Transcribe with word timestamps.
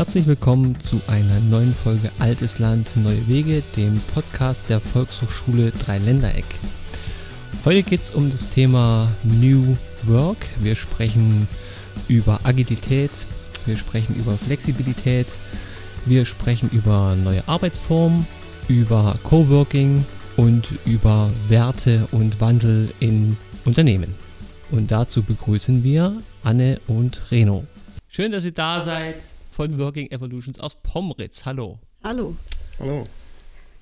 Herzlich 0.00 0.26
willkommen 0.26 0.80
zu 0.80 0.98
einer 1.08 1.40
neuen 1.40 1.74
Folge 1.74 2.10
Altes 2.18 2.58
Land, 2.58 2.96
Neue 2.96 3.28
Wege, 3.28 3.62
dem 3.76 4.00
Podcast 4.14 4.70
der 4.70 4.80
Volkshochschule 4.80 5.72
Dreiländereck. 5.72 6.46
Heute 7.66 7.82
geht 7.82 8.00
es 8.00 8.10
um 8.10 8.30
das 8.30 8.48
Thema 8.48 9.10
New 9.24 9.76
Work. 10.04 10.38
Wir 10.58 10.74
sprechen 10.74 11.46
über 12.08 12.40
Agilität, 12.44 13.10
wir 13.66 13.76
sprechen 13.76 14.16
über 14.16 14.38
Flexibilität, 14.38 15.26
wir 16.06 16.24
sprechen 16.24 16.70
über 16.72 17.14
neue 17.14 17.46
Arbeitsformen, 17.46 18.26
über 18.68 19.18
Coworking 19.22 20.06
und 20.38 20.72
über 20.86 21.30
Werte 21.48 22.08
und 22.10 22.40
Wandel 22.40 22.88
in 23.00 23.36
Unternehmen. 23.66 24.14
Und 24.70 24.92
dazu 24.92 25.22
begrüßen 25.22 25.84
wir 25.84 26.22
Anne 26.42 26.80
und 26.86 27.20
Reno. 27.30 27.66
Schön, 28.08 28.32
dass 28.32 28.46
ihr 28.46 28.52
da 28.52 28.80
seid 28.80 29.16
von 29.60 29.78
Working 29.78 30.10
Evolutions 30.10 30.58
aus 30.58 30.74
Pomritz. 30.82 31.44
Hallo. 31.44 31.78
Hallo. 32.02 32.34
Hallo. 32.78 33.06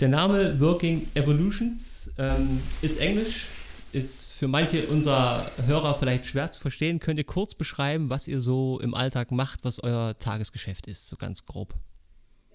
Der 0.01 0.09
Name 0.09 0.59
Working 0.59 1.07
Evolutions 1.15 2.11
ähm, 2.19 2.61
ist 2.83 2.99
Englisch, 2.99 3.47
ist 3.93 4.33
für 4.33 4.49
manche 4.49 4.89
unserer 4.89 5.53
Hörer 5.67 5.95
vielleicht 5.95 6.27
schwer 6.27 6.51
zu 6.51 6.59
verstehen. 6.59 6.99
Könnt 6.99 7.21
ihr 7.21 7.25
kurz 7.25 7.55
beschreiben, 7.55 8.11
was 8.11 8.27
ihr 8.27 8.41
so 8.41 8.81
im 8.81 8.93
Alltag 8.93 9.31
macht, 9.31 9.65
was 9.65 9.81
euer 9.81 10.19
Tagesgeschäft 10.19 10.89
ist, 10.89 11.07
so 11.07 11.15
ganz 11.15 11.47
grob? 11.47 11.77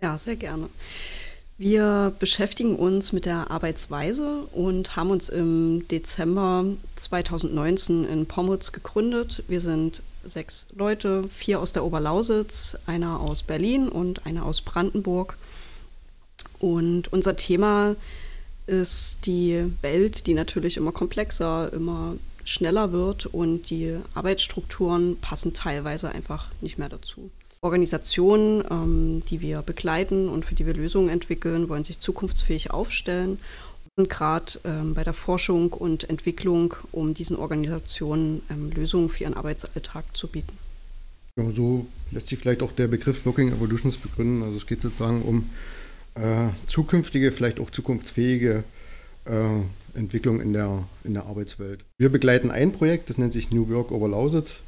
Ja, 0.01 0.17
sehr 0.17 0.35
gerne. 0.35 0.67
Wir 1.57 2.13
beschäftigen 2.19 2.75
uns 2.75 3.13
mit 3.13 3.25
der 3.25 3.49
Arbeitsweise 3.49 4.47
und 4.51 4.97
haben 4.97 5.11
uns 5.11 5.29
im 5.29 5.88
Dezember 5.88 6.66
2019 6.97 8.03
in 8.03 8.25
Pomritz 8.25 8.73
gegründet. 8.73 9.45
Wir 9.47 9.61
sind 9.61 10.01
sechs 10.23 10.67
Leute, 10.75 11.27
vier 11.29 11.59
aus 11.59 11.73
der 11.73 11.83
Oberlausitz, 11.83 12.77
einer 12.85 13.19
aus 13.19 13.43
Berlin 13.43 13.89
und 13.89 14.25
einer 14.25 14.45
aus 14.45 14.61
Brandenburg. 14.61 15.38
Und 16.59 17.11
unser 17.11 17.35
Thema 17.35 17.95
ist 18.67 19.25
die 19.25 19.66
Welt, 19.81 20.27
die 20.27 20.33
natürlich 20.33 20.77
immer 20.77 20.91
komplexer, 20.91 21.71
immer 21.73 22.16
schneller 22.45 22.91
wird 22.91 23.25
und 23.25 23.69
die 23.69 23.97
Arbeitsstrukturen 24.13 25.17
passen 25.19 25.53
teilweise 25.53 26.09
einfach 26.09 26.47
nicht 26.61 26.77
mehr 26.77 26.89
dazu. 26.89 27.29
Organisationen, 27.61 28.63
ähm, 28.69 29.23
die 29.29 29.39
wir 29.39 29.61
begleiten 29.61 30.27
und 30.27 30.44
für 30.45 30.55
die 30.55 30.66
wir 30.66 30.73
Lösungen 30.73 31.07
entwickeln, 31.07 31.69
wollen 31.69 31.85
sich 31.85 31.99
zukunftsfähig 31.99 32.71
aufstellen 32.71 33.39
gerade 33.95 34.59
ähm, 34.63 34.94
bei 34.94 35.03
der 35.03 35.13
Forschung 35.13 35.72
und 35.72 36.09
Entwicklung, 36.09 36.73
um 36.91 37.13
diesen 37.13 37.36
Organisationen 37.38 38.41
ähm, 38.50 38.72
Lösungen 38.72 39.09
für 39.09 39.23
ihren 39.23 39.35
Arbeitsalltag 39.35 40.05
zu 40.13 40.27
bieten. 40.27 40.58
Ja, 41.38 41.50
so 41.52 41.85
lässt 42.11 42.27
sich 42.27 42.39
vielleicht 42.39 42.61
auch 42.61 42.72
der 42.72 42.88
Begriff 42.88 43.25
Working 43.25 43.52
Evolutions 43.52 43.97
begründen. 43.97 44.44
Also 44.44 44.58
es 44.58 44.66
geht 44.66 44.81
sozusagen 44.81 45.22
um 45.22 45.50
äh, 46.16 46.50
zukünftige, 46.67 47.31
vielleicht 47.31 47.59
auch 47.59 47.69
zukunftsfähige 47.69 48.63
äh, 49.25 49.97
Entwicklung 49.97 50.41
in 50.41 50.53
der, 50.53 50.83
in 51.03 51.13
der 51.13 51.25
Arbeitswelt. 51.25 51.85
Wir 51.97 52.09
begleiten 52.09 52.52
ein 52.52 52.72
Projekt, 52.72 53.09
das 53.09 53.17
nennt 53.17 53.33
sich 53.33 53.52
New 53.52 53.69
Work 53.69 53.91
over 53.91 54.07
Lausitz. 54.07 54.61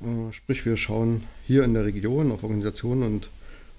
Äh, 0.00 0.32
sprich, 0.32 0.64
wir 0.66 0.76
schauen 0.76 1.24
hier 1.46 1.62
in 1.64 1.74
der 1.74 1.84
Region 1.84 2.32
auf 2.32 2.42
Organisationen 2.42 3.02
und 3.04 3.30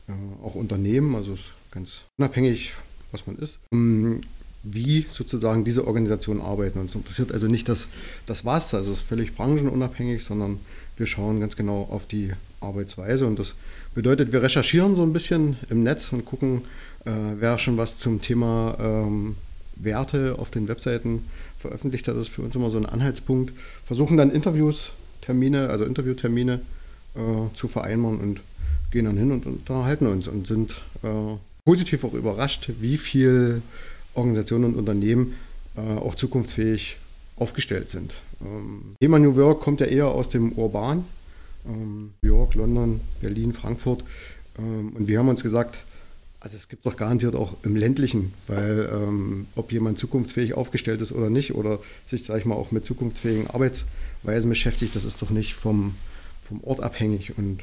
äh, 0.07 0.45
auch 0.45 0.55
Unternehmen, 0.55 1.15
also 1.15 1.37
ganz 1.71 2.03
unabhängig, 2.17 2.73
was 3.11 3.27
man 3.27 3.37
ist, 3.37 3.59
um 3.71 4.21
wie 4.63 5.05
sozusagen 5.09 5.65
diese 5.65 5.85
Organisationen 5.85 6.41
arbeiten. 6.41 6.79
Uns 6.79 6.95
interessiert 6.95 7.31
also 7.31 7.47
nicht 7.47 7.67
das, 7.67 7.87
das 8.25 8.45
Was, 8.45 8.73
also 8.73 8.91
es 8.91 8.99
ist 8.99 9.07
völlig 9.07 9.35
branchenunabhängig, 9.35 10.23
sondern 10.23 10.59
wir 10.95 11.05
schauen 11.05 11.39
ganz 11.39 11.55
genau 11.55 11.87
auf 11.91 12.07
die 12.07 12.31
Arbeitsweise 12.61 13.27
und 13.27 13.37
das 13.39 13.55
bedeutet, 13.93 14.31
wir 14.31 14.41
recherchieren 14.41 14.95
so 14.95 15.03
ein 15.03 15.13
bisschen 15.13 15.57
im 15.69 15.83
Netz 15.83 16.13
und 16.13 16.25
gucken, 16.25 16.61
äh, 17.05 17.11
wer 17.37 17.59
schon 17.59 17.77
was 17.77 17.97
zum 17.97 18.21
Thema 18.21 18.77
ähm, 18.79 19.35
Werte 19.75 20.35
auf 20.37 20.49
den 20.49 20.67
Webseiten 20.67 21.25
veröffentlicht 21.57 22.07
hat. 22.07 22.15
Das 22.15 22.23
ist 22.23 22.33
für 22.33 22.41
uns 22.41 22.55
immer 22.55 22.69
so 22.69 22.77
ein 22.77 22.85
Anhaltspunkt. 22.85 23.53
Versuchen 23.83 24.17
dann 24.17 24.31
Interviews, 24.31 24.91
Termine, 25.21 25.69
also 25.69 25.83
Interviewtermine 25.83 26.61
äh, 27.15 27.55
zu 27.55 27.67
vereinbaren 27.67 28.19
und 28.19 28.41
gehen 28.91 29.05
dann 29.05 29.17
hin 29.17 29.31
und 29.31 29.45
unterhalten 29.45 30.07
uns 30.07 30.27
und 30.27 30.47
sind 30.47 30.81
äh, 31.03 31.07
positiv 31.65 32.03
auch 32.03 32.13
überrascht, 32.13 32.69
wie 32.79 32.97
viel 32.97 33.61
Organisationen 34.13 34.65
und 34.65 34.75
Unternehmen 34.75 35.35
äh, 35.75 35.81
auch 35.81 36.15
zukunftsfähig 36.15 36.97
aufgestellt 37.35 37.89
sind. 37.89 38.13
Ähm, 38.41 38.95
Thema 38.99 39.19
New 39.19 39.35
Work 39.35 39.61
kommt 39.61 39.79
ja 39.79 39.87
eher 39.87 40.07
aus 40.07 40.29
dem 40.29 40.51
Urban, 40.53 41.05
ähm, 41.67 42.13
New 42.21 42.29
York, 42.29 42.55
London, 42.55 43.01
Berlin, 43.21 43.53
Frankfurt. 43.53 44.03
Ähm, 44.57 44.93
und 44.95 45.07
wir 45.07 45.19
haben 45.19 45.29
uns 45.29 45.43
gesagt, 45.43 45.77
also 46.39 46.57
es 46.57 46.67
gibt 46.67 46.85
doch 46.85 46.97
garantiert 46.97 47.35
auch 47.35 47.55
im 47.63 47.75
ländlichen, 47.75 48.33
weil 48.47 48.89
ähm, 48.93 49.47
ob 49.55 49.71
jemand 49.71 49.97
zukunftsfähig 49.97 50.55
aufgestellt 50.55 51.01
ist 51.01 51.13
oder 51.13 51.29
nicht 51.29 51.55
oder 51.55 51.79
sich, 52.05 52.25
sag 52.25 52.37
ich 52.37 52.45
mal, 52.45 52.55
auch 52.55 52.71
mit 52.71 52.85
zukunftsfähigen 52.85 53.49
Arbeitsweisen 53.49 54.49
beschäftigt, 54.49 54.95
das 54.95 55.05
ist 55.05 55.21
doch 55.21 55.29
nicht 55.29 55.55
vom, 55.55 55.95
vom 56.47 56.61
Ort 56.63 56.81
abhängig. 56.81 57.37
Und 57.37 57.61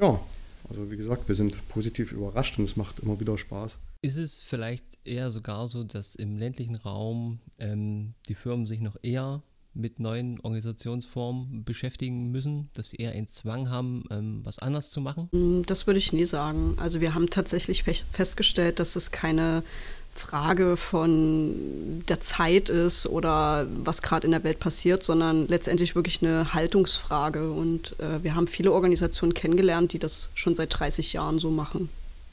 ja, 0.00 0.20
also 0.68 0.90
wie 0.90 0.96
gesagt, 0.96 1.28
wir 1.28 1.36
sind 1.36 1.56
positiv 1.68 2.10
überrascht 2.10 2.58
und 2.58 2.64
es 2.64 2.76
macht 2.76 2.98
immer 2.98 3.20
wieder 3.20 3.38
Spaß. 3.38 3.76
Ist 4.02 4.16
es 4.16 4.38
vielleicht 4.38 4.84
eher 5.04 5.30
sogar 5.30 5.68
so, 5.68 5.84
dass 5.84 6.14
im 6.14 6.38
ländlichen 6.38 6.76
Raum 6.76 7.40
ähm, 7.58 8.14
die 8.28 8.34
Firmen 8.34 8.66
sich 8.66 8.80
noch 8.80 8.96
eher 9.02 9.42
mit 9.74 10.00
neuen 10.00 10.40
Organisationsformen 10.40 11.64
beschäftigen 11.64 12.30
müssen, 12.30 12.70
dass 12.72 12.88
sie 12.90 12.96
eher 12.96 13.12
einen 13.12 13.26
Zwang 13.26 13.68
haben, 13.68 14.04
ähm, 14.10 14.40
was 14.42 14.58
anders 14.58 14.90
zu 14.90 15.02
machen? 15.02 15.28
Mm, 15.32 15.62
das 15.66 15.86
würde 15.86 15.98
ich 15.98 16.14
nie 16.14 16.24
sagen. 16.24 16.76
Also 16.78 17.00
wir 17.00 17.14
haben 17.14 17.28
tatsächlich 17.28 17.82
festgestellt, 17.82 18.78
dass 18.80 18.96
es 18.96 19.10
keine 19.10 19.62
Frage 20.10 20.76
von 20.78 22.02
der 22.08 22.20
Zeit 22.20 22.68
ist 22.68 23.06
oder 23.06 23.66
was 23.84 24.02
gerade 24.02 24.26
in 24.26 24.32
der 24.32 24.44
Welt 24.44 24.58
passiert, 24.58 25.02
sondern 25.02 25.46
letztendlich 25.46 25.94
wirklich 25.94 26.22
eine 26.22 26.54
Haltungsfrage. 26.54 27.52
Und 27.52 28.00
äh, 28.00 28.22
wir 28.22 28.34
haben 28.34 28.46
viele 28.46 28.72
Organisationen 28.72 29.34
kennengelernt, 29.34 29.92
die 29.92 29.98
das 29.98 30.30
schon 30.34 30.56
seit 30.56 30.78
30 30.78 31.12
Jahren 31.12 31.38
so 31.38 31.50
machen. 31.50 31.90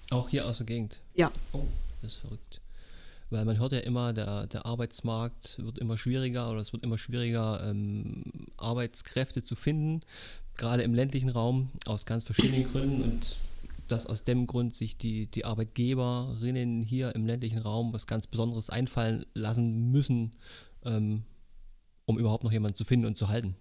Auch 0.10 0.30
hier 0.30 0.46
aus 0.46 0.58
der 0.58 0.66
Gegend? 0.66 1.02
Ja. 1.16 1.32
Oh, 1.52 1.66
das 2.02 2.14
ist 2.14 2.20
verrückt. 2.20 2.62
Weil 3.30 3.44
man 3.44 3.60
hört 3.60 3.74
ja 3.74 3.80
immer, 3.80 4.14
der, 4.14 4.48
der 4.48 4.66
Arbeitsmarkt 4.66 5.62
wird 5.62 5.80
immer 5.80 5.98
schwieriger 5.98 6.50
oder 6.50 6.62
es 6.62 6.72
wird 6.72 6.84
immer 6.84 6.98
schwieriger, 6.98 7.62
ähm, 7.70 8.24
Arbeitskräfte 8.56 9.44
zu 9.44 9.56
finden, 9.56 10.00
gerade 10.56 10.84
im 10.84 10.94
ländlichen 10.94 11.30
Raum, 11.30 11.70
aus 11.86 12.06
ganz 12.06 12.24
verschiedenen 12.24 12.72
Gründen. 12.72 13.04
Und 13.04 13.38
dass 13.90 14.06
aus 14.06 14.24
dem 14.24 14.48
Grund 14.48 14.74
sich 14.74 14.98
die, 14.98 15.28
die 15.28 15.46
Arbeitgeberinnen 15.46 16.82
hier 16.82 17.16
im 17.16 17.26
ländlichen 17.26 17.60
Raum 17.60 17.94
was 17.94 18.08
ganz 18.08 18.28
Besonderes 18.28 18.70
einfallen 18.70 19.26
lassen 19.34 19.92
müssen, 19.92 20.34
ähm, 20.86 21.24
um 22.06 22.18
überhaupt 22.18 22.44
noch 22.44 22.52
jemanden 22.52 22.78
zu 22.78 22.86
finden 22.86 23.06
und 23.06 23.18
zu 23.18 23.28
halten. 23.28 23.56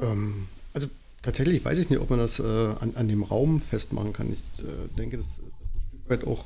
Ähm, 0.00 0.48
also 0.72 0.88
Tatsächlich 1.22 1.64
weiß 1.64 1.78
ich 1.78 1.90
nicht, 1.90 2.00
ob 2.00 2.10
man 2.10 2.18
das 2.18 2.38
äh, 2.38 2.42
an, 2.42 2.92
an, 2.94 3.08
dem 3.08 3.22
Raum 3.22 3.60
festmachen 3.60 4.12
kann. 4.12 4.32
Ich 4.32 4.64
äh, 4.64 4.96
denke, 4.96 5.16
das, 5.16 5.26
ist 5.26 5.38
ein 5.38 5.50
Stück 5.90 6.10
weit 6.10 6.26
auch 6.26 6.44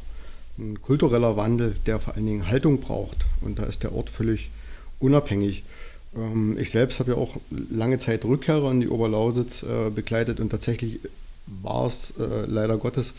ein 0.58 0.80
kultureller 0.80 1.36
Wandel, 1.36 1.74
der 1.86 1.98
vor 1.98 2.14
allen 2.14 2.26
Dingen 2.26 2.48
Haltung 2.48 2.80
braucht. 2.80 3.18
Und 3.40 3.58
da 3.58 3.64
ist 3.64 3.82
der 3.82 3.94
Ort 3.94 4.10
völlig 4.10 4.50
unabhängig. 4.98 5.64
Ähm, 6.16 6.56
ich 6.58 6.70
selbst 6.70 7.00
habe 7.00 7.12
ja 7.12 7.16
auch 7.16 7.36
lange 7.70 7.98
Zeit 7.98 8.24
Rückkehrer 8.24 8.70
in 8.70 8.80
die 8.80 8.88
Oberlausitz 8.88 9.62
äh, 9.62 9.90
begleitet 9.90 10.40
und 10.40 10.50
tatsächlich 10.50 11.00
war 11.62 11.86
es 11.86 12.14
äh, 12.18 12.46
leider 12.46 12.78
Gottes 12.78 13.14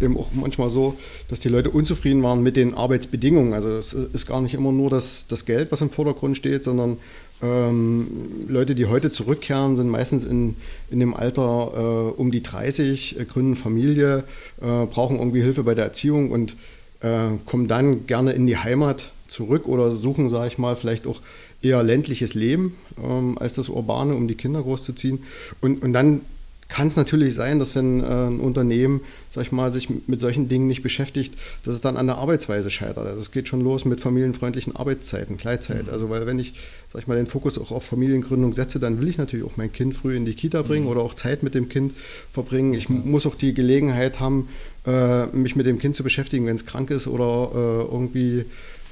eben 0.00 0.16
auch 0.16 0.28
manchmal 0.32 0.68
so, 0.68 0.98
dass 1.28 1.40
die 1.40 1.48
Leute 1.48 1.70
unzufrieden 1.70 2.22
waren 2.22 2.42
mit 2.42 2.56
den 2.56 2.74
Arbeitsbedingungen. 2.74 3.52
Also 3.52 3.70
es 3.70 3.92
ist 3.92 4.26
gar 4.26 4.40
nicht 4.40 4.54
immer 4.54 4.72
nur 4.72 4.90
das, 4.90 5.26
das 5.28 5.44
Geld, 5.44 5.72
was 5.72 5.80
im 5.80 5.90
Vordergrund 5.90 6.36
steht, 6.36 6.64
sondern 6.64 6.98
ähm, 7.42 8.06
Leute, 8.48 8.74
die 8.74 8.86
heute 8.86 9.10
zurückkehren, 9.10 9.76
sind 9.76 9.88
meistens 9.88 10.24
in, 10.24 10.56
in 10.90 11.00
dem 11.00 11.14
Alter 11.14 12.12
äh, 12.16 12.20
um 12.20 12.30
die 12.30 12.42
30, 12.42 13.18
äh, 13.18 13.24
gründen 13.24 13.54
Familie, 13.54 14.24
äh, 14.60 14.86
brauchen 14.86 15.18
irgendwie 15.18 15.42
Hilfe 15.42 15.62
bei 15.62 15.74
der 15.74 15.84
Erziehung 15.84 16.30
und 16.30 16.56
äh, 17.00 17.28
kommen 17.46 17.68
dann 17.68 18.06
gerne 18.06 18.32
in 18.32 18.46
die 18.46 18.56
Heimat 18.56 19.12
zurück 19.28 19.68
oder 19.68 19.92
suchen, 19.92 20.30
sage 20.30 20.48
ich 20.48 20.58
mal, 20.58 20.76
vielleicht 20.76 21.06
auch 21.06 21.20
eher 21.62 21.82
ländliches 21.82 22.34
Leben 22.34 22.76
ähm, 23.02 23.38
als 23.38 23.54
das 23.54 23.68
urbane, 23.68 24.14
um 24.14 24.26
die 24.26 24.34
Kinder 24.34 24.62
großzuziehen. 24.62 25.22
Und, 25.60 25.82
und 25.82 25.92
dann 25.92 26.22
kann 26.68 26.86
es 26.88 26.96
natürlich 26.96 27.34
sein, 27.34 27.58
dass 27.58 27.74
wenn 27.74 28.00
äh, 28.00 28.06
ein 28.06 28.40
Unternehmen, 28.40 29.00
sag 29.30 29.42
ich 29.42 29.52
mal, 29.52 29.72
sich 29.72 29.88
mit 30.06 30.20
solchen 30.20 30.48
Dingen 30.48 30.66
nicht 30.66 30.82
beschäftigt, 30.82 31.34
dass 31.64 31.74
es 31.74 31.80
dann 31.80 31.96
an 31.96 32.06
der 32.06 32.18
Arbeitsweise 32.18 32.70
scheitert. 32.70 33.06
Also 33.06 33.18
es 33.18 33.30
geht 33.30 33.48
schon 33.48 33.62
los 33.62 33.86
mit 33.86 34.00
familienfreundlichen 34.00 34.76
Arbeitszeiten, 34.76 35.38
Gleitzeit. 35.38 35.86
Mhm. 35.86 35.92
Also 35.92 36.10
weil 36.10 36.26
wenn 36.26 36.38
ich, 36.38 36.52
sag 36.88 37.02
ich 37.02 37.08
mal, 37.08 37.16
den 37.16 37.26
Fokus 37.26 37.58
auch 37.58 37.70
auf 37.70 37.84
Familiengründung 37.84 38.52
setze, 38.52 38.78
dann 38.78 39.00
will 39.00 39.08
ich 39.08 39.16
natürlich 39.16 39.46
auch 39.46 39.56
mein 39.56 39.72
Kind 39.72 39.94
früh 39.94 40.14
in 40.14 40.26
die 40.26 40.34
Kita 40.34 40.60
bringen 40.62 40.84
mhm. 40.84 40.90
oder 40.90 41.00
auch 41.00 41.14
Zeit 41.14 41.42
mit 41.42 41.54
dem 41.54 41.70
Kind 41.70 41.94
verbringen. 42.30 42.74
Ich 42.74 42.90
mhm. 42.90 43.10
muss 43.10 43.24
auch 43.24 43.34
die 43.34 43.54
Gelegenheit 43.54 44.20
haben, 44.20 44.48
äh, 44.86 45.26
mich 45.26 45.56
mit 45.56 45.66
dem 45.66 45.78
Kind 45.78 45.96
zu 45.96 46.02
beschäftigen, 46.02 46.46
wenn 46.46 46.56
es 46.56 46.66
krank 46.66 46.90
ist 46.90 47.06
oder 47.06 47.50
äh, 47.54 47.92
irgendwie 47.92 48.44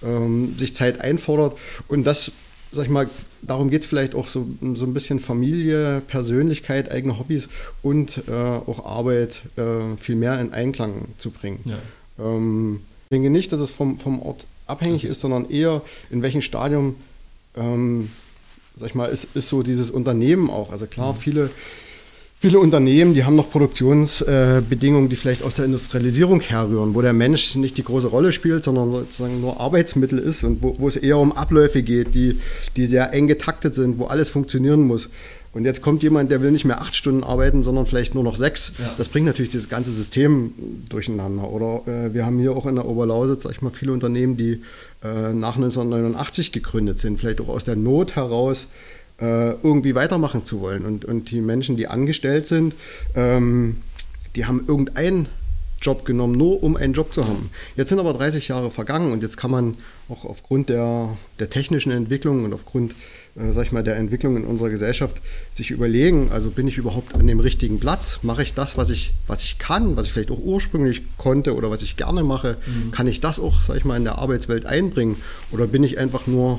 ähm, 0.02 0.54
sich 0.58 0.74
Zeit 0.74 1.00
einfordert. 1.00 1.58
Und 1.88 2.06
das 2.06 2.32
sag 2.72 2.84
ich 2.84 2.90
mal, 2.90 3.08
darum 3.42 3.70
geht 3.70 3.82
es 3.82 3.86
vielleicht 3.86 4.14
auch 4.14 4.26
so, 4.26 4.46
so 4.74 4.84
ein 4.84 4.94
bisschen 4.94 5.20
Familie, 5.20 6.02
Persönlichkeit, 6.06 6.90
eigene 6.90 7.18
Hobbys 7.18 7.48
und 7.82 8.22
äh, 8.28 8.32
auch 8.32 8.84
Arbeit 8.84 9.42
äh, 9.56 9.96
viel 9.98 10.16
mehr 10.16 10.40
in 10.40 10.52
Einklang 10.52 11.06
zu 11.18 11.30
bringen. 11.30 11.60
Ja. 11.64 11.78
Ähm, 12.18 12.80
ich 13.04 13.10
denke 13.10 13.30
nicht, 13.30 13.52
dass 13.52 13.60
es 13.60 13.70
vom, 13.70 13.98
vom 13.98 14.20
Ort 14.20 14.46
abhängig 14.66 15.04
ist, 15.04 15.20
sondern 15.20 15.48
eher 15.48 15.82
in 16.10 16.22
welchem 16.22 16.42
Stadium, 16.42 16.96
ähm, 17.56 18.10
sag 18.76 18.88
ich 18.88 18.94
mal, 18.94 19.06
ist, 19.06 19.36
ist 19.36 19.48
so 19.48 19.62
dieses 19.62 19.90
Unternehmen 19.90 20.50
auch. 20.50 20.72
Also 20.72 20.86
klar, 20.86 21.12
mhm. 21.12 21.16
viele 21.16 21.50
Viele 22.46 22.60
Unternehmen, 22.60 23.12
die 23.12 23.24
haben 23.24 23.34
noch 23.34 23.50
Produktionsbedingungen, 23.50 25.08
die 25.08 25.16
vielleicht 25.16 25.42
aus 25.42 25.54
der 25.54 25.64
Industrialisierung 25.64 26.40
herrühren, 26.40 26.94
wo 26.94 27.02
der 27.02 27.12
Mensch 27.12 27.56
nicht 27.56 27.76
die 27.76 27.82
große 27.82 28.06
Rolle 28.06 28.30
spielt, 28.30 28.62
sondern 28.62 28.92
sozusagen 28.92 29.40
nur 29.40 29.58
Arbeitsmittel 29.58 30.20
ist 30.20 30.44
und 30.44 30.62
wo, 30.62 30.76
wo 30.78 30.86
es 30.86 30.94
eher 30.94 31.18
um 31.18 31.32
Abläufe 31.32 31.82
geht, 31.82 32.14
die, 32.14 32.38
die 32.76 32.86
sehr 32.86 33.12
eng 33.12 33.26
getaktet 33.26 33.74
sind, 33.74 33.98
wo 33.98 34.04
alles 34.04 34.30
funktionieren 34.30 34.82
muss. 34.82 35.08
Und 35.54 35.64
jetzt 35.64 35.82
kommt 35.82 36.04
jemand, 36.04 36.30
der 36.30 36.40
will 36.40 36.52
nicht 36.52 36.64
mehr 36.64 36.80
acht 36.80 36.94
Stunden 36.94 37.24
arbeiten, 37.24 37.64
sondern 37.64 37.84
vielleicht 37.84 38.14
nur 38.14 38.22
noch 38.22 38.36
sechs. 38.36 38.70
Ja. 38.78 38.94
Das 38.96 39.08
bringt 39.08 39.26
natürlich 39.26 39.50
dieses 39.50 39.68
ganze 39.68 39.90
System 39.90 40.52
durcheinander. 40.88 41.50
Oder 41.50 41.82
äh, 41.88 42.14
wir 42.14 42.26
haben 42.26 42.38
hier 42.38 42.52
auch 42.52 42.66
in 42.66 42.76
der 42.76 42.86
Oberlausitz, 42.86 43.42
sag 43.42 43.50
ich 43.50 43.60
mal, 43.60 43.70
viele 43.70 43.92
Unternehmen, 43.92 44.36
die 44.36 44.62
äh, 45.02 45.32
nach 45.32 45.56
1989 45.56 46.52
gegründet 46.52 47.00
sind, 47.00 47.18
vielleicht 47.18 47.40
auch 47.40 47.48
aus 47.48 47.64
der 47.64 47.74
Not 47.74 48.14
heraus 48.14 48.68
äh, 49.20 49.52
irgendwie 49.52 49.94
weitermachen 49.94 50.44
zu 50.44 50.60
wollen. 50.60 50.84
Und, 50.84 51.04
und 51.04 51.30
die 51.30 51.40
Menschen, 51.40 51.76
die 51.76 51.88
angestellt 51.88 52.46
sind, 52.46 52.74
ähm, 53.14 53.78
die 54.34 54.46
haben 54.46 54.64
irgendeinen 54.66 55.28
Job 55.80 56.04
genommen, 56.04 56.36
nur 56.36 56.62
um 56.62 56.76
einen 56.76 56.94
Job 56.94 57.12
zu 57.12 57.26
haben. 57.26 57.50
Jetzt 57.76 57.90
sind 57.90 57.98
aber 57.98 58.14
30 58.14 58.48
Jahre 58.48 58.70
vergangen 58.70 59.12
und 59.12 59.22
jetzt 59.22 59.36
kann 59.36 59.50
man 59.50 59.74
auch 60.08 60.24
aufgrund 60.24 60.68
der, 60.68 61.16
der 61.38 61.50
technischen 61.50 61.92
Entwicklung 61.92 62.44
und 62.44 62.54
aufgrund, 62.54 62.92
äh, 63.36 63.52
sag 63.52 63.66
ich 63.66 63.72
mal, 63.72 63.82
der 63.82 63.96
Entwicklung 63.96 64.36
in 64.36 64.44
unserer 64.44 64.70
Gesellschaft 64.70 65.16
sich 65.50 65.70
überlegen, 65.70 66.30
also 66.32 66.50
bin 66.50 66.66
ich 66.66 66.78
überhaupt 66.78 67.14
an 67.14 67.26
dem 67.26 67.40
richtigen 67.40 67.78
Platz? 67.78 68.20
Mache 68.22 68.42
ich 68.42 68.54
das, 68.54 68.78
was 68.78 68.88
ich, 68.88 69.12
was 69.26 69.42
ich 69.42 69.58
kann, 69.58 69.96
was 69.96 70.06
ich 70.06 70.12
vielleicht 70.12 70.30
auch 70.30 70.42
ursprünglich 70.42 71.02
konnte 71.18 71.54
oder 71.54 71.70
was 71.70 71.82
ich 71.82 71.96
gerne 71.96 72.22
mache? 72.24 72.56
Mhm. 72.66 72.90
Kann 72.90 73.06
ich 73.06 73.20
das 73.20 73.38
auch, 73.38 73.60
sag 73.60 73.76
ich 73.76 73.84
mal, 73.84 73.96
in 73.96 74.04
der 74.04 74.18
Arbeitswelt 74.18 74.64
einbringen? 74.64 75.16
Oder 75.52 75.66
bin 75.66 75.84
ich 75.84 75.98
einfach 75.98 76.26
nur 76.26 76.58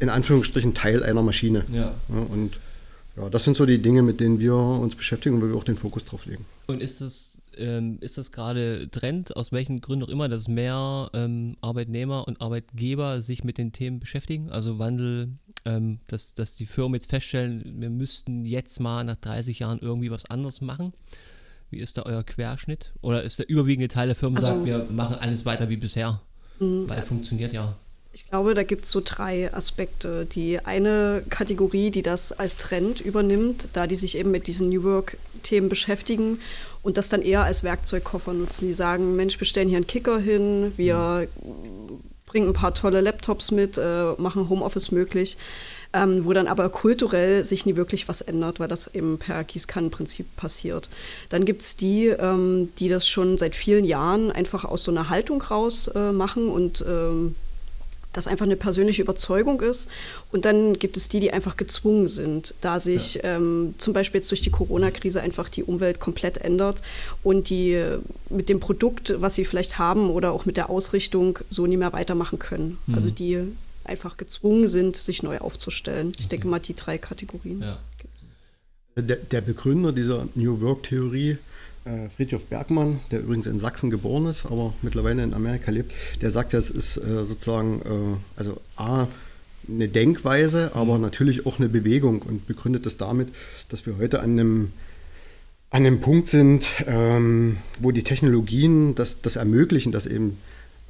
in 0.00 0.08
Anführungsstrichen 0.08 0.74
Teil 0.74 1.02
einer 1.02 1.22
Maschine. 1.22 1.64
Ja. 1.72 1.94
ja. 2.08 2.16
und 2.30 2.58
ja, 3.16 3.28
das 3.28 3.44
sind 3.44 3.56
so 3.56 3.66
die 3.66 3.82
Dinge, 3.82 4.02
mit 4.02 4.20
denen 4.20 4.38
wir 4.38 4.54
uns 4.54 4.94
beschäftigen 4.94 5.34
und 5.34 5.42
wo 5.42 5.48
wir 5.48 5.56
auch 5.56 5.64
den 5.64 5.76
Fokus 5.76 6.04
drauf 6.04 6.26
legen. 6.26 6.46
Und 6.68 6.82
ist 6.82 7.00
das, 7.00 7.42
ähm, 7.56 7.98
ist 8.00 8.16
das 8.18 8.30
gerade 8.30 8.88
Trend, 8.90 9.36
aus 9.36 9.52
welchen 9.52 9.80
Gründen 9.80 10.04
auch 10.04 10.08
immer, 10.08 10.28
dass 10.28 10.48
mehr 10.48 11.10
ähm, 11.12 11.56
Arbeitnehmer 11.60 12.26
und 12.28 12.40
Arbeitgeber 12.40 13.20
sich 13.20 13.42
mit 13.42 13.58
den 13.58 13.72
Themen 13.72 13.98
beschäftigen? 13.98 14.50
Also 14.50 14.78
Wandel, 14.78 15.32
ähm, 15.64 15.98
dass, 16.06 16.34
dass 16.34 16.56
die 16.56 16.66
Firmen 16.66 16.94
jetzt 16.94 17.10
feststellen, 17.10 17.80
wir 17.80 17.90
müssten 17.90 18.46
jetzt 18.46 18.80
mal 18.80 19.04
nach 19.04 19.16
30 19.16 19.58
Jahren 19.58 19.80
irgendwie 19.80 20.10
was 20.10 20.26
anderes 20.26 20.60
machen? 20.60 20.92
Wie 21.68 21.78
ist 21.78 21.98
da 21.98 22.02
euer 22.04 22.22
Querschnitt? 22.22 22.92
Oder 23.00 23.22
ist 23.22 23.38
der 23.38 23.48
überwiegende 23.48 23.88
Teil 23.88 24.06
der 24.06 24.16
Firmen 24.16 24.38
also, 24.38 24.54
sagt, 24.54 24.64
wir 24.64 24.86
machen 24.90 25.16
alles 25.20 25.44
weiter 25.44 25.68
wie 25.68 25.76
bisher? 25.76 26.20
Mhm. 26.58 26.88
Weil 26.88 27.02
funktioniert 27.02 27.52
ja. 27.52 27.76
Ich 28.12 28.28
glaube, 28.28 28.54
da 28.54 28.64
gibt 28.64 28.84
es 28.84 28.90
so 28.90 29.00
drei 29.04 29.54
Aspekte. 29.54 30.26
Die 30.26 30.58
eine 30.58 31.22
Kategorie, 31.30 31.90
die 31.90 32.02
das 32.02 32.32
als 32.32 32.56
Trend 32.56 33.00
übernimmt, 33.00 33.68
da 33.72 33.86
die 33.86 33.94
sich 33.94 34.18
eben 34.18 34.32
mit 34.32 34.48
diesen 34.48 34.68
New 34.68 34.82
Work-Themen 34.82 35.68
beschäftigen 35.68 36.40
und 36.82 36.96
das 36.96 37.08
dann 37.08 37.22
eher 37.22 37.44
als 37.44 37.62
Werkzeugkoffer 37.62 38.32
nutzen. 38.32 38.66
Die 38.66 38.72
sagen, 38.72 39.14
Mensch, 39.14 39.38
wir 39.38 39.46
stellen 39.46 39.68
hier 39.68 39.76
einen 39.76 39.86
Kicker 39.86 40.18
hin, 40.18 40.72
wir 40.76 41.28
bringen 42.26 42.48
ein 42.48 42.52
paar 42.52 42.74
tolle 42.74 43.00
Laptops 43.00 43.52
mit, 43.52 43.78
äh, 43.78 44.12
machen 44.18 44.48
Homeoffice 44.48 44.90
möglich, 44.90 45.36
ähm, 45.92 46.24
wo 46.24 46.32
dann 46.32 46.46
aber 46.46 46.68
kulturell 46.68 47.44
sich 47.44 47.66
nie 47.66 47.76
wirklich 47.76 48.08
was 48.08 48.20
ändert, 48.20 48.60
weil 48.60 48.68
das 48.68 48.92
eben 48.94 49.18
per 49.18 49.44
Gießkannenprinzip 49.44 50.36
passiert. 50.36 50.88
Dann 51.28 51.44
gibt 51.44 51.62
es 51.62 51.76
die, 51.76 52.06
ähm, 52.06 52.70
die 52.78 52.88
das 52.88 53.08
schon 53.08 53.36
seit 53.36 53.54
vielen 53.54 53.84
Jahren 53.84 54.30
einfach 54.32 54.64
aus 54.64 54.84
so 54.84 54.90
einer 54.90 55.10
Haltung 55.10 55.42
raus 55.42 55.88
äh, 55.88 56.12
machen 56.12 56.48
und 56.48 56.84
ähm, 56.88 57.34
das 58.12 58.26
einfach 58.26 58.46
eine 58.46 58.56
persönliche 58.56 59.02
Überzeugung 59.02 59.60
ist. 59.60 59.88
Und 60.32 60.44
dann 60.44 60.74
gibt 60.74 60.96
es 60.96 61.08
die, 61.08 61.20
die 61.20 61.32
einfach 61.32 61.56
gezwungen 61.56 62.08
sind, 62.08 62.54
da 62.60 62.80
sich 62.80 63.14
ja. 63.14 63.36
ähm, 63.36 63.74
zum 63.78 63.92
Beispiel 63.92 64.20
jetzt 64.20 64.30
durch 64.30 64.42
die 64.42 64.50
Corona-Krise 64.50 65.20
einfach 65.20 65.48
die 65.48 65.62
Umwelt 65.62 66.00
komplett 66.00 66.38
ändert 66.38 66.82
und 67.22 67.50
die 67.50 67.72
äh, 67.72 67.98
mit 68.28 68.48
dem 68.48 68.60
Produkt, 68.60 69.14
was 69.18 69.34
sie 69.34 69.44
vielleicht 69.44 69.78
haben 69.78 70.10
oder 70.10 70.32
auch 70.32 70.44
mit 70.44 70.56
der 70.56 70.70
Ausrichtung 70.70 71.38
so 71.50 71.66
nie 71.66 71.76
mehr 71.76 71.92
weitermachen 71.92 72.38
können. 72.38 72.78
Mhm. 72.86 72.94
Also 72.94 73.10
die 73.10 73.38
einfach 73.84 74.16
gezwungen 74.16 74.68
sind, 74.68 74.96
sich 74.96 75.22
neu 75.22 75.38
aufzustellen. 75.38 76.12
Ich 76.16 76.26
okay. 76.26 76.28
denke 76.30 76.48
mal, 76.48 76.60
die 76.60 76.74
drei 76.74 76.98
Kategorien. 76.98 77.62
Ja. 77.62 77.78
Der, 78.96 79.16
der 79.16 79.40
Begründer 79.40 79.92
dieser 79.92 80.28
New 80.34 80.60
Work-Theorie 80.60 81.38
äh, 81.84 82.08
Friedhof 82.08 82.46
Bergmann, 82.46 83.00
der 83.10 83.20
übrigens 83.20 83.46
in 83.46 83.58
Sachsen 83.58 83.90
geboren 83.90 84.26
ist, 84.26 84.46
aber 84.46 84.74
mittlerweile 84.82 85.22
in 85.22 85.34
Amerika 85.34 85.70
lebt, 85.70 85.92
der 86.20 86.30
sagt, 86.30 86.52
das 86.52 86.70
ist 86.70 86.96
äh, 86.96 87.24
sozusagen, 87.24 87.80
äh, 87.80 88.38
also 88.38 88.60
A, 88.76 89.06
eine 89.68 89.88
Denkweise, 89.88 90.72
aber 90.74 90.96
mhm. 90.96 91.02
natürlich 91.02 91.46
auch 91.46 91.58
eine 91.58 91.68
Bewegung 91.68 92.22
und 92.22 92.46
begründet 92.46 92.86
das 92.86 92.96
damit, 92.96 93.28
dass 93.68 93.86
wir 93.86 93.98
heute 93.98 94.20
an 94.20 94.30
einem, 94.30 94.72
an 95.70 95.86
einem 95.86 96.00
Punkt 96.00 96.28
sind, 96.28 96.66
ähm, 96.86 97.58
wo 97.78 97.92
die 97.92 98.02
Technologien 98.02 98.94
das, 98.94 99.22
das 99.22 99.36
ermöglichen, 99.36 99.92
dass 99.92 100.06
eben 100.06 100.38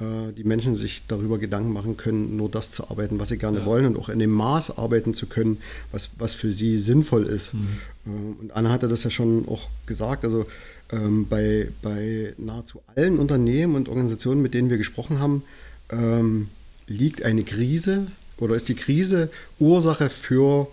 äh, 0.00 0.32
die 0.32 0.44
Menschen 0.44 0.76
sich 0.76 1.02
darüber 1.08 1.38
Gedanken 1.38 1.72
machen 1.72 1.96
können, 1.96 2.36
nur 2.36 2.48
das 2.48 2.70
zu 2.70 2.88
arbeiten, 2.90 3.18
was 3.18 3.28
sie 3.28 3.36
gerne 3.36 3.60
ja. 3.60 3.66
wollen 3.66 3.86
und 3.86 3.98
auch 3.98 4.08
in 4.08 4.18
dem 4.18 4.30
Maß 4.30 4.78
arbeiten 4.78 5.12
zu 5.12 5.26
können, 5.26 5.58
was, 5.92 6.10
was 6.18 6.32
für 6.32 6.52
sie 6.52 6.78
sinnvoll 6.78 7.26
ist. 7.26 7.52
Mhm. 7.52 7.68
Äh, 8.06 8.40
und 8.40 8.52
Anna 8.52 8.70
hatte 8.70 8.88
das 8.88 9.04
ja 9.04 9.10
schon 9.10 9.46
auch 9.46 9.68
gesagt, 9.86 10.24
also 10.24 10.46
ähm, 10.92 11.26
bei, 11.28 11.68
bei 11.82 12.34
nahezu 12.38 12.80
allen 12.94 13.18
Unternehmen 13.18 13.74
und 13.76 13.88
Organisationen, 13.88 14.42
mit 14.42 14.54
denen 14.54 14.70
wir 14.70 14.78
gesprochen 14.78 15.20
haben, 15.20 15.42
ähm, 15.90 16.48
liegt 16.86 17.22
eine 17.22 17.44
Krise 17.44 18.06
oder 18.38 18.54
ist 18.54 18.68
die 18.68 18.74
Krise 18.74 19.30
Ursache 19.58 20.10
für 20.10 20.68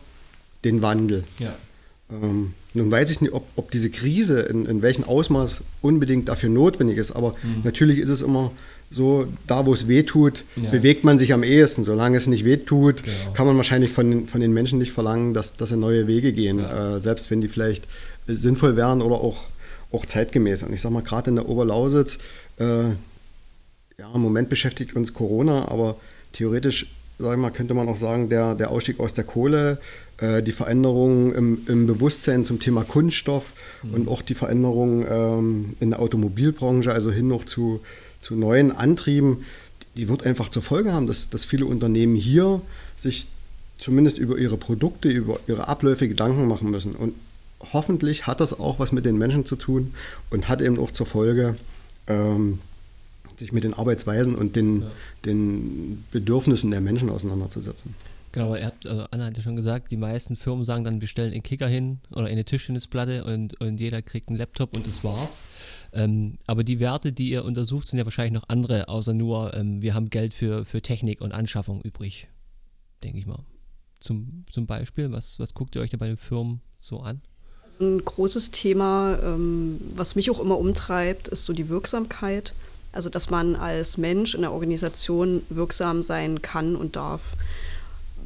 den 0.63 0.81
Wandel. 0.81 1.23
Ja. 1.39 1.55
Ähm, 2.09 2.53
nun 2.73 2.89
weiß 2.91 3.09
ich 3.11 3.21
nicht, 3.21 3.33
ob, 3.33 3.45
ob 3.55 3.71
diese 3.71 3.89
Krise 3.89 4.41
in, 4.41 4.65
in 4.65 4.81
welchem 4.81 5.03
Ausmaß 5.03 5.61
unbedingt 5.81 6.29
dafür 6.29 6.49
notwendig 6.49 6.97
ist, 6.97 7.11
aber 7.11 7.31
mhm. 7.43 7.61
natürlich 7.63 7.99
ist 7.99 8.09
es 8.09 8.21
immer 8.21 8.51
so, 8.89 9.27
da 9.45 9.65
wo 9.65 9.73
es 9.73 9.89
weh 9.89 10.03
tut, 10.03 10.45
ja. 10.55 10.69
bewegt 10.69 11.03
man 11.03 11.17
sich 11.17 11.33
am 11.33 11.43
ehesten. 11.43 11.83
Solange 11.83 12.15
es 12.15 12.27
nicht 12.27 12.45
weh 12.45 12.55
tut, 12.55 13.03
genau. 13.03 13.33
kann 13.33 13.45
man 13.45 13.57
wahrscheinlich 13.57 13.91
von, 13.91 14.27
von 14.27 14.39
den 14.39 14.53
Menschen 14.53 14.79
nicht 14.79 14.93
verlangen, 14.93 15.33
dass, 15.33 15.57
dass 15.57 15.69
sie 15.69 15.77
neue 15.77 16.07
Wege 16.07 16.31
gehen, 16.31 16.59
ja. 16.59 16.95
äh, 16.95 16.99
selbst 17.01 17.29
wenn 17.29 17.41
die 17.41 17.49
vielleicht 17.49 17.85
sinnvoll 18.27 18.77
wären 18.77 19.01
oder 19.01 19.15
auch 19.15 19.43
auch 19.91 20.05
zeitgemäß. 20.05 20.63
Und 20.63 20.73
ich 20.73 20.81
sage 20.81 20.93
mal, 20.93 21.03
gerade 21.03 21.29
in 21.29 21.35
der 21.35 21.49
Oberlausitz, 21.49 22.17
äh, 22.59 22.89
ja, 23.99 24.13
im 24.13 24.21
Moment 24.21 24.49
beschäftigt 24.49 24.95
uns 24.95 25.13
Corona, 25.13 25.69
aber 25.69 25.97
theoretisch, 26.33 26.87
sage 27.19 27.37
mal, 27.37 27.51
könnte 27.51 27.73
man 27.73 27.87
auch 27.87 27.95
sagen, 27.95 28.29
der, 28.29 28.55
der 28.55 28.69
Ausstieg 28.69 28.99
aus 28.99 29.13
der 29.13 29.23
Kohle, 29.23 29.79
äh, 30.17 30.43
die 30.43 30.51
Veränderung 30.51 31.33
im, 31.33 31.59
im, 31.67 31.87
Bewusstsein 31.87 32.45
zum 32.45 32.59
Thema 32.59 32.83
Kunststoff 32.83 33.53
mhm. 33.83 33.93
und 33.93 34.07
auch 34.07 34.21
die 34.21 34.35
Veränderung 34.35 35.05
ähm, 35.09 35.75
in 35.79 35.91
der 35.91 35.99
Automobilbranche, 35.99 36.91
also 36.91 37.11
hin 37.11 37.27
noch 37.27 37.45
zu, 37.45 37.81
zu 38.21 38.35
neuen 38.35 38.71
Antrieben, 38.71 39.45
die 39.95 40.09
wird 40.09 40.25
einfach 40.25 40.49
zur 40.49 40.61
Folge 40.61 40.93
haben, 40.93 41.07
dass, 41.07 41.29
dass 41.29 41.43
viele 41.43 41.65
Unternehmen 41.65 42.15
hier 42.15 42.61
sich 42.95 43.27
zumindest 43.77 44.17
über 44.17 44.37
ihre 44.37 44.57
Produkte, 44.57 45.09
über 45.09 45.39
ihre 45.47 45.67
Abläufe 45.67 46.07
Gedanken 46.07 46.47
machen 46.47 46.69
müssen. 46.69 46.95
Und 46.95 47.13
hoffentlich 47.73 48.27
hat 48.27 48.39
das 48.39 48.59
auch 48.59 48.79
was 48.79 48.91
mit 48.91 49.05
den 49.05 49.17
Menschen 49.17 49.45
zu 49.45 49.55
tun 49.55 49.93
und 50.29 50.47
hat 50.47 50.61
eben 50.61 50.79
auch 50.79 50.91
zur 50.91 51.05
Folge, 51.05 51.55
ähm, 52.07 52.59
sich 53.35 53.51
mit 53.51 53.63
den 53.63 53.73
Arbeitsweisen 53.73 54.35
und 54.35 54.55
den, 54.55 54.81
ja. 54.81 54.87
den 55.25 56.03
Bedürfnissen 56.11 56.71
der 56.71 56.81
Menschen 56.81 57.09
auseinanderzusetzen. 57.09 57.93
Genau, 58.31 58.47
aber 58.47 58.63
habt, 58.63 58.85
also 58.85 59.05
Anna 59.09 59.25
hat 59.25 59.37
ja 59.37 59.43
schon 59.43 59.55
gesagt, 59.55 59.89
die 59.89 59.97
meisten 59.97 60.35
Firmen 60.35 60.65
sagen 60.65 60.83
dann, 60.83 61.01
wir 61.01 61.07
stellen 61.07 61.31
einen 61.31 61.43
Kicker 61.43 61.67
hin 61.67 61.99
oder 62.11 62.27
eine 62.27 62.43
Tischtennisplatte 62.43 63.23
und, 63.23 63.59
und 63.61 63.79
jeder 63.79 64.01
kriegt 64.01 64.27
einen 64.27 64.37
Laptop 64.37 64.75
und 64.75 64.85
das 64.85 65.03
war's. 65.03 65.45
Ähm, 65.93 66.37
aber 66.45 66.63
die 66.63 66.79
Werte, 66.79 67.13
die 67.13 67.29
ihr 67.29 67.45
untersucht, 67.45 67.87
sind 67.87 67.99
ja 67.99 68.05
wahrscheinlich 68.05 68.33
noch 68.33 68.49
andere, 68.49 68.89
außer 68.89 69.13
nur, 69.13 69.53
ähm, 69.55 69.81
wir 69.81 69.93
haben 69.93 70.09
Geld 70.09 70.33
für, 70.33 70.65
für 70.65 70.81
Technik 70.81 71.21
und 71.21 71.31
Anschaffung 71.31 71.81
übrig, 71.81 72.27
denke 73.03 73.17
ich 73.17 73.25
mal. 73.25 73.43
Zum, 73.99 74.45
zum 74.51 74.67
Beispiel, 74.67 75.11
was, 75.11 75.39
was 75.39 75.53
guckt 75.53 75.75
ihr 75.75 75.81
euch 75.81 75.89
da 75.89 75.97
bei 75.97 76.07
den 76.07 76.17
Firmen 76.17 76.61
so 76.75 76.99
an? 76.99 77.21
Ein 77.79 78.03
großes 78.03 78.51
Thema, 78.51 79.19
ähm, 79.21 79.79
was 79.95 80.15
mich 80.15 80.31
auch 80.31 80.39
immer 80.39 80.57
umtreibt, 80.57 81.27
ist 81.27 81.45
so 81.45 81.53
die 81.53 81.69
Wirksamkeit. 81.69 82.53
Also, 82.91 83.09
dass 83.09 83.29
man 83.29 83.55
als 83.55 83.97
Mensch 83.97 84.33
in 84.33 84.41
der 84.41 84.51
Organisation 84.51 85.43
wirksam 85.49 86.01
sein 86.01 86.41
kann 86.41 86.75
und 86.75 86.95
darf. 86.95 87.21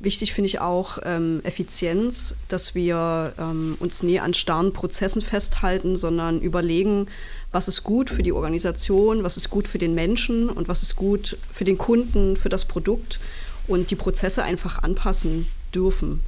Wichtig 0.01 0.34
finde 0.34 0.48
ich 0.48 0.60
auch 0.60 1.00
ähm, 1.03 1.41
Effizienz, 1.43 2.36
dass 2.48 2.74
wir 2.74 3.34
ähm, 3.38 3.75
uns 3.79 4.01
nie 4.01 4.20
an 4.20 4.34
starren 4.34 4.72
Prozessen 4.72 5.22
festhalten, 5.22 5.98
sondern 5.98 6.39
überlegen, 6.39 7.08
was 7.51 7.67
ist 7.67 7.84
gut 7.84 8.10
für 8.10 8.24
die 8.24 8.31
Organisation, 8.31 9.24
was 9.24 9.38
ist 9.38 9.50
gut 9.50 9.67
für 9.67 9.77
den 9.77 9.93
Menschen 9.93 10.50
und 10.50 10.70
was 10.70 10.81
ist 10.81 10.96
gut 10.96 11.38
für 11.51 11.65
den 11.65 11.77
Kunden, 11.77 12.38
für 12.38 12.50
das 12.50 12.65
Produkt 12.65 13.20
und 13.67 13.91
die 13.91 13.96
Prozesse 13.96 14.43
einfach 14.43 14.81
anpassen 14.81 15.48
dürfen. 15.75 16.22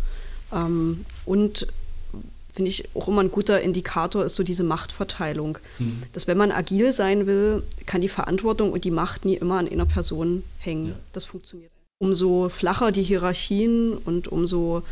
Ähm, 0.51 1.05
und 1.25 1.67
finde 2.53 2.69
ich 2.69 2.85
auch 2.95 3.07
immer 3.07 3.21
ein 3.21 3.31
guter 3.31 3.61
Indikator 3.61 4.23
ist 4.23 4.35
so 4.35 4.43
diese 4.43 4.63
Machtverteilung. 4.63 5.57
Mhm. 5.79 6.03
Dass 6.13 6.27
wenn 6.27 6.37
man 6.37 6.51
agil 6.51 6.91
sein 6.91 7.25
will, 7.25 7.63
kann 7.85 8.01
die 8.01 8.09
Verantwortung 8.09 8.71
und 8.71 8.85
die 8.85 8.91
Macht 8.91 9.25
nie 9.25 9.35
immer 9.35 9.57
an 9.57 9.67
einer 9.67 9.85
Person 9.85 10.43
hängen. 10.59 10.87
Ja. 10.87 10.95
Das 11.13 11.25
funktioniert. 11.25 11.71
Umso 11.97 12.49
flacher 12.49 12.91
die 12.91 13.03
Hierarchien 13.03 13.93
und 13.93 14.27
umso 14.27 14.83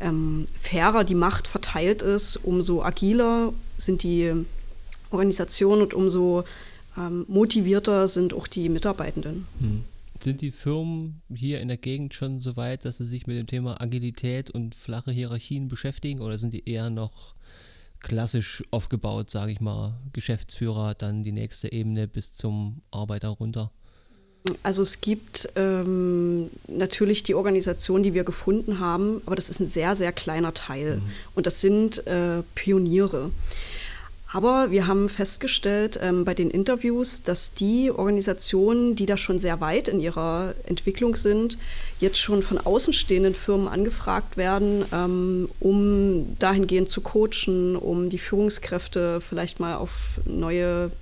ähm, 0.00 0.46
fairer 0.58 1.04
die 1.04 1.14
Macht 1.14 1.46
verteilt 1.46 2.00
ist, 2.00 2.36
umso 2.36 2.82
agiler 2.82 3.52
sind 3.76 4.02
die 4.02 4.32
Organisationen 5.10 5.82
und 5.82 5.94
umso 5.94 6.44
ähm, 6.96 7.24
motivierter 7.28 8.08
sind 8.08 8.32
auch 8.32 8.46
die 8.46 8.68
Mitarbeitenden. 8.68 9.46
Mhm. 9.58 9.84
Sind 10.22 10.42
die 10.42 10.50
Firmen 10.50 11.22
hier 11.32 11.60
in 11.60 11.68
der 11.68 11.78
Gegend 11.78 12.12
schon 12.14 12.40
so 12.40 12.56
weit, 12.56 12.84
dass 12.84 12.98
sie 12.98 13.04
sich 13.04 13.26
mit 13.26 13.38
dem 13.38 13.46
Thema 13.46 13.80
Agilität 13.80 14.50
und 14.50 14.74
flache 14.74 15.10
Hierarchien 15.10 15.68
beschäftigen 15.68 16.20
oder 16.20 16.36
sind 16.36 16.52
die 16.52 16.68
eher 16.68 16.90
noch 16.90 17.34
klassisch 18.00 18.62
aufgebaut, 18.70 19.30
sage 19.30 19.52
ich 19.52 19.60
mal, 19.60 19.98
Geschäftsführer, 20.12 20.94
dann 20.94 21.22
die 21.22 21.32
nächste 21.32 21.72
Ebene 21.72 22.08
bis 22.08 22.34
zum 22.34 22.82
Arbeiter 22.90 23.28
runter? 23.28 23.72
Also 24.62 24.82
es 24.82 25.02
gibt 25.02 25.50
ähm, 25.56 26.50
natürlich 26.66 27.22
die 27.22 27.34
Organisation, 27.34 28.02
die 28.02 28.14
wir 28.14 28.24
gefunden 28.24 28.78
haben, 28.78 29.20
aber 29.26 29.36
das 29.36 29.50
ist 29.50 29.60
ein 29.60 29.66
sehr, 29.66 29.94
sehr 29.94 30.12
kleiner 30.12 30.54
Teil. 30.54 30.96
Mhm. 30.96 31.02
Und 31.34 31.46
das 31.46 31.60
sind 31.60 32.06
äh, 32.06 32.42
Pioniere. 32.54 33.30
Aber 34.32 34.70
wir 34.70 34.86
haben 34.86 35.08
festgestellt 35.08 35.98
ähm, 36.00 36.24
bei 36.24 36.34
den 36.34 36.50
Interviews, 36.50 37.24
dass 37.24 37.52
die 37.52 37.90
Organisationen, 37.90 38.94
die 38.94 39.06
da 39.06 39.16
schon 39.16 39.40
sehr 39.40 39.60
weit 39.60 39.88
in 39.88 39.98
ihrer 39.98 40.54
Entwicklung 40.66 41.16
sind, 41.16 41.58
jetzt 41.98 42.18
schon 42.18 42.42
von 42.42 42.58
außenstehenden 42.58 43.34
Firmen 43.34 43.66
angefragt 43.66 44.36
werden, 44.36 44.84
ähm, 44.92 45.48
um 45.58 46.38
dahingehend 46.38 46.88
zu 46.88 47.00
coachen, 47.00 47.74
um 47.74 48.08
die 48.08 48.18
Führungskräfte 48.18 49.20
vielleicht 49.20 49.58
mal 49.58 49.74
auf 49.74 50.20
neue, 50.26 50.92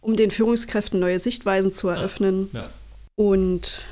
um 0.00 0.16
den 0.16 0.32
Führungskräften 0.32 0.98
neue 0.98 1.20
Sichtweisen 1.20 1.70
zu 1.70 1.88
eröffnen. 1.88 2.50
Ja. 2.52 2.60
Ja. 2.62 2.70
Und 3.14 3.84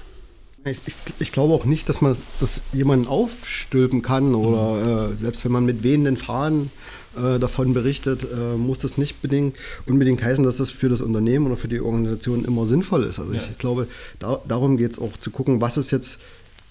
ich, 0.64 0.78
ich, 0.86 0.94
ich, 1.20 1.32
glaube 1.32 1.54
auch 1.54 1.64
nicht, 1.64 1.88
dass 1.88 2.00
man 2.00 2.16
das 2.40 2.62
jemanden 2.72 3.06
aufstülpen 3.06 4.02
kann 4.02 4.34
oder 4.34 5.06
mhm. 5.06 5.12
äh, 5.12 5.16
selbst 5.16 5.44
wenn 5.44 5.52
man 5.52 5.64
mit 5.64 5.84
wehenden 5.84 6.16
Fahnen 6.16 6.72
äh, 7.18 7.38
davon 7.38 7.74
berichtet, 7.74 8.22
äh, 8.24 8.56
muss 8.56 8.78
das 8.80 8.98
nicht 8.98 9.22
bedingt, 9.22 9.56
unbedingt 9.86 10.22
heißen, 10.22 10.44
dass 10.44 10.56
das 10.58 10.70
für 10.70 10.88
das 10.88 11.00
Unternehmen 11.00 11.46
oder 11.46 11.56
für 11.56 11.68
die 11.68 11.80
Organisation 11.80 12.44
immer 12.44 12.66
sinnvoll 12.66 13.04
ist. 13.04 13.18
Also 13.18 13.32
ja. 13.32 13.40
ich, 13.40 13.58
glaube, 13.58 13.86
da, 14.18 14.40
darum 14.46 14.76
geht 14.76 14.92
es 14.92 14.98
auch 14.98 15.16
zu 15.18 15.30
gucken, 15.30 15.60
was 15.60 15.76
ist 15.76 15.90
jetzt 15.90 16.18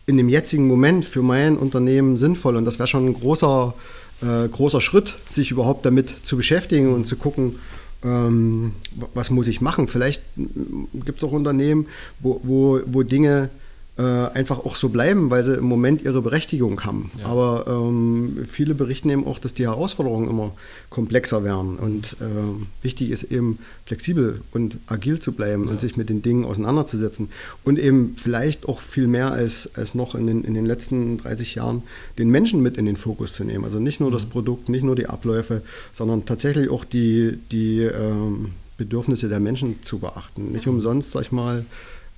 in 0.06 0.18
dem 0.18 0.30
jetzigen 0.30 0.68
Moment 0.68 1.06
für 1.06 1.22
mein 1.22 1.58
Unternehmen 1.58 2.18
sinnvoll. 2.18 2.56
Und 2.56 2.66
das 2.66 2.80
wäre 2.80 2.88
schon 2.88 3.06
ein 3.06 3.14
großer, 3.14 3.74
äh, 4.22 4.48
großer 4.48 4.82
Schritt, 4.82 5.16
sich 5.30 5.52
überhaupt 5.52 5.86
damit 5.86 6.14
zu 6.24 6.38
beschäftigen 6.38 6.94
und 6.94 7.06
zu 7.06 7.18
gucken, 7.18 7.60
ähm, 8.04 8.74
was 9.14 9.30
muss 9.30 9.48
ich 9.48 9.60
machen. 9.60 9.88
Vielleicht 9.88 10.22
gibt 10.36 11.18
es 11.18 11.24
auch 11.24 11.32
Unternehmen, 11.32 11.88
wo, 12.20 12.40
wo, 12.44 12.80
wo 12.86 13.04
Dinge 13.04 13.50
äh, 13.98 14.02
einfach 14.04 14.60
auch 14.60 14.76
so 14.76 14.90
bleiben, 14.90 15.32
weil 15.32 15.44
sie 15.44 15.56
im 15.56 15.66
Moment 15.66 16.04
ihre 16.04 16.22
Berechtigung 16.22 16.84
haben. 16.84 17.12
Ja. 17.18 17.26
Aber 17.26 17.66
ähm, 17.68 18.46
viele 18.48 18.76
berichten 18.76 19.10
eben 19.10 19.26
auch, 19.26 19.40
dass 19.40 19.56
die 19.56 19.66
Herausforderungen 19.66 20.30
immer 20.30 20.54
komplexer 20.90 21.44
werden. 21.44 21.78
Und 21.78 22.16
äh, 22.20 22.84
wichtig 22.84 23.10
ist 23.10 23.24
eben 23.24 23.58
flexibel 23.86 24.42
und 24.52 24.78
agil 24.86 25.18
zu 25.18 25.32
bleiben 25.32 25.66
ja. 25.66 25.72
und 25.72 25.82
sich 25.82 25.98
mit 25.98 26.10
den 26.10 26.22
Dingen 26.22 26.46
auseinanderzusetzen. 26.46 27.30
Und 27.64 27.80
eben 27.80 28.16
vielleicht 28.18 28.70
auch 28.70 28.82
viel 28.82 29.08
mehr 29.08 29.32
als, 29.32 29.72
als 29.74 29.96
noch 29.96 30.14
in 30.14 30.28
den, 30.28 30.44
in 30.44 30.54
den 30.54 30.68
letzten 30.68 31.18
30 31.18 31.56
Jahren 31.56 31.82
den 32.20 32.30
Menschen 32.30 32.62
mit 32.62 32.78
in 32.78 32.86
den 32.86 32.98
Fokus 32.98 33.34
zu 33.34 33.46
nehmen. 33.46 33.64
Also 33.64 33.80
nicht 33.80 34.00
nur 34.00 34.10
mhm. 34.10 34.14
das 34.14 34.26
Produkt, 34.28 34.70
nicht 34.70 34.84
nur 34.84 34.96
die 34.96 35.08
Abläufe, 35.08 35.64
sondern 35.92 36.26
tatsächlich 36.26 36.70
auch 36.70 36.86
die, 36.86 37.40
die 37.52 37.80
ähm, 37.82 38.52
Bedürfnisse 38.78 39.28
der 39.28 39.40
Menschen 39.40 39.82
zu 39.82 39.98
beachten. 39.98 40.52
Nicht 40.52 40.68
umsonst, 40.68 41.14
sag 41.14 41.24
ich 41.24 41.32
mal, 41.32 41.66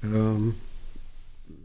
ähm, 0.03 0.55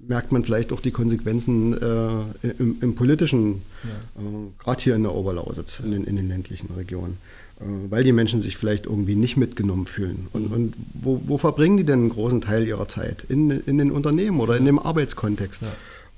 merkt 0.08 0.32
man 0.32 0.44
vielleicht 0.44 0.72
auch 0.72 0.80
die 0.80 0.90
Konsequenzen 0.90 1.72
äh, 1.74 2.48
im, 2.58 2.76
im, 2.80 2.94
politischen, 2.94 3.62
ja. 3.84 4.22
äh, 4.22 4.50
gerade 4.58 4.82
hier 4.82 4.96
in 4.96 5.02
der 5.02 5.14
Oberlausitz, 5.14 5.80
in 5.80 5.92
den, 5.92 6.04
in 6.04 6.16
den 6.16 6.28
ländlichen 6.28 6.70
Regionen, 6.74 7.18
äh, 7.60 7.64
weil 7.90 8.04
die 8.04 8.12
Menschen 8.12 8.42
sich 8.42 8.56
vielleicht 8.56 8.86
irgendwie 8.86 9.16
nicht 9.16 9.36
mitgenommen 9.36 9.86
fühlen. 9.86 10.28
Und, 10.32 10.48
mhm. 10.48 10.52
und 10.52 10.74
wo, 10.94 11.20
wo, 11.24 11.38
verbringen 11.38 11.76
die 11.76 11.84
denn 11.84 12.00
einen 12.00 12.08
großen 12.10 12.40
Teil 12.40 12.66
ihrer 12.66 12.88
Zeit? 12.88 13.24
In, 13.28 13.50
in 13.50 13.78
den 13.78 13.90
Unternehmen 13.90 14.40
oder 14.40 14.56
in 14.56 14.64
dem 14.64 14.78
Arbeitskontext? 14.78 15.62
Ja. 15.62 15.68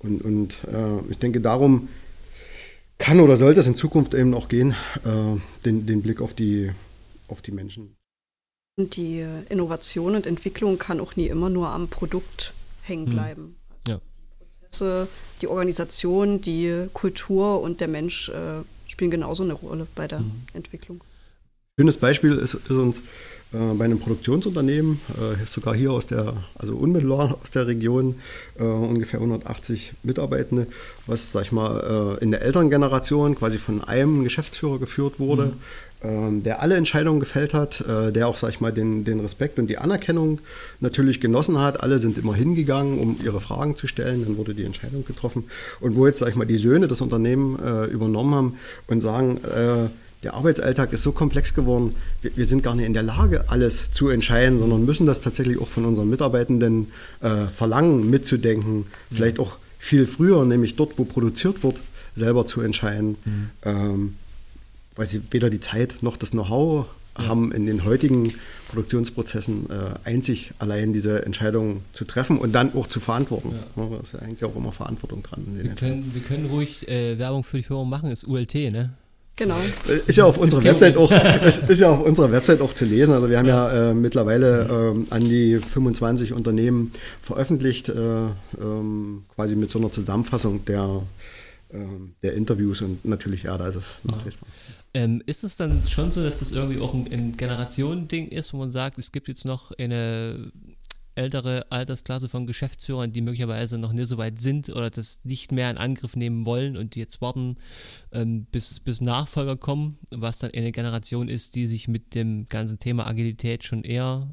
Und, 0.01 0.23
und 0.23 0.53
äh, 0.73 1.11
ich 1.11 1.19
denke, 1.19 1.41
darum 1.41 1.89
kann 2.99 3.21
oder 3.21 3.37
sollte 3.37 3.61
es 3.61 3.67
in 3.67 3.75
Zukunft 3.75 4.15
eben 4.15 4.35
auch 4.35 4.49
gehen, 4.49 4.75
äh, 5.05 5.39
den, 5.65 5.87
den 5.87 6.03
Blick 6.03 6.21
auf 6.21 6.35
die, 6.35 6.71
auf 7.29 7.43
die 7.43 7.53
Menschen. 7.53 7.95
Die 8.79 9.25
Innovation 9.49 10.15
und 10.17 10.27
Entwicklung 10.27 10.79
kann 10.79 11.01
auch 11.01 11.17
nie 11.17 11.29
immer 11.29 11.49
nur 11.49 11.69
am 11.69 11.89
Produkt 11.89 12.53
hängen 12.83 13.07
mhm. 13.07 13.11
bleiben. 13.11 13.57
Mhm. 14.81 14.87
Prozesse, 14.87 15.09
die 15.41 15.49
Organisation, 15.49 16.41
die 16.41 16.89
Kultur 16.93 17.61
und 17.61 17.81
der 17.81 17.89
Mensch 17.89 18.29
äh, 18.29 18.63
spielen 18.87 19.11
genauso 19.11 19.43
eine 19.43 19.53
Rolle 19.53 19.87
bei 19.95 20.09
der 20.09 20.21
mhm. 20.21 20.33
Entwicklung. 20.55 21.01
Schönes 21.79 21.99
Beispiel 21.99 22.33
ist, 22.33 22.55
ist 22.55 22.71
uns 22.71 23.03
äh, 23.53 23.75
bei 23.77 23.85
einem 23.85 23.99
Produktionsunternehmen, 23.99 24.99
äh, 25.11 25.45
sogar 25.51 25.75
hier 25.75 25.93
aus 25.93 26.07
der, 26.07 26.33
also 26.55 26.75
unmittelbar 26.75 27.39
aus 27.43 27.51
der 27.51 27.67
Region, 27.67 28.15
äh, 28.59 28.63
ungefähr 28.63 29.21
180 29.21 29.93
Mitarbeitende, 30.03 30.69
was, 31.07 31.33
sag 31.33 31.45
ich 31.45 31.53
mal, 31.53 32.17
äh, 32.19 32.25
in 32.25 32.31
der 32.31 32.41
älteren 32.41 32.71
Generation 32.71 33.35
quasi 33.35 33.59
von 33.59 33.85
einem 33.85 34.25
Geschäftsführer 34.25 34.79
geführt 34.79 35.21
wurde. 35.21 35.53
Ähm, 36.03 36.43
der 36.43 36.61
alle 36.61 36.77
Entscheidungen 36.77 37.21
gefällt 37.21 37.55
hat, 37.55 37.81
äh, 37.81 38.13
der 38.13 38.29
auch, 38.29 38.37
sag 38.37 38.51
ich 38.51 38.61
mal, 38.61 38.73
den, 38.73 39.05
den 39.05 39.19
Respekt 39.21 39.59
und 39.59 39.67
die 39.69 39.79
Anerkennung 39.79 40.41
natürlich 40.81 41.21
genossen 41.21 41.59
hat. 41.59 41.83
Alle 41.83 41.99
sind 41.99 42.19
immer 42.19 42.35
hingegangen, 42.35 42.99
um 42.99 43.17
ihre 43.25 43.41
Fragen 43.41 43.77
zu 43.77 43.87
stellen. 43.87 44.25
Dann 44.25 44.37
wurde 44.37 44.55
die 44.55 44.65
Entscheidung 44.65 45.07
getroffen. 45.07 45.45
Und 45.81 45.97
wo 45.97 46.07
jetzt, 46.07 46.19
sag 46.19 46.29
ich 46.29 46.37
mal, 46.37 46.45
die 46.45 46.59
Söhne 46.59 46.87
das 46.87 47.01
Unternehmen 47.01 47.59
äh, 47.59 47.87
übernommen 47.87 48.35
haben 48.35 48.55
und 48.89 49.01
sagen, 49.01 49.39
äh, 49.45 49.89
der 50.23 50.35
Arbeitsalltag 50.35 50.93
ist 50.93 51.03
so 51.03 51.13
komplex 51.13 51.55
geworden, 51.55 51.95
wir, 52.21 52.37
wir, 52.37 52.45
sind 52.45 52.63
gar 52.63 52.75
nicht 52.75 52.87
in 52.87 52.95
der 52.95 53.03
Lage, 53.03 53.49
alles 53.49 53.91
zu 53.91 54.09
entscheiden, 54.09 54.59
sondern 54.59 54.85
müssen 54.85 55.07
das 55.07 55.23
tatsächlich 55.23 55.59
auch 55.59 55.69
von 55.69 55.87
unseren 55.87 56.11
Mitarbeitenden 56.11 56.89
äh, 57.23 57.47
verlangen, 57.47 58.11
mitzudenken, 58.11 58.87
vielleicht 59.11 59.39
auch 59.39 59.57
viel 59.79 60.07
früher, 60.07 60.45
nämlich 60.45 60.77
dort, 60.77 60.99
wo 60.99 61.05
produziert 61.05 61.63
wird, 61.63 61.77
selber 62.15 62.45
zu 62.45 62.61
entscheiden. 62.61 63.17
Mhm. 63.25 63.51
Ähm, 63.63 64.15
weil 64.97 65.07
sie 65.07 65.23
weder 65.31 65.51
die 65.51 65.61
Zeit 65.61 66.03
noch 66.03 66.17
das 66.17 66.31
Know-how 66.31 66.87
ja. 67.19 67.27
haben, 67.27 67.53
in 67.53 67.67
den 67.67 67.85
heutigen 67.85 68.35
Produktionsprozessen 68.69 69.71
äh, 69.71 70.09
einzig 70.09 70.53
allein 70.59 70.93
diese 70.93 71.25
Entscheidungen 71.25 71.83
zu 71.93 72.05
treffen 72.05 72.39
und 72.39 72.53
dann 72.53 72.75
auch 72.75 72.87
zu 72.87 73.01
verantworten. 73.01 73.53
Ja. 73.77 73.89
Da 73.89 74.01
ist 74.01 74.13
ja 74.13 74.19
eigentlich 74.21 74.45
auch 74.45 74.57
immer 74.57 74.73
Verantwortung 74.73 75.23
dran. 75.23 75.45
Wir 75.55 75.71
können, 75.75 76.11
wir 76.15 76.23
können, 76.23 76.47
ruhig 76.47 76.89
äh, 76.89 77.19
Werbung 77.19 77.45
für 77.45 77.59
die 77.59 77.63
Firma 77.63 77.85
machen, 77.85 78.11
ist 78.11 78.27
ULT, 78.27 78.55
ne? 78.55 78.91
Genau. 79.37 79.59
Äh, 79.87 80.01
ist 80.07 80.17
ja 80.17 80.25
auf 80.25 80.39
unserer 80.39 80.65
Website 80.65 80.97
auch, 80.97 81.13
ist 81.69 81.79
ja 81.79 81.91
auf 81.91 82.01
unserer 82.01 82.33
Website 82.33 82.63
auch 82.63 82.73
zu 82.73 82.87
lesen. 82.87 83.13
Also 83.13 83.29
wir 83.29 83.39
haben 83.39 83.47
ja, 83.47 83.73
ja 83.73 83.91
äh, 83.91 83.95
mittlerweile 83.95 84.95
äh, 85.11 85.15
an 85.15 85.25
die 85.25 85.59
25 85.59 86.33
Unternehmen 86.33 86.93
veröffentlicht, 87.21 87.91
äh, 87.91 87.93
ähm, 88.59 89.25
quasi 89.35 89.55
mit 89.55 89.71
so 89.71 89.79
einer 89.79 89.93
Zusammenfassung 89.93 90.65
der, 90.65 91.03
ähm, 91.73 92.15
der 92.23 92.33
Interviews 92.33 92.81
und 92.81 93.05
natürlich, 93.05 93.43
ja, 93.43 93.59
da 93.59 93.69
ist 93.69 93.77
es 93.77 93.97
nachlesbar. 94.05 94.49
Ähm, 94.95 95.23
ist 95.27 95.45
es 95.45 95.57
dann 95.57 95.87
schon 95.87 96.11
so, 96.11 96.23
dass 96.23 96.39
das 96.39 96.53
irgendwie 96.53 96.81
auch 96.81 96.95
ein, 96.95 97.11
ein 97.13 97.37
Generationending 97.37 98.29
ist, 98.29 98.53
wo 98.53 98.59
man 98.59 98.69
sagt, 98.69 98.99
es 98.99 99.13
gibt 99.13 99.29
jetzt 99.29 99.45
noch 99.45 99.73
eine 99.73 100.53
ältere 101.17 101.67
Altersklasse 101.71 102.29
von 102.29 102.47
Geschäftsführern, 102.47 103.13
die 103.13 103.23
möglicherweise 103.23 103.79
noch 103.79 103.93
nicht 103.93 104.09
so 104.09 104.19
weit 104.19 104.39
sind 104.39 104.69
oder 104.69 104.91
das 104.91 105.21
nicht 105.25 105.51
mehr 105.51 105.71
in 105.71 105.79
Angriff 105.79 106.15
nehmen 106.15 106.45
wollen 106.45 106.77
und 106.77 106.95
die 106.95 107.01
jetzt 107.01 107.21
warten, 107.21 107.57
ähm, 108.13 108.45
bis, 108.45 108.81
bis 108.81 109.01
Nachfolger 109.01 109.57
kommen, 109.57 109.99
was 110.11 110.39
dann 110.39 110.53
eine 110.55 110.73
Generation 110.73 111.29
ist, 111.29 111.55
die 111.55 111.67
sich 111.67 111.89
mit 111.89 112.15
dem 112.15 112.49
ganzen 112.49 112.79
Thema 112.79 113.07
Agilität 113.07 113.65
schon 113.65 113.83
eher 113.83 114.31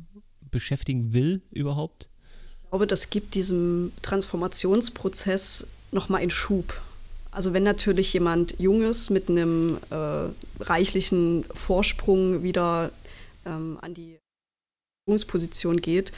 beschäftigen 0.51 1.13
will 1.13 1.41
überhaupt? 1.51 2.09
Ich 2.63 2.69
glaube, 2.69 2.87
das 2.87 3.09
gibt 3.09 3.35
diesem 3.35 3.91
Transformationsprozess 4.01 5.67
nochmal 5.91 6.21
einen 6.21 6.31
Schub. 6.31 6.81
Also 7.33 7.53
wenn 7.53 7.63
natürlich 7.63 8.13
jemand 8.13 8.59
Junges 8.59 9.09
mit 9.09 9.29
einem 9.29 9.77
äh, 9.89 10.63
reichlichen 10.63 11.45
Vorsprung 11.53 12.43
wieder 12.43 12.91
ähm, 13.45 13.77
an 13.81 13.93
die 13.93 14.17
Führungsposition 15.05 15.81
geht, 15.81 16.11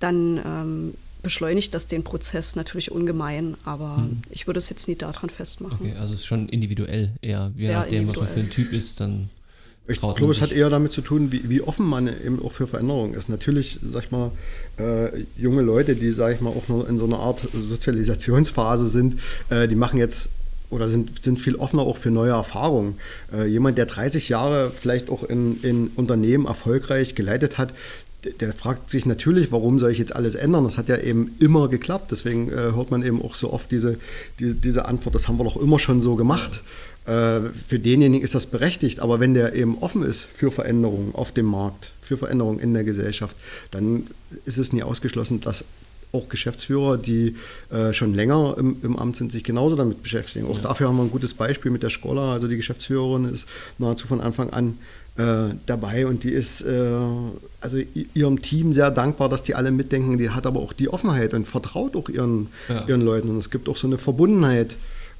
dann 0.00 0.40
ähm, 0.44 0.94
beschleunigt 1.22 1.74
das 1.74 1.86
den 1.86 2.04
Prozess 2.04 2.56
natürlich 2.56 2.90
ungemein, 2.90 3.56
aber 3.64 3.98
mhm. 3.98 4.22
ich 4.30 4.46
würde 4.46 4.58
es 4.58 4.70
jetzt 4.70 4.88
nie 4.88 4.96
daran 4.96 5.30
festmachen. 5.30 5.78
Okay, 5.80 5.94
also 5.98 6.14
es 6.14 6.20
ist 6.20 6.26
schon 6.26 6.48
individuell 6.48 7.10
eher, 7.20 7.50
je 7.54 7.72
nachdem, 7.72 8.08
was 8.08 8.16
man 8.16 8.28
für 8.28 8.40
ein 8.40 8.50
Typ 8.50 8.72
ist, 8.72 9.00
dann 9.00 9.28
Ich 9.88 9.98
glaube, 9.98 10.30
es 10.30 10.40
hat 10.40 10.52
eher 10.52 10.70
damit 10.70 10.92
zu 10.92 11.02
tun, 11.02 11.32
wie, 11.32 11.48
wie, 11.48 11.60
offen 11.60 11.86
man 11.86 12.06
eben 12.08 12.40
auch 12.42 12.52
für 12.52 12.66
Veränderungen 12.66 13.14
ist. 13.14 13.28
Natürlich, 13.28 13.78
sag 13.82 14.04
ich 14.04 14.10
mal, 14.10 14.30
äh, 14.78 15.24
junge 15.36 15.62
Leute, 15.62 15.96
die, 15.96 16.10
sag 16.10 16.34
ich 16.34 16.40
mal, 16.40 16.50
auch 16.50 16.68
nur 16.68 16.88
in 16.88 16.98
so 16.98 17.04
einer 17.04 17.18
Art 17.18 17.40
Sozialisationsphase 17.52 18.86
sind, 18.86 19.18
äh, 19.50 19.66
die 19.66 19.74
machen 19.74 19.98
jetzt 19.98 20.30
oder 20.70 20.88
sind, 20.88 21.22
sind 21.22 21.38
viel 21.38 21.56
offener 21.56 21.82
auch 21.82 21.96
für 21.96 22.10
neue 22.10 22.32
Erfahrungen. 22.32 22.96
Äh, 23.32 23.46
jemand, 23.46 23.78
der 23.78 23.86
30 23.86 24.28
Jahre 24.28 24.70
vielleicht 24.70 25.08
auch 25.10 25.22
in, 25.24 25.62
in 25.62 25.88
Unternehmen 25.96 26.46
erfolgreich 26.46 27.14
geleitet 27.14 27.58
hat, 27.58 27.72
der, 28.40 28.52
fragt 28.52 28.90
sich 28.90 29.06
natürlich, 29.06 29.52
warum 29.52 29.78
soll 29.78 29.92
ich 29.92 29.98
jetzt 29.98 30.14
alles 30.14 30.34
ändern? 30.34 30.64
Das 30.64 30.76
hat 30.76 30.88
ja 30.88 30.98
eben 30.98 31.34
immer 31.38 31.68
geklappt. 31.68 32.10
Deswegen 32.10 32.50
äh, 32.50 32.72
hört 32.74 32.90
man 32.90 33.02
eben 33.02 33.22
auch 33.22 33.34
so 33.34 33.52
oft 33.52 33.70
diese, 33.70 33.96
die, 34.40 34.54
diese 34.54 34.86
Antwort, 34.86 35.14
das 35.14 35.28
haben 35.28 35.38
wir 35.38 35.44
doch 35.44 35.56
immer 35.56 35.78
schon 35.78 36.02
so 36.02 36.16
gemacht. 36.16 36.60
Äh, 37.06 37.40
für 37.66 37.78
denjenigen 37.78 38.24
ist 38.24 38.34
das 38.34 38.46
berechtigt, 38.46 39.00
aber 39.00 39.20
wenn 39.20 39.34
der 39.34 39.54
eben 39.54 39.78
offen 39.78 40.02
ist 40.02 40.22
für 40.22 40.50
Veränderungen 40.50 41.14
auf 41.14 41.32
dem 41.32 41.46
Markt, 41.46 41.92
für 42.00 42.16
Veränderungen 42.16 42.58
in 42.58 42.74
der 42.74 42.84
Gesellschaft, 42.84 43.36
dann 43.70 44.08
ist 44.44 44.58
es 44.58 44.72
nie 44.72 44.82
ausgeschlossen, 44.82 45.40
dass 45.40 45.64
auch 46.12 46.28
Geschäftsführer, 46.28 46.96
die 46.96 47.36
äh, 47.70 47.92
schon 47.92 48.14
länger 48.14 48.56
im, 48.58 48.76
im, 48.82 48.96
Amt 48.96 49.16
sind, 49.16 49.32
sich 49.32 49.44
genauso 49.44 49.76
damit 49.76 50.02
beschäftigen. 50.02 50.46
Auch 50.46 50.56
ja. 50.56 50.62
dafür 50.62 50.88
haben 50.88 50.96
wir 50.96 51.02
ein 51.02 51.10
gutes 51.10 51.34
Beispiel 51.34 51.70
mit 51.70 51.82
der 51.82 51.90
Schola. 51.90 52.32
Also 52.32 52.48
die 52.48 52.56
Geschäftsführerin 52.56 53.26
ist 53.26 53.46
nahezu 53.78 54.06
von 54.06 54.20
Anfang 54.20 54.50
an 54.50 54.78
äh, 55.18 55.54
dabei 55.66 56.06
und 56.06 56.24
die 56.24 56.30
ist 56.30 56.62
äh, 56.62 56.90
also 57.60 57.78
ihrem 58.14 58.40
Team 58.40 58.72
sehr 58.72 58.90
dankbar, 58.90 59.28
dass 59.28 59.42
die 59.42 59.54
alle 59.54 59.70
mitdenken. 59.70 60.16
Die 60.16 60.30
hat 60.30 60.46
aber 60.46 60.60
auch 60.60 60.72
die 60.72 60.88
Offenheit 60.88 61.34
und 61.34 61.46
vertraut 61.46 61.96
auch 61.96 62.08
ihren, 62.08 62.48
ja. 62.68 62.86
ihren 62.86 63.02
Leuten. 63.02 63.28
Und 63.28 63.38
es 63.38 63.50
gibt 63.50 63.68
auch 63.68 63.76
so 63.76 63.86
eine 63.86 63.98
Verbundenheit, 63.98 64.76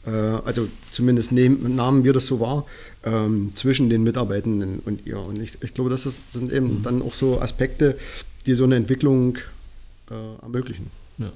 äh, 0.07 0.11
also 0.11 0.69
zumindest 0.93 1.33
nehmen, 1.33 1.77
nahmen 1.77 2.05
wir 2.05 2.13
das 2.13 2.27
so 2.27 2.41
wahr, 2.41 2.65
ähm, 3.05 3.51
zwischen 3.55 3.91
den 3.91 4.05
Mitarbeitenden 4.05 4.81
und 4.85 5.07
ihr. 5.07 5.19
Und 5.19 5.43
ich, 5.43 5.53
ich 5.63 5.75
glaube, 5.75 5.91
das 5.91 6.07
ist, 6.07 6.33
sind 6.33 6.53
eben 6.53 6.79
mhm. 6.79 6.83
dann 6.83 7.03
auch 7.03 7.13
so 7.13 7.41
Aspekte, 7.41 7.99
die 8.47 8.55
so 8.55 8.65
eine 8.65 8.77
Entwicklung 8.77 9.39
äh, 10.11 10.37
ermöglichen. 10.43 10.91
Ja. 11.19 11.33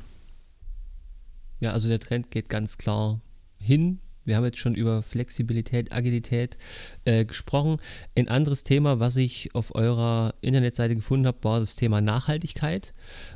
ja, 1.61 1.73
also 1.73 1.89
der 1.89 2.01
Trend 2.01 2.31
geht 2.31 2.49
ganz 2.49 2.79
klar 2.79 3.21
hin. 3.59 3.99
Wir 4.25 4.37
haben 4.37 4.45
jetzt 4.45 4.59
schon 4.59 4.75
über 4.75 5.03
Flexibilität, 5.03 5.93
Agilität 5.93 6.57
äh, 7.05 7.25
gesprochen. 7.25 7.79
Ein 8.17 8.29
anderes 8.29 8.63
Thema, 8.63 9.01
was 9.01 9.17
ich 9.17 9.55
auf 9.55 9.75
eurer 9.75 10.35
Internetseite 10.41 10.95
gefunden 10.95 11.27
habe, 11.27 11.39
war 11.43 11.59
das 11.59 11.75
Thema 11.75 12.01
Nachhaltigkeit. 12.01 12.93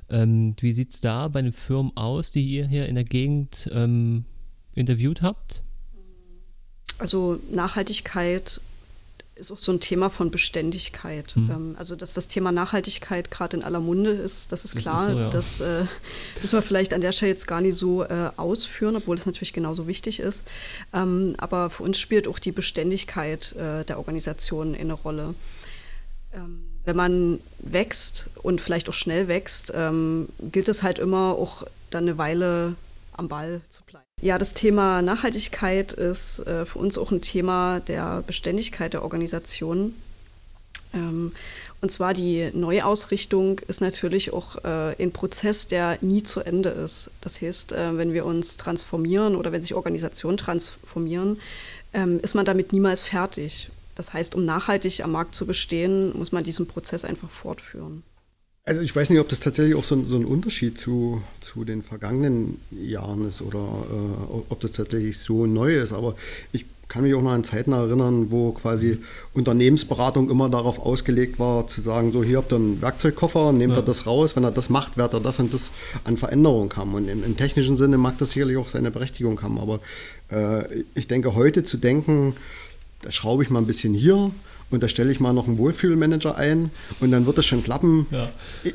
Ähm, 0.08 0.54
wie 0.60 0.72
sieht 0.72 0.92
es 0.92 1.00
da 1.00 1.28
bei 1.28 1.42
den 1.42 1.52
Firmen 1.52 1.96
aus, 1.96 2.30
die 2.30 2.44
ihr 2.44 2.68
hier 2.68 2.86
in 2.86 2.94
der 2.94 3.04
Gegend 3.04 3.68
ähm, 3.72 4.24
interviewt 4.74 5.22
habt? 5.22 5.62
Also 6.98 7.40
Nachhaltigkeit 7.50 8.60
ist 9.36 9.52
auch 9.52 9.58
so 9.58 9.70
ein 9.70 9.80
Thema 9.80 10.08
von 10.08 10.30
Beständigkeit. 10.30 11.36
Mhm. 11.36 11.76
also, 11.78 11.94
dass 11.94 12.14
das 12.14 12.26
Thema 12.26 12.52
Nachhaltigkeit 12.52 13.30
gerade 13.30 13.58
in 13.58 13.62
aller 13.62 13.80
Munde 13.80 14.10
ist, 14.10 14.50
das 14.50 14.64
ist 14.64 14.74
das 14.74 14.82
klar. 14.82 15.08
Ist 15.08 15.12
so, 15.12 15.18
ja. 15.18 15.30
Das 15.30 15.60
äh, 15.60 15.84
müssen 16.40 16.52
wir 16.52 16.62
vielleicht 16.62 16.94
an 16.94 17.02
der 17.02 17.12
Stelle 17.12 17.32
jetzt 17.32 17.46
gar 17.46 17.60
nicht 17.60 17.76
so 17.76 18.02
äh, 18.02 18.30
ausführen, 18.36 18.96
obwohl 18.96 19.16
es 19.16 19.26
natürlich 19.26 19.52
genauso 19.52 19.86
wichtig 19.86 20.20
ist. 20.20 20.44
Ähm, 20.92 21.34
aber 21.38 21.70
für 21.70 21.82
uns 21.82 21.98
spielt 21.98 22.26
auch 22.28 22.38
die 22.38 22.52
Beständigkeit 22.52 23.52
äh, 23.52 23.84
der 23.84 23.98
Organisation 23.98 24.74
eine 24.74 24.94
Rolle. 24.94 25.34
Ähm, 26.32 26.64
wenn 26.84 26.96
man 26.96 27.40
wächst 27.58 28.30
und 28.42 28.60
vielleicht 28.60 28.88
auch 28.88 28.94
schnell 28.94 29.28
wächst, 29.28 29.72
ähm, 29.74 30.28
gilt 30.40 30.68
es 30.68 30.82
halt 30.82 30.98
immer 30.98 31.32
auch 31.32 31.64
dann 31.90 32.04
eine 32.04 32.16
Weile 32.16 32.76
am 33.12 33.28
Ball 33.28 33.60
zu 33.68 33.82
bleiben. 33.82 34.05
Ja, 34.22 34.38
das 34.38 34.54
Thema 34.54 35.02
Nachhaltigkeit 35.02 35.92
ist 35.92 36.38
äh, 36.46 36.64
für 36.64 36.78
uns 36.78 36.96
auch 36.96 37.10
ein 37.10 37.20
Thema 37.20 37.80
der 37.80 38.24
Beständigkeit 38.26 38.94
der 38.94 39.02
Organisation. 39.02 39.94
Ähm, 40.94 41.32
und 41.82 41.90
zwar 41.90 42.14
die 42.14 42.50
Neuausrichtung 42.54 43.58
ist 43.68 43.82
natürlich 43.82 44.32
auch 44.32 44.56
äh, 44.64 44.96
ein 44.98 45.12
Prozess, 45.12 45.68
der 45.68 45.98
nie 46.00 46.22
zu 46.22 46.40
Ende 46.40 46.70
ist. 46.70 47.10
Das 47.20 47.42
heißt, 47.42 47.72
äh, 47.72 47.98
wenn 47.98 48.14
wir 48.14 48.24
uns 48.24 48.56
transformieren 48.56 49.36
oder 49.36 49.52
wenn 49.52 49.60
sich 49.60 49.74
Organisationen 49.74 50.38
transformieren, 50.38 51.38
ähm, 51.92 52.18
ist 52.20 52.34
man 52.34 52.46
damit 52.46 52.72
niemals 52.72 53.02
fertig. 53.02 53.70
Das 53.96 54.14
heißt, 54.14 54.34
um 54.34 54.46
nachhaltig 54.46 55.04
am 55.04 55.12
Markt 55.12 55.34
zu 55.34 55.46
bestehen, 55.46 56.16
muss 56.16 56.32
man 56.32 56.42
diesen 56.42 56.66
Prozess 56.66 57.04
einfach 57.04 57.28
fortführen. 57.28 58.02
Also 58.68 58.80
ich 58.80 58.96
weiß 58.96 59.10
nicht, 59.10 59.20
ob 59.20 59.28
das 59.28 59.38
tatsächlich 59.38 59.76
auch 59.76 59.84
so 59.84 59.94
ein, 59.94 60.08
so 60.08 60.16
ein 60.16 60.24
Unterschied 60.24 60.76
zu, 60.76 61.22
zu 61.38 61.64
den 61.64 61.84
vergangenen 61.84 62.60
Jahren 62.72 63.28
ist 63.28 63.40
oder 63.40 63.60
äh, 63.60 64.42
ob 64.48 64.60
das 64.60 64.72
tatsächlich 64.72 65.20
so 65.20 65.46
neu 65.46 65.76
ist, 65.76 65.92
aber 65.92 66.16
ich 66.50 66.66
kann 66.88 67.04
mich 67.04 67.14
auch 67.14 67.22
noch 67.22 67.30
an 67.30 67.44
Zeiten 67.44 67.70
erinnern, 67.70 68.32
wo 68.32 68.50
quasi 68.50 68.98
Unternehmensberatung 69.34 70.30
immer 70.30 70.48
darauf 70.48 70.80
ausgelegt 70.80 71.38
war, 71.38 71.68
zu 71.68 71.80
sagen, 71.80 72.10
so 72.10 72.24
hier 72.24 72.38
habt 72.38 72.52
ihr 72.52 72.56
einen 72.56 72.82
Werkzeugkoffer, 72.82 73.52
nehmt 73.52 73.74
ja. 73.74 73.78
ihr 73.78 73.84
das 73.84 74.04
raus, 74.04 74.34
wenn 74.34 74.42
er 74.42 74.50
das 74.50 74.68
macht, 74.68 74.96
wird 74.96 75.14
er 75.14 75.20
das 75.20 75.38
und 75.38 75.54
das 75.54 75.70
an 76.02 76.16
Veränderung 76.16 76.74
haben. 76.74 76.94
Und 76.94 77.08
im, 77.08 77.22
im, 77.22 77.36
technischen 77.36 77.76
Sinne 77.76 77.98
mag 77.98 78.18
das 78.18 78.32
sicherlich 78.32 78.56
auch 78.56 78.68
seine 78.68 78.90
Berechtigung 78.90 79.40
haben, 79.42 79.60
aber 79.60 79.78
äh, 80.32 80.82
ich 80.96 81.06
denke, 81.06 81.36
heute 81.36 81.62
zu 81.62 81.76
denken, 81.76 82.34
da 83.02 83.12
schraube 83.12 83.44
ich 83.44 83.50
mal 83.50 83.60
ein 83.60 83.66
bisschen 83.66 83.94
hier, 83.94 84.32
und 84.68 84.82
da 84.82 84.88
stelle 84.88 85.12
ich 85.12 85.20
mal 85.20 85.32
noch 85.32 85.46
einen 85.46 85.58
Wohlfühlmanager 85.58 86.36
ein 86.36 86.70
und 87.00 87.12
dann 87.12 87.24
wird 87.26 87.38
das 87.38 87.46
schon 87.46 87.62
klappen. 87.62 88.06
Ja. 88.10 88.30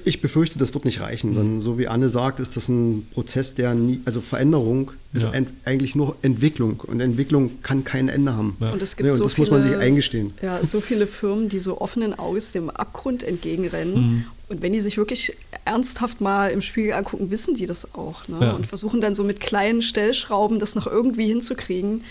Ich 0.05 0.21
befürchte, 0.21 0.57
das 0.57 0.73
wird 0.73 0.85
nicht 0.85 1.01
reichen. 1.01 1.31
Mhm. 1.31 1.35
Denn 1.35 1.61
so 1.61 1.77
wie 1.77 1.89
Anne 1.89 2.07
sagt, 2.07 2.39
ist 2.39 2.55
das 2.55 2.69
ein 2.69 3.07
Prozess, 3.13 3.55
der 3.55 3.73
nie, 3.75 3.99
also 4.05 4.21
Veränderung 4.21 4.91
ist 5.13 5.23
ja. 5.23 5.31
ein, 5.31 5.47
eigentlich 5.65 5.95
nur 5.95 6.15
Entwicklung 6.21 6.79
und 6.79 7.01
Entwicklung 7.01 7.61
kann 7.61 7.83
kein 7.83 8.07
Ende 8.07 8.35
haben. 8.35 8.55
Ja. 8.61 8.71
Und, 8.71 8.81
es 8.81 8.95
gibt 8.95 9.07
ja, 9.07 9.11
und 9.11 9.17
so 9.17 9.25
das 9.25 9.33
viele, 9.33 9.49
muss 9.49 9.51
man 9.51 9.63
sich 9.63 9.75
eingestehen. 9.75 10.33
Ja, 10.41 10.65
so 10.65 10.79
viele 10.79 11.07
Firmen, 11.07 11.49
die 11.49 11.59
so 11.59 11.81
offenen 11.81 12.17
Auges 12.17 12.53
dem 12.53 12.69
Abgrund 12.69 13.23
entgegenrennen. 13.23 13.95
Mhm. 13.95 14.25
Und 14.47 14.61
wenn 14.61 14.71
die 14.71 14.79
sich 14.79 14.95
wirklich 14.95 15.35
ernsthaft 15.65 16.21
mal 16.21 16.51
im 16.51 16.61
Spiegel 16.61 16.93
angucken, 16.93 17.31
wissen 17.31 17.55
die 17.55 17.65
das 17.65 17.93
auch. 17.95 18.29
Ne? 18.29 18.55
Und 18.55 18.65
versuchen 18.65 19.01
dann 19.01 19.13
so 19.13 19.25
mit 19.25 19.41
kleinen 19.41 19.81
Stellschrauben 19.81 20.59
das 20.59 20.75
noch 20.75 20.87
irgendwie 20.87 21.27
hinzukriegen. 21.27 22.03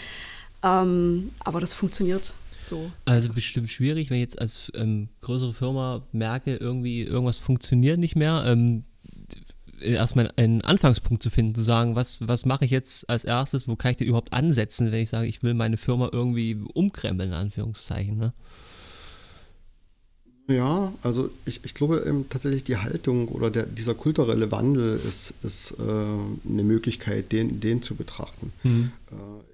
Ähm, 0.62 1.30
aber 1.40 1.60
das 1.60 1.72
funktioniert 1.72 2.34
so. 2.62 2.90
Also 3.04 3.32
bestimmt 3.32 3.70
schwierig, 3.70 4.10
wenn 4.10 4.16
ich 4.16 4.22
jetzt 4.22 4.40
als 4.40 4.72
ähm, 4.74 5.08
größere 5.20 5.52
Firma 5.52 6.06
merke, 6.12 6.56
irgendwie 6.56 7.02
irgendwas 7.02 7.38
funktioniert 7.38 7.98
nicht 7.98 8.16
mehr. 8.16 8.44
Ähm, 8.46 8.84
erstmal 9.80 10.30
einen 10.36 10.62
Anfangspunkt 10.62 11.22
zu 11.22 11.30
finden, 11.30 11.54
zu 11.54 11.62
sagen, 11.62 11.94
was, 11.94 12.26
was 12.28 12.44
mache 12.44 12.64
ich 12.64 12.70
jetzt 12.70 13.08
als 13.08 13.24
erstes, 13.24 13.68
wo 13.68 13.76
kann 13.76 13.92
ich 13.92 13.96
denn 13.96 14.08
überhaupt 14.08 14.32
ansetzen, 14.32 14.92
wenn 14.92 15.02
ich 15.02 15.08
sage, 15.08 15.26
ich 15.26 15.42
will 15.42 15.54
meine 15.54 15.76
Firma 15.76 16.10
irgendwie 16.12 16.58
umkrempeln, 16.74 17.30
in 17.30 17.34
Anführungszeichen. 17.34 18.18
Ne? 18.18 18.32
Ja, 20.48 20.92
also 21.02 21.30
ich, 21.46 21.60
ich 21.64 21.74
glaube 21.74 22.04
eben 22.06 22.28
tatsächlich 22.28 22.64
die 22.64 22.76
Haltung 22.76 23.28
oder 23.28 23.50
der, 23.50 23.66
dieser 23.66 23.94
kulturelle 23.94 24.50
Wandel 24.50 24.98
ist, 24.98 25.34
ist 25.42 25.72
äh, 25.72 25.82
eine 25.82 26.62
Möglichkeit, 26.62 27.32
den, 27.32 27.60
den 27.60 27.82
zu 27.82 27.94
betrachten. 27.94 28.52
Mhm. 28.62 28.92
Äh, 29.10 29.49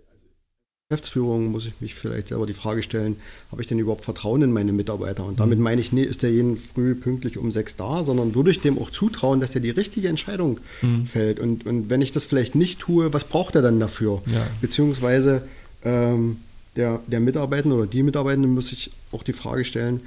Geschäftsführung 0.89 1.51
muss 1.51 1.67
ich 1.67 1.81
mich 1.81 1.97
vielleicht 1.97 2.29
selber 2.29 2.47
die 2.47 2.55
Frage 2.55 2.81
stellen, 2.81 3.17
habe 3.51 3.61
ich 3.61 3.67
denn 3.67 3.81
überhaupt 3.81 4.05
Vertrauen 4.05 4.43
in 4.43 4.53
meine 4.53 4.71
Mitarbeiter? 4.71 5.25
Und 5.25 5.41
damit 5.41 5.59
mhm. 5.59 5.65
meine 5.65 5.81
ich, 5.81 5.91
nee, 5.91 6.05
ist 6.05 6.23
der 6.23 6.31
jeden 6.31 6.57
früh 6.57 6.95
pünktlich 6.95 7.39
um 7.39 7.51
sechs 7.51 7.75
da, 7.75 8.05
sondern 8.05 8.37
würde 8.37 8.53
ich 8.53 8.61
dem 8.61 8.79
auch 8.79 8.91
zutrauen, 8.91 9.41
dass 9.41 9.53
er 9.57 9.61
die 9.61 9.71
richtige 9.71 10.07
Entscheidung 10.07 10.61
mhm. 10.83 11.05
fällt. 11.05 11.41
Und, 11.41 11.67
und 11.67 11.91
wenn 11.91 12.03
ich 12.03 12.13
das 12.13 12.25
vielleicht 12.25 12.55
nicht 12.55 12.79
tue, 12.79 13.13
was 13.13 13.25
braucht 13.25 13.57
er 13.57 13.63
dann 13.63 13.81
dafür? 13.81 14.23
Ja. 14.27 14.47
Beziehungsweise 14.61 15.43
ähm, 15.85 16.37
der, 16.77 17.01
der 17.09 17.19
Mitarbeiter 17.19 17.69
oder 17.69 17.89
die 17.89 18.05
Mitarbeitenden 18.05 18.55
muss 18.55 18.71
ich 18.71 18.93
auch 19.11 19.25
die 19.25 19.33
Frage 19.33 19.65
stellen, 19.65 20.03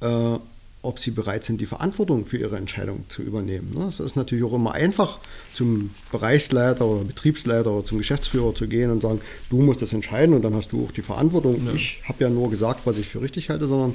äh, 0.00 0.36
ob 0.82 0.98
sie 0.98 1.10
bereit 1.10 1.44
sind, 1.44 1.60
die 1.60 1.66
Verantwortung 1.66 2.24
für 2.24 2.38
ihre 2.38 2.56
Entscheidung 2.56 3.04
zu 3.08 3.22
übernehmen. 3.22 3.76
Es 3.88 3.98
ne? 3.98 4.06
ist 4.06 4.16
natürlich 4.16 4.44
auch 4.44 4.54
immer 4.54 4.72
einfach, 4.72 5.18
zum 5.52 5.90
Bereichsleiter 6.10 6.86
oder 6.86 7.04
Betriebsleiter 7.04 7.70
oder 7.70 7.84
zum 7.84 7.98
Geschäftsführer 7.98 8.54
zu 8.54 8.66
gehen 8.66 8.90
und 8.90 9.02
sagen, 9.02 9.20
du 9.50 9.60
musst 9.60 9.82
das 9.82 9.92
entscheiden 9.92 10.34
und 10.34 10.42
dann 10.42 10.54
hast 10.54 10.72
du 10.72 10.86
auch 10.86 10.92
die 10.92 11.02
Verantwortung. 11.02 11.66
Ja. 11.66 11.72
Ich 11.74 12.00
habe 12.04 12.24
ja 12.24 12.30
nur 12.30 12.48
gesagt, 12.48 12.86
was 12.86 12.96
ich 12.96 13.08
für 13.08 13.20
richtig 13.20 13.50
halte, 13.50 13.66
sondern 13.66 13.94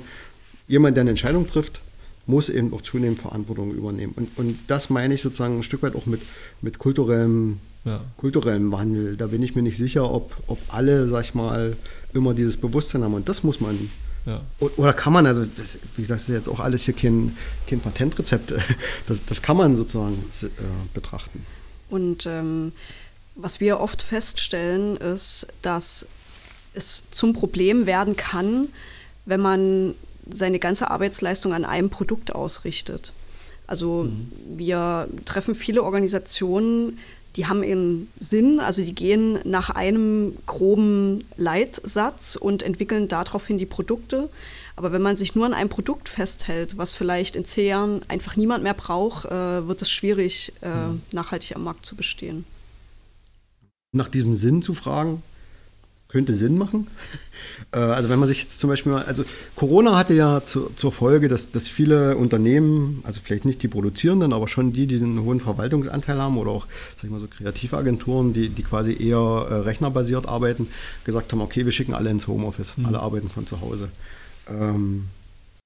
jemand, 0.67 0.95
der 0.95 1.01
eine 1.01 1.11
Entscheidung 1.11 1.47
trifft, 1.47 1.81
muss 2.27 2.49
eben 2.49 2.73
auch 2.73 2.81
zunehmend 2.81 3.19
Verantwortung 3.19 3.73
übernehmen. 3.73 4.13
Und, 4.15 4.37
und 4.37 4.57
das 4.67 4.89
meine 4.89 5.13
ich 5.15 5.21
sozusagen 5.21 5.57
ein 5.57 5.63
Stück 5.63 5.81
weit 5.83 5.95
auch 5.95 6.05
mit, 6.05 6.21
mit 6.61 6.77
kulturellem, 6.77 7.57
ja. 7.83 8.01
kulturellem 8.17 8.71
Wandel. 8.71 9.15
Da 9.15 9.27
bin 9.27 9.41
ich 9.41 9.55
mir 9.55 9.61
nicht 9.61 9.77
sicher, 9.77 10.11
ob, 10.11 10.35
ob 10.47 10.59
alle, 10.67 11.07
sag 11.07 11.23
ich 11.23 11.33
mal, 11.33 11.75
immer 12.13 12.33
dieses 12.33 12.57
Bewusstsein 12.57 13.03
haben. 13.03 13.13
Und 13.13 13.29
das 13.29 13.43
muss 13.43 13.59
man 13.59 13.77
ja. 14.25 14.41
Oder 14.59 14.93
kann 14.93 15.13
man, 15.13 15.27
also 15.27 15.43
wie 15.43 16.01
gesagt, 16.01 16.21
das 16.21 16.29
ist 16.29 16.35
jetzt 16.35 16.49
auch 16.49 16.59
alles 16.59 16.83
hier 16.83 16.95
kein, 16.95 17.37
kein 17.67 17.79
Patentrezept, 17.79 18.53
das, 19.07 19.25
das 19.25 19.41
kann 19.41 19.57
man 19.57 19.77
sozusagen 19.77 20.23
äh, 20.41 20.47
betrachten. 20.93 21.45
Und 21.89 22.25
ähm, 22.25 22.71
was 23.35 23.59
wir 23.59 23.79
oft 23.79 24.01
feststellen, 24.01 24.97
ist, 24.97 25.47
dass 25.61 26.07
es 26.73 27.03
zum 27.11 27.33
Problem 27.33 27.85
werden 27.85 28.15
kann, 28.15 28.69
wenn 29.25 29.39
man 29.39 29.95
seine 30.29 30.59
ganze 30.59 30.89
Arbeitsleistung 30.89 31.53
an 31.53 31.65
einem 31.65 31.89
Produkt 31.89 32.33
ausrichtet. 32.33 33.13
Also 33.67 34.03
mhm. 34.03 34.31
wir 34.57 35.07
treffen 35.25 35.55
viele 35.55 35.83
Organisationen, 35.83 36.99
die 37.35 37.47
haben 37.47 37.63
einen 37.63 38.09
Sinn, 38.17 38.59
also 38.59 38.83
die 38.83 38.95
gehen 38.95 39.39
nach 39.43 39.69
einem 39.69 40.37
groben 40.45 41.23
Leitsatz 41.35 42.35
und 42.35 42.63
entwickeln 42.63 43.07
daraufhin 43.07 43.57
die 43.57 43.65
Produkte. 43.65 44.29
Aber 44.77 44.91
wenn 44.91 45.01
man 45.01 45.15
sich 45.15 45.35
nur 45.35 45.45
an 45.45 45.53
einem 45.53 45.69
Produkt 45.69 46.09
festhält, 46.09 46.77
was 46.77 46.93
vielleicht 46.93 47.35
in 47.35 47.45
zehn 47.45 47.67
Jahren 47.67 48.01
einfach 48.07 48.35
niemand 48.35 48.63
mehr 48.63 48.73
braucht, 48.73 49.25
äh, 49.25 49.67
wird 49.67 49.81
es 49.81 49.89
schwierig, 49.89 50.53
äh, 50.61 50.69
mhm. 50.69 51.01
nachhaltig 51.11 51.55
am 51.55 51.63
Markt 51.63 51.85
zu 51.85 51.95
bestehen. 51.95 52.45
Nach 53.91 54.09
diesem 54.09 54.33
Sinn 54.33 54.61
zu 54.61 54.73
fragen, 54.73 55.21
könnte 56.15 56.33
Sinn 56.33 56.57
machen. 56.57 56.87
Äh, 57.71 57.77
also 57.77 58.09
wenn 58.09 58.19
man 58.19 58.27
sich 58.27 58.41
jetzt 58.41 58.59
zum 58.59 58.69
Beispiel 58.69 58.91
mal, 58.91 59.03
also 59.03 59.23
Corona 59.55 59.97
hatte 59.97 60.13
ja 60.13 60.43
zu, 60.45 60.71
zur 60.75 60.91
Folge, 60.91 61.29
dass, 61.29 61.51
dass 61.51 61.67
viele 61.67 62.17
Unternehmen, 62.17 63.01
also 63.03 63.21
vielleicht 63.23 63.45
nicht 63.45 63.63
die 63.63 63.67
produzierenden, 63.67 64.33
aber 64.33 64.47
schon 64.47 64.73
die, 64.73 64.87
die 64.87 64.97
einen 64.97 65.23
hohen 65.23 65.39
Verwaltungsanteil 65.39 66.17
haben 66.17 66.37
oder 66.37 66.51
auch, 66.51 66.67
sag 66.95 67.05
ich 67.05 67.11
mal 67.11 67.19
so 67.19 67.27
Kreativagenturen, 67.27 68.33
die, 68.33 68.49
die 68.49 68.63
quasi 68.63 68.93
eher 68.93 69.47
äh, 69.49 69.53
rechnerbasiert 69.53 70.27
arbeiten, 70.27 70.67
gesagt 71.05 71.31
haben, 71.31 71.41
okay, 71.41 71.65
wir 71.65 71.71
schicken 71.71 71.93
alle 71.93 72.09
ins 72.09 72.27
Homeoffice, 72.27 72.77
mhm. 72.77 72.87
alle 72.87 72.99
arbeiten 72.99 73.29
von 73.29 73.47
zu 73.47 73.61
Hause. 73.61 73.89
Ähm, 74.49 75.05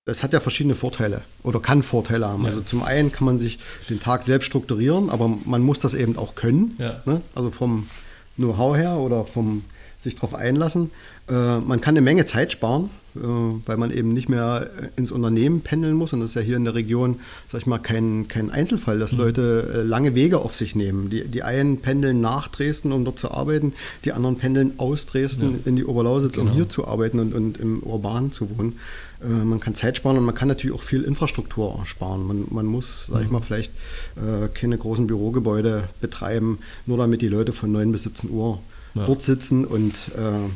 das 0.06 0.22
hat 0.24 0.34
ja 0.34 0.40
verschiedene 0.40 0.76
Vorteile 0.76 1.22
oder 1.44 1.60
kann 1.60 1.82
Vorteile 1.82 2.28
haben. 2.28 2.44
Ja. 2.44 2.50
Also 2.50 2.62
zum 2.62 2.84
einen 2.84 3.12
kann 3.12 3.26
man 3.26 3.38
sich 3.38 3.60
den 3.90 4.00
Tag 4.00 4.24
selbst 4.24 4.46
strukturieren, 4.46 5.10
aber 5.10 5.28
man 5.28 5.62
muss 5.62 5.80
das 5.80 5.94
eben 5.94 6.18
auch 6.18 6.36
können. 6.36 6.76
Ja. 6.78 7.02
Ne? 7.06 7.22
Also 7.36 7.52
vom 7.52 7.88
Know-how 8.36 8.78
her 8.78 8.98
oder 8.98 9.26
vom 9.26 9.64
sich 10.00 10.16
darauf 10.16 10.34
einlassen. 10.34 10.92
Äh, 11.30 11.60
man 11.60 11.82
kann 11.82 11.94
eine 11.94 12.02
Menge 12.02 12.26
Zeit 12.26 12.54
sparen, 12.54 12.90
äh, 13.16 13.20
weil 13.20 13.76
man 13.76 13.92
eben 13.92 14.14
nicht 14.14 14.30
mehr 14.30 14.70
ins 14.96 15.12
Unternehmen 15.12 15.60
pendeln 15.60 15.94
muss. 15.94 16.14
Und 16.14 16.22
das 16.22 16.30
ist 16.30 16.36
ja 16.36 16.42
hier 16.42 16.56
in 16.56 16.64
der 16.64 16.74
Region, 16.74 17.20
sag 17.48 17.62
ich 17.62 17.68
mal, 17.68 17.80
kein, 17.80 18.30
kein 18.30 18.50
Einzelfall, 18.50 18.98
dass 18.98 19.12
mhm. 19.12 19.18
Leute 19.18 19.74
äh, 19.74 19.82
lange 19.82 20.16
Wege 20.16 20.40
auf 20.40 20.56
sich 20.56 20.74
nehmen. 20.74 21.10
Die, 21.10 21.26
die 21.26 21.44
einen 21.44 21.82
pendeln 21.82 22.22
nach 22.22 22.48
Dresden, 22.48 22.94
um 22.94 23.04
dort 23.04 23.20
zu 23.20 23.30
arbeiten, 23.32 23.74
die 24.06 24.14
anderen 24.14 24.38
pendeln 24.38 24.74
aus 24.78 25.06
Dresden 25.06 25.52
ja. 25.52 25.58
in 25.66 25.76
die 25.76 25.84
Oberlausitz, 25.84 26.36
genau. 26.36 26.52
um 26.52 26.56
hier 26.56 26.70
zu 26.70 26.88
arbeiten 26.88 27.20
und, 27.20 27.34
und 27.34 27.58
im 27.58 27.84
Urban 27.84 28.32
zu 28.32 28.58
wohnen. 28.58 28.80
Äh, 29.22 29.28
man 29.28 29.60
kann 29.60 29.76
Zeit 29.76 29.98
sparen 29.98 30.18
und 30.18 30.24
man 30.24 30.36
kann 30.36 30.48
natürlich 30.48 30.74
auch 30.74 30.82
viel 30.82 31.02
Infrastruktur 31.02 31.82
sparen. 31.84 32.26
Man, 32.26 32.46
man 32.50 32.66
muss, 32.66 33.08
sag 33.12 33.20
ich 33.20 33.28
mhm. 33.28 33.34
mal, 33.34 33.42
vielleicht 33.42 33.74
äh, 34.16 34.48
keine 34.54 34.78
großen 34.78 35.08
Bürogebäude 35.08 35.84
betreiben, 36.00 36.60
nur 36.86 36.98
damit 36.98 37.22
die 37.22 37.28
Leute 37.28 37.52
von 37.52 37.70
9 37.70 37.92
bis 37.92 38.04
17 38.04 38.30
Uhr 38.30 38.60
ja. 39.00 39.06
dort 39.06 39.22
sitzen 39.22 39.66
und 39.66 39.94
äh, 40.18 40.50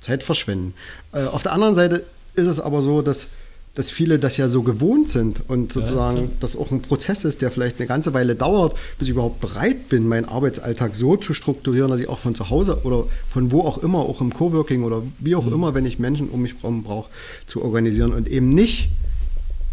Zeit 0.00 0.22
verschwenden. 0.22 0.74
Äh, 1.12 1.24
auf 1.24 1.42
der 1.42 1.52
anderen 1.52 1.74
Seite 1.74 2.04
ist 2.34 2.46
es 2.46 2.60
aber 2.60 2.82
so, 2.82 3.02
dass, 3.02 3.28
dass 3.74 3.90
viele 3.90 4.18
das 4.18 4.36
ja 4.36 4.48
so 4.48 4.62
gewohnt 4.62 5.08
sind 5.08 5.42
und 5.48 5.72
sozusagen 5.72 6.16
ja, 6.16 6.28
das 6.40 6.56
auch 6.56 6.70
ein 6.70 6.82
Prozess 6.82 7.24
ist, 7.24 7.42
der 7.42 7.50
vielleicht 7.50 7.78
eine 7.78 7.86
ganze 7.86 8.12
Weile 8.14 8.34
dauert, 8.34 8.76
bis 8.98 9.08
ich 9.08 9.14
überhaupt 9.14 9.40
bereit 9.40 9.88
bin, 9.88 10.06
meinen 10.06 10.26
Arbeitsalltag 10.26 10.94
so 10.94 11.16
zu 11.16 11.34
strukturieren, 11.34 11.90
dass 11.90 12.00
ich 12.00 12.08
auch 12.08 12.18
von 12.18 12.34
zu 12.34 12.50
Hause 12.50 12.80
oder 12.84 13.04
von 13.28 13.50
wo 13.50 13.62
auch 13.62 13.78
immer, 13.78 14.00
auch 14.00 14.20
im 14.20 14.32
Coworking 14.32 14.84
oder 14.84 15.02
wie 15.20 15.34
auch 15.34 15.44
mhm. 15.46 15.54
immer, 15.54 15.74
wenn 15.74 15.86
ich 15.86 15.98
Menschen 15.98 16.28
um 16.28 16.42
mich 16.42 16.54
herum 16.60 16.82
brauche, 16.82 17.10
zu 17.46 17.62
organisieren 17.62 18.12
und 18.12 18.28
eben 18.28 18.50
nicht 18.50 18.90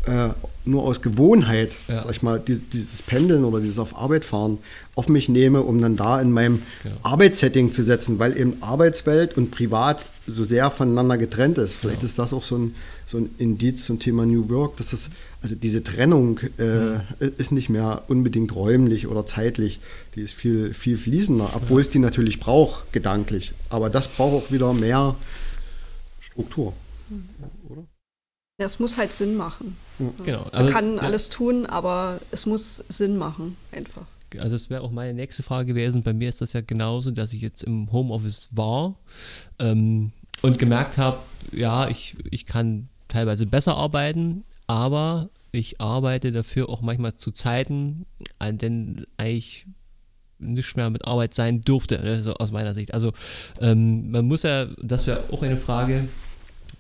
äh, 0.06 0.30
nur 0.64 0.84
aus 0.84 1.02
Gewohnheit, 1.02 1.72
ja. 1.88 2.02
sag 2.02 2.12
ich 2.12 2.22
mal, 2.22 2.40
dieses, 2.40 2.70
dieses, 2.70 3.02
Pendeln 3.02 3.46
oder 3.46 3.60
dieses 3.60 3.80
auf 3.80 3.98
Arbeit 3.98 4.26
fahren 4.26 4.60
auf 4.96 5.10
mich 5.10 5.30
nehme, 5.30 5.62
um 5.62 5.82
dann 5.82 5.96
da 5.96 6.20
in 6.22 6.32
meinem 6.32 6.62
genau. 6.84 6.96
Arbeitssetting 7.04 7.72
zu 7.72 7.82
setzen, 7.82 8.20
weil 8.20 8.38
eben 8.38 8.58
Arbeitswelt 8.62 9.38
und 9.38 9.52
Privat 9.52 10.04
so 10.28 10.44
sehr 10.44 10.70
voneinander 10.70 11.18
getrennt 11.18 11.58
ist. 11.58 11.74
Vielleicht 11.74 12.02
genau. 12.02 12.10
ist 12.10 12.20
das 12.20 12.34
auch 12.34 12.44
so 12.44 12.58
ein, 12.58 12.76
so 13.06 13.18
ein 13.18 13.30
Indiz 13.38 13.86
zum 13.86 14.00
Thema 14.00 14.26
New 14.26 14.50
Work, 14.50 14.78
dass 14.78 14.92
das, 14.92 15.10
also 15.42 15.56
diese 15.56 15.84
Trennung 15.84 16.40
äh, 16.58 16.64
mhm. 16.64 17.02
ist 17.38 17.52
nicht 17.52 17.70
mehr 17.70 18.04
unbedingt 18.08 18.54
räumlich 18.56 19.08
oder 19.08 19.26
zeitlich, 19.26 19.80
die 20.16 20.22
ist 20.22 20.34
viel, 20.34 20.74
viel 20.74 20.98
fließender, 20.98 21.52
obwohl 21.56 21.80
ja. 21.80 21.82
es 21.82 21.90
die 21.90 22.00
natürlich 22.00 22.40
braucht, 22.40 22.92
gedanklich. 22.92 23.54
Aber 23.70 23.90
das 23.90 24.08
braucht 24.08 24.46
auch 24.46 24.52
wieder 24.52 24.74
mehr 24.74 25.16
Struktur. 26.20 26.74
Mhm. 27.10 27.24
Ja, 28.62 28.68
es 28.68 28.78
muss 28.78 28.96
halt 28.96 29.12
Sinn 29.12 29.38
machen. 29.38 29.76
Genau. 30.24 30.44
Man 30.44 30.54
also 30.54 30.72
kann 30.72 30.94
es, 30.98 31.00
alles 31.00 31.30
tun, 31.30 31.66
aber 31.66 32.20
es 32.30 32.46
muss 32.46 32.76
Sinn 32.90 33.18
machen, 33.18 33.58
einfach. 33.72 34.06
Also 34.38 34.52
das 34.52 34.70
wäre 34.70 34.84
auch 34.84 34.92
meine 34.92 35.16
nächste 35.16 35.42
Frage 35.42 35.66
gewesen. 35.66 36.04
Bei 36.04 36.14
mir 36.14 36.30
ist 36.30 36.42
das 36.42 36.54
ja 36.54 36.62
genauso, 36.62 37.10
dass 37.10 37.34
ich 37.34 37.42
jetzt 37.42 37.64
im 37.64 37.92
Homeoffice 37.92 38.50
war 38.52 38.94
ähm, 39.58 40.12
und 40.44 40.60
gemerkt 40.60 41.00
habe, 41.00 41.18
ja, 41.52 41.88
ich, 41.88 42.16
ich 42.30 42.46
kann 42.46 42.88
teilweise 43.08 43.48
besser 43.48 43.78
arbeiten, 43.78 44.44
aber 44.68 45.30
ich 45.52 45.82
arbeite 45.82 46.32
dafür 46.32 46.70
auch 46.70 46.82
manchmal 46.82 47.16
zu 47.16 47.32
Zeiten, 47.32 48.06
an 48.38 48.60
denen 48.60 49.06
eigentlich 49.18 49.66
nicht 50.38 50.78
mehr 50.78 50.92
mit 50.92 51.06
Arbeit 51.06 51.34
sein 51.34 51.64
durfte, 51.64 52.00
also 52.00 52.36
aus 52.36 52.52
meiner 52.52 52.76
Sicht. 52.76 52.94
Also 52.94 53.12
ähm, 53.60 54.12
man 54.12 54.28
muss 54.28 54.44
ja, 54.44 54.68
das 54.84 55.08
wäre 55.08 55.24
auch 55.32 55.42
eine 55.42 55.58
Frage, 55.58 56.08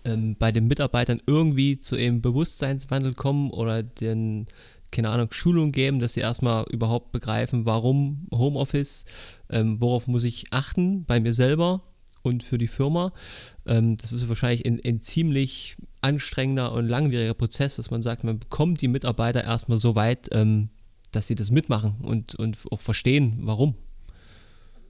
ähm, 0.05 0.35
bei 0.37 0.51
den 0.51 0.67
Mitarbeitern 0.67 1.21
irgendwie 1.25 1.77
zu 1.77 1.95
einem 1.95 2.21
Bewusstseinswandel 2.21 3.13
kommen 3.13 3.49
oder 3.51 3.83
den, 3.83 4.47
keine 4.91 5.09
Ahnung, 5.09 5.31
Schulung 5.31 5.71
geben, 5.71 5.99
dass 5.99 6.13
sie 6.13 6.21
erstmal 6.21 6.65
überhaupt 6.69 7.11
begreifen, 7.11 7.65
warum 7.65 8.27
Homeoffice, 8.33 9.05
ähm, 9.49 9.79
worauf 9.79 10.07
muss 10.07 10.23
ich 10.23 10.45
achten 10.51 11.05
bei 11.05 11.19
mir 11.19 11.33
selber 11.33 11.83
und 12.21 12.43
für 12.43 12.57
die 12.57 12.67
Firma. 12.67 13.13
Ähm, 13.65 13.97
das 13.97 14.11
ist 14.11 14.27
wahrscheinlich 14.27 14.65
ein, 14.65 14.79
ein, 14.85 15.01
ziemlich 15.01 15.77
anstrengender 16.01 16.71
und 16.73 16.87
langwieriger 16.87 17.33
Prozess, 17.33 17.75
dass 17.75 17.91
man 17.91 18.01
sagt, 18.01 18.23
man 18.23 18.39
bekommt 18.39 18.81
die 18.81 18.87
Mitarbeiter 18.87 19.43
erstmal 19.43 19.77
so 19.77 19.95
weit, 19.95 20.29
ähm, 20.31 20.69
dass 21.11 21.27
sie 21.27 21.35
das 21.35 21.51
mitmachen 21.51 21.95
und, 22.01 22.35
und 22.35 22.57
auch 22.71 22.81
verstehen, 22.81 23.39
warum. 23.41 23.75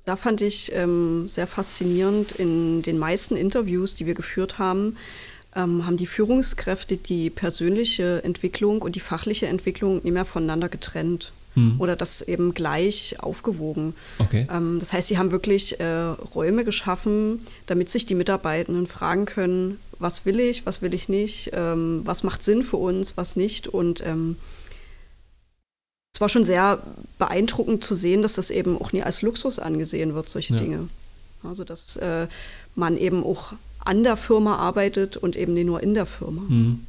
Da 0.06 0.16
fand 0.16 0.42
ich 0.42 0.72
ähm, 0.74 1.28
sehr 1.28 1.48
faszinierend, 1.48 2.32
in 2.32 2.82
den 2.82 2.98
meisten 2.98 3.36
Interviews, 3.36 3.96
die 3.96 4.06
wir 4.06 4.16
geführt 4.16 4.58
haben, 4.58 4.98
ähm, 5.56 5.86
haben 5.86 5.98
die 5.98 6.08
Führungskräfte 6.08 6.98
die 6.98 7.30
persönliche 7.30 8.24
Entwicklung 8.24 8.82
und 8.82 8.96
die 8.96 9.00
fachliche 9.00 9.48
Entwicklung 9.48 10.02
nicht 10.04 10.14
mehr 10.14 10.26
voneinander 10.26 10.70
getrennt. 10.70 11.32
Hm. 11.54 11.82
Oder 11.82 11.98
das 11.98 12.22
eben 12.22 12.54
gleich 12.54 13.18
aufgewogen. 13.20 13.94
Okay. 14.20 14.48
Ähm, 14.50 14.78
das 14.80 14.94
heißt, 14.94 15.10
sie 15.10 15.18
haben 15.18 15.32
wirklich 15.32 15.82
äh, 15.82 15.86
Räume 16.34 16.64
geschaffen, 16.64 17.40
damit 17.66 17.90
sich 17.90 18.06
die 18.06 18.16
Mitarbeitenden 18.16 18.88
fragen 18.88 19.26
können, 19.26 19.78
was 20.00 20.26
will 20.26 20.40
ich, 20.40 20.66
was 20.66 20.82
will 20.82 20.94
ich 20.94 21.10
nicht, 21.10 21.52
ähm, 21.54 22.02
was 22.06 22.24
macht 22.24 22.42
Sinn 22.42 22.64
für 22.64 22.78
uns, 22.78 23.18
was 23.18 23.36
nicht. 23.36 23.68
Und 23.68 24.02
war 26.22 26.30
schon 26.30 26.44
sehr 26.44 26.82
beeindruckend 27.18 27.84
zu 27.84 27.96
sehen, 27.96 28.22
dass 28.22 28.36
das 28.36 28.52
eben 28.52 28.80
auch 28.80 28.94
nie 28.94 29.04
als 29.04 29.22
Luxus 29.22 29.60
angesehen 29.60 30.14
wird, 30.14 30.30
solche 30.30 30.54
ja. 30.54 30.60
Dinge. 30.60 30.88
Also, 31.44 31.64
dass 31.64 31.98
äh, 31.98 32.28
man 32.76 32.98
eben 32.98 33.24
auch 33.24 33.54
an 33.80 34.04
der 34.04 34.16
Firma 34.16 34.58
arbeitet 34.58 35.18
und 35.18 35.36
eben 35.36 35.54
nicht 35.54 35.66
nur 35.66 35.82
in 35.82 35.94
der 35.94 36.06
Firma. 36.06 36.42
Mhm. 36.48 36.86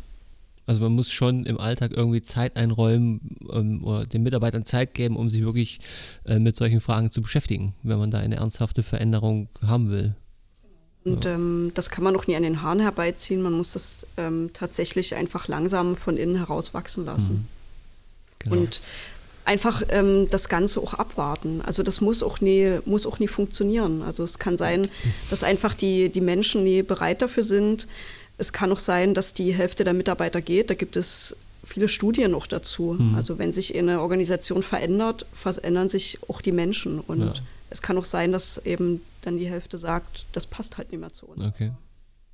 Also 0.64 0.81
man 0.81 0.92
muss 0.92 1.11
schon 1.11 1.45
im 1.45 1.59
Alltag 1.59 1.92
irgendwie 1.92 2.23
Zeit 2.23 2.57
einräumen 2.57 3.37
ähm, 3.53 3.83
oder 3.83 4.07
den 4.07 4.23
Mitarbeitern 4.23 4.64
Zeit 4.64 4.95
geben, 4.95 5.16
um 5.16 5.29
sich 5.29 5.42
wirklich 5.42 5.81
äh, 6.25 6.38
mit 6.38 6.55
solchen 6.55 6.81
Fragen 6.81 7.11
zu 7.11 7.21
beschäftigen, 7.21 7.75
wenn 7.83 7.99
man 7.99 8.12
da 8.12 8.18
eine 8.18 8.37
ernsthafte 8.37 8.85
Veränderung 8.85 9.49
haben 9.66 9.90
will. 9.90 10.14
Und 11.05 11.25
ja. 11.25 11.35
ähm, 11.35 11.73
das 11.75 11.90
kann 11.90 12.05
man 12.05 12.14
auch 12.14 12.29
nie 12.29 12.37
an 12.37 12.45
den 12.45 12.62
Haaren 12.62 12.79
herbeiziehen. 12.79 13.42
Man 13.42 13.55
muss 13.55 13.73
das 13.73 14.07
ähm, 14.16 14.51
tatsächlich 14.53 15.16
einfach 15.16 15.49
langsam 15.49 15.97
von 15.97 16.16
innen 16.16 16.37
heraus 16.37 16.75
wachsen 16.75 17.05
lassen. 17.05 17.33
Mhm. 17.33 17.47
Genau. 18.38 18.57
Und 18.57 18.81
einfach 19.45 19.83
ähm, 19.89 20.29
das 20.31 20.49
Ganze 20.49 20.81
auch 20.81 20.95
abwarten. 20.95 21.61
Also 21.63 21.83
das 21.83 22.01
muss 22.01 22.23
auch 22.23 22.41
nie, 22.41 22.79
muss 22.85 23.07
auch 23.07 23.19
nie 23.19 23.29
funktionieren. 23.29 24.03
Also 24.03 24.23
es 24.23 24.39
kann 24.39 24.57
sein, 24.57 24.89
dass 25.31 25.43
einfach 25.43 25.75
die, 25.75 26.09
die 26.09 26.21
Menschen 26.21 26.65
nie 26.65 26.83
bereit 26.83 27.23
dafür 27.23 27.43
sind. 27.43 27.87
Es 28.39 28.53
kann 28.53 28.73
auch 28.73 28.79
sein, 28.79 29.15
dass 29.15 29.35
die 29.35 29.53
Hälfte 29.53 29.85
der 29.85 29.95
Mitarbeiter 29.95 30.41
geht. 30.41 30.71
Da 30.71 30.75
gibt 30.75 30.97
es 30.97 31.37
viele 31.65 31.89
Studien 31.89 32.31
noch 32.31 32.47
dazu. 32.47 32.97
Mhm. 32.99 33.15
Also 33.15 33.39
wenn 33.39 33.53
sich 33.53 33.77
eine 33.77 34.01
Organisation 34.01 34.63
verändert, 34.63 35.27
verändern 35.33 35.89
sich 35.89 36.19
auch 36.29 36.41
die 36.41 36.53
Menschen. 36.53 37.01
Und 37.01 37.21
ja. 37.23 37.33
es 37.71 37.83
kann 37.83 37.99
auch 37.99 38.05
sein, 38.05 38.33
dass 38.33 38.59
eben 38.65 39.01
dann 39.23 39.39
die 39.39 39.49
Hälfte 39.49 39.79
sagt, 39.79 40.27
das 40.33 40.47
passt 40.47 40.79
halt 40.79 40.91
nicht 40.91 41.01
mehr 41.01 41.13
zu 41.13 41.27
uns. 41.27 41.45
Okay. 41.45 41.73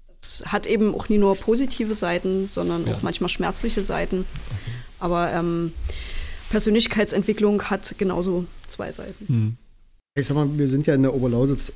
Das 0.09 0.45
hat 0.47 0.67
eben 0.67 0.95
auch 0.95 1.09
nie 1.09 1.19
nur 1.19 1.37
positive 1.37 1.95
Seiten, 1.95 2.49
sondern 2.49 2.87
ja. 2.87 2.95
auch 2.95 3.03
manchmal 3.03 3.29
schmerzliche 3.29 3.83
Seiten. 3.83 4.21
Okay. 4.51 4.73
Aber 4.99 5.33
ähm, 5.33 5.73
Persönlichkeitsentwicklung 6.51 7.63
hat 7.65 7.95
genauso 7.99 8.47
zwei 8.67 8.93
Seiten. 8.93 9.27
Hm. 9.27 9.57
Ich 10.15 10.27
sag 10.27 10.35
mal, 10.35 10.49
wir 10.57 10.69
sind 10.69 10.87
ja 10.87 10.95
in 10.95 11.03
der 11.03 11.15
Oberlausitz 11.15 11.73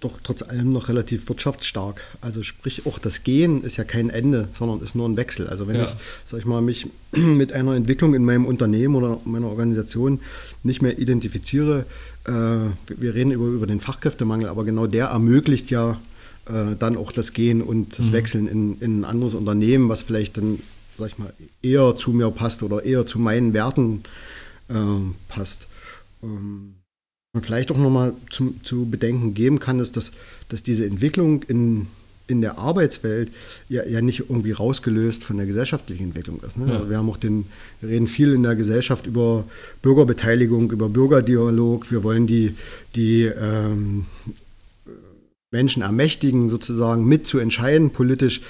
doch 0.00 0.18
trotz 0.22 0.42
allem 0.42 0.72
noch 0.72 0.88
relativ 0.88 1.28
wirtschaftsstark. 1.28 2.02
Also 2.20 2.42
sprich, 2.42 2.86
auch 2.86 2.98
das 2.98 3.24
Gehen 3.24 3.64
ist 3.64 3.76
ja 3.76 3.84
kein 3.84 4.10
Ende, 4.10 4.48
sondern 4.52 4.80
ist 4.80 4.94
nur 4.94 5.08
ein 5.08 5.16
Wechsel. 5.16 5.48
Also 5.48 5.66
wenn 5.66 5.76
ja. 5.76 5.84
ich, 5.84 5.90
sag 6.24 6.40
ich 6.40 6.46
mal, 6.46 6.62
mich 6.62 6.86
mit 7.12 7.52
einer 7.52 7.74
Entwicklung 7.74 8.14
in 8.14 8.24
meinem 8.24 8.46
Unternehmen 8.46 8.94
oder 8.94 9.18
meiner 9.24 9.48
Organisation 9.48 10.20
nicht 10.62 10.82
mehr 10.82 10.98
identifiziere, 10.98 11.84
äh, 12.26 12.30
wir 12.30 13.14
reden 13.14 13.32
über, 13.32 13.46
über 13.46 13.66
den 13.66 13.80
Fachkräftemangel, 13.80 14.48
aber 14.48 14.64
genau 14.64 14.86
der 14.86 15.06
ermöglicht 15.06 15.70
ja 15.70 16.00
äh, 16.46 16.76
dann 16.78 16.96
auch 16.96 17.10
das 17.10 17.32
Gehen 17.32 17.60
und 17.60 17.98
das 17.98 18.06
mhm. 18.06 18.12
Wechseln 18.12 18.48
in, 18.48 18.80
in 18.80 19.00
ein 19.00 19.04
anderes 19.04 19.34
Unternehmen, 19.34 19.88
was 19.88 20.02
vielleicht 20.02 20.36
dann 20.36 20.60
sag 20.98 21.08
ich 21.08 21.18
mal, 21.18 21.32
eher 21.62 21.94
zu 21.96 22.10
mir 22.12 22.30
passt 22.30 22.62
oder 22.62 22.84
eher 22.84 23.06
zu 23.06 23.18
meinen 23.18 23.54
Werten 23.54 24.02
äh, 24.68 24.74
passt. 25.28 25.66
Ähm, 26.22 26.74
man 27.32 27.44
vielleicht 27.44 27.70
auch 27.70 27.76
nochmal 27.76 28.14
zu, 28.30 28.54
zu 28.62 28.86
bedenken 28.86 29.34
geben 29.34 29.58
kann, 29.58 29.80
ist, 29.80 29.96
dass, 29.96 30.12
dass 30.48 30.62
diese 30.62 30.86
Entwicklung 30.86 31.42
in, 31.44 31.86
in 32.26 32.40
der 32.40 32.58
Arbeitswelt 32.58 33.30
ja, 33.68 33.84
ja 33.84 34.00
nicht 34.00 34.20
irgendwie 34.20 34.52
rausgelöst 34.52 35.22
von 35.22 35.36
der 35.36 35.46
gesellschaftlichen 35.46 36.04
Entwicklung 36.04 36.40
ist. 36.46 36.56
Ne? 36.56 36.66
Ja. 36.66 36.74
Also 36.74 36.90
wir 36.90 36.96
haben 36.98 37.08
auch 37.10 37.16
den, 37.16 37.46
wir 37.80 37.90
reden 37.90 38.06
viel 38.06 38.32
in 38.32 38.42
der 38.42 38.56
Gesellschaft 38.56 39.06
über 39.06 39.44
Bürgerbeteiligung, 39.82 40.70
über 40.72 40.88
Bürgerdialog. 40.88 41.90
Wir 41.90 42.02
wollen 42.02 42.26
die, 42.26 42.54
die 42.94 43.24
ähm, 43.24 44.06
Menschen 45.50 45.82
ermächtigen, 45.82 46.50
sozusagen 46.50 47.06
mitzuentscheiden 47.06 47.90
politisch. 47.90 48.42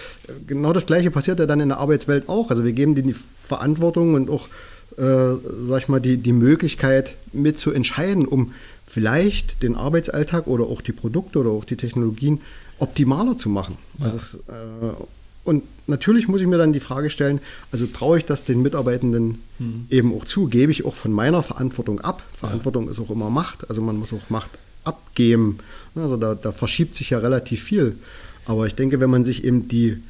Genau 0.49 0.73
das 0.73 0.87
Gleiche 0.87 1.13
passiert 1.13 1.39
ja 1.39 1.47
dann 1.47 1.61
in 1.61 1.69
der 1.69 1.79
Arbeitswelt 1.79 2.29
auch. 2.29 2.51
Also 2.51 2.65
wir 2.65 2.73
geben 2.73 2.97
denen 2.97 3.09
die 3.09 3.15
Verantwortung 3.15 4.15
und 4.15 4.29
auch, 4.31 4.49
äh, 4.97 5.37
sag 5.61 5.83
ich 5.83 5.89
mal, 5.89 6.01
die, 6.01 6.17
die 6.17 6.33
Möglichkeit 6.33 7.15
mitzuentscheiden, 7.33 8.27
um 8.27 8.53
vielleicht 8.85 9.63
den 9.63 9.77
Arbeitsalltag 9.77 10.49
oder 10.49 10.65
auch 10.65 10.81
die 10.81 10.93
Produkte 10.93 11.39
oder 11.39 11.51
auch 11.51 11.65
die 11.65 11.77
Technologien 11.77 12.41
optimaler 12.81 13.37
zu 13.37 13.49
machen. 13.49 13.79
Ja. 13.99 14.07
Also 14.07 14.17
es, 14.17 14.35
äh, 14.35 15.03
und 15.45 15.63
natürlich 15.87 16.27
muss 16.27 16.41
ich 16.41 16.49
mir 16.49 16.59
dann 16.59 16.73
die 16.73 16.81
Frage 16.81 17.11
stellen, 17.11 17.41
also 17.71 17.87
traue 17.87 18.19
ich 18.19 18.25
das 18.25 18.43
den 18.43 18.61
Mitarbeitenden 18.61 19.41
hm. 19.59 19.87
eben 19.89 20.13
auch 20.15 20.25
zu, 20.25 20.49
gebe 20.49 20.73
ich 20.73 20.85
auch 20.85 20.95
von 20.95 21.13
meiner 21.13 21.45
Verantwortung 21.45 22.01
ab. 22.01 22.23
Verantwortung 22.37 22.87
ja. 22.87 22.91
ist 22.91 22.99
auch 22.99 23.11
immer 23.11 23.31
Macht, 23.31 23.71
also 23.71 23.81
man 23.81 23.97
muss 23.97 24.13
auch 24.13 24.31
Macht 24.31 24.51
abgeben. 24.89 25.59
Also 25.95 26.17
da, 26.17 26.35
da 26.35 26.53
verschiebt 26.53 26.95
sich 26.95 27.11
ja 27.11 27.19
relativ 27.19 27.63
viel. 27.63 27.97
Aber 28.47 28.67
ich 28.67 28.75
denke, 28.75 29.01
wenn 29.01 29.11
man 29.11 29.25
sich 29.25 29.45
eben 29.45 29.69
die, 29.69 30.03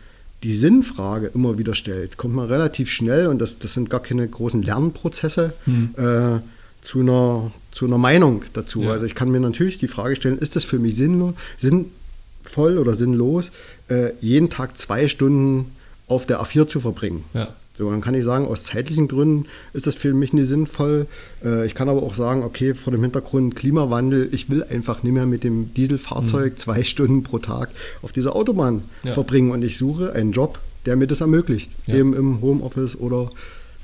die 0.42 0.54
Sinnfrage 0.54 1.30
immer 1.34 1.58
wieder 1.58 1.74
stellt, 1.74 2.16
kommt 2.16 2.34
man 2.34 2.46
relativ 2.46 2.90
schnell, 2.90 3.26
und 3.26 3.40
das, 3.40 3.58
das 3.58 3.74
sind 3.74 3.90
gar 3.90 4.00
keine 4.00 4.26
großen 4.26 4.62
Lernprozesse, 4.62 5.52
hm. 5.64 5.94
äh, 5.96 6.40
zu, 6.80 7.00
einer, 7.00 7.50
zu 7.72 7.86
einer 7.86 7.98
Meinung 7.98 8.42
dazu. 8.52 8.82
Ja. 8.82 8.92
Also 8.92 9.06
ich 9.06 9.14
kann 9.14 9.30
mir 9.30 9.40
natürlich 9.40 9.78
die 9.78 9.88
Frage 9.88 10.16
stellen, 10.16 10.38
ist 10.38 10.56
das 10.56 10.64
für 10.64 10.78
mich 10.78 10.96
sinnlos, 10.96 11.34
sinnvoll 11.56 12.78
oder 12.78 12.94
sinnlos, 12.94 13.50
äh, 13.88 14.12
jeden 14.20 14.50
Tag 14.50 14.78
zwei 14.78 15.08
Stunden 15.08 15.72
auf 16.06 16.26
der 16.26 16.40
A4 16.40 16.68
zu 16.68 16.80
verbringen? 16.80 17.24
Ja. 17.34 17.54
So, 17.78 17.88
dann 17.90 18.00
kann 18.00 18.14
ich 18.14 18.24
sagen, 18.24 18.46
aus 18.46 18.64
zeitlichen 18.64 19.06
Gründen 19.06 19.46
ist 19.72 19.86
das 19.86 19.94
für 19.94 20.12
mich 20.12 20.32
nicht 20.32 20.48
sinnvoll. 20.48 21.06
Äh, 21.44 21.64
ich 21.64 21.76
kann 21.76 21.88
aber 21.88 22.02
auch 22.02 22.14
sagen, 22.14 22.42
okay, 22.42 22.74
vor 22.74 22.90
dem 22.90 23.02
Hintergrund 23.02 23.54
Klimawandel, 23.54 24.28
ich 24.32 24.50
will 24.50 24.64
einfach 24.64 25.04
nicht 25.04 25.12
mehr 25.12 25.26
mit 25.26 25.44
dem 25.44 25.72
Dieselfahrzeug 25.74 26.54
mhm. 26.54 26.56
zwei 26.58 26.82
Stunden 26.82 27.22
pro 27.22 27.38
Tag 27.38 27.70
auf 28.02 28.10
dieser 28.10 28.34
Autobahn 28.34 28.82
ja. 29.04 29.12
verbringen 29.12 29.52
und 29.52 29.62
ich 29.62 29.78
suche 29.78 30.12
einen 30.12 30.32
Job, 30.32 30.58
der 30.86 30.96
mir 30.96 31.06
das 31.06 31.20
ermöglicht, 31.20 31.70
ja. 31.86 31.94
eben 31.94 32.14
im 32.14 32.40
Homeoffice 32.40 32.98
oder 32.98 33.30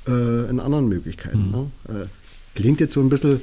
äh, 0.09 0.51
in 0.51 0.59
anderen 0.59 0.89
Möglichkeiten. 0.89 1.47
Mhm. 1.47 1.95
Ne? 1.95 2.03
Äh, 2.03 2.07
klingt 2.57 2.81
jetzt 2.81 2.95
so 2.95 3.01
ein 3.01 3.09
bisschen 3.09 3.41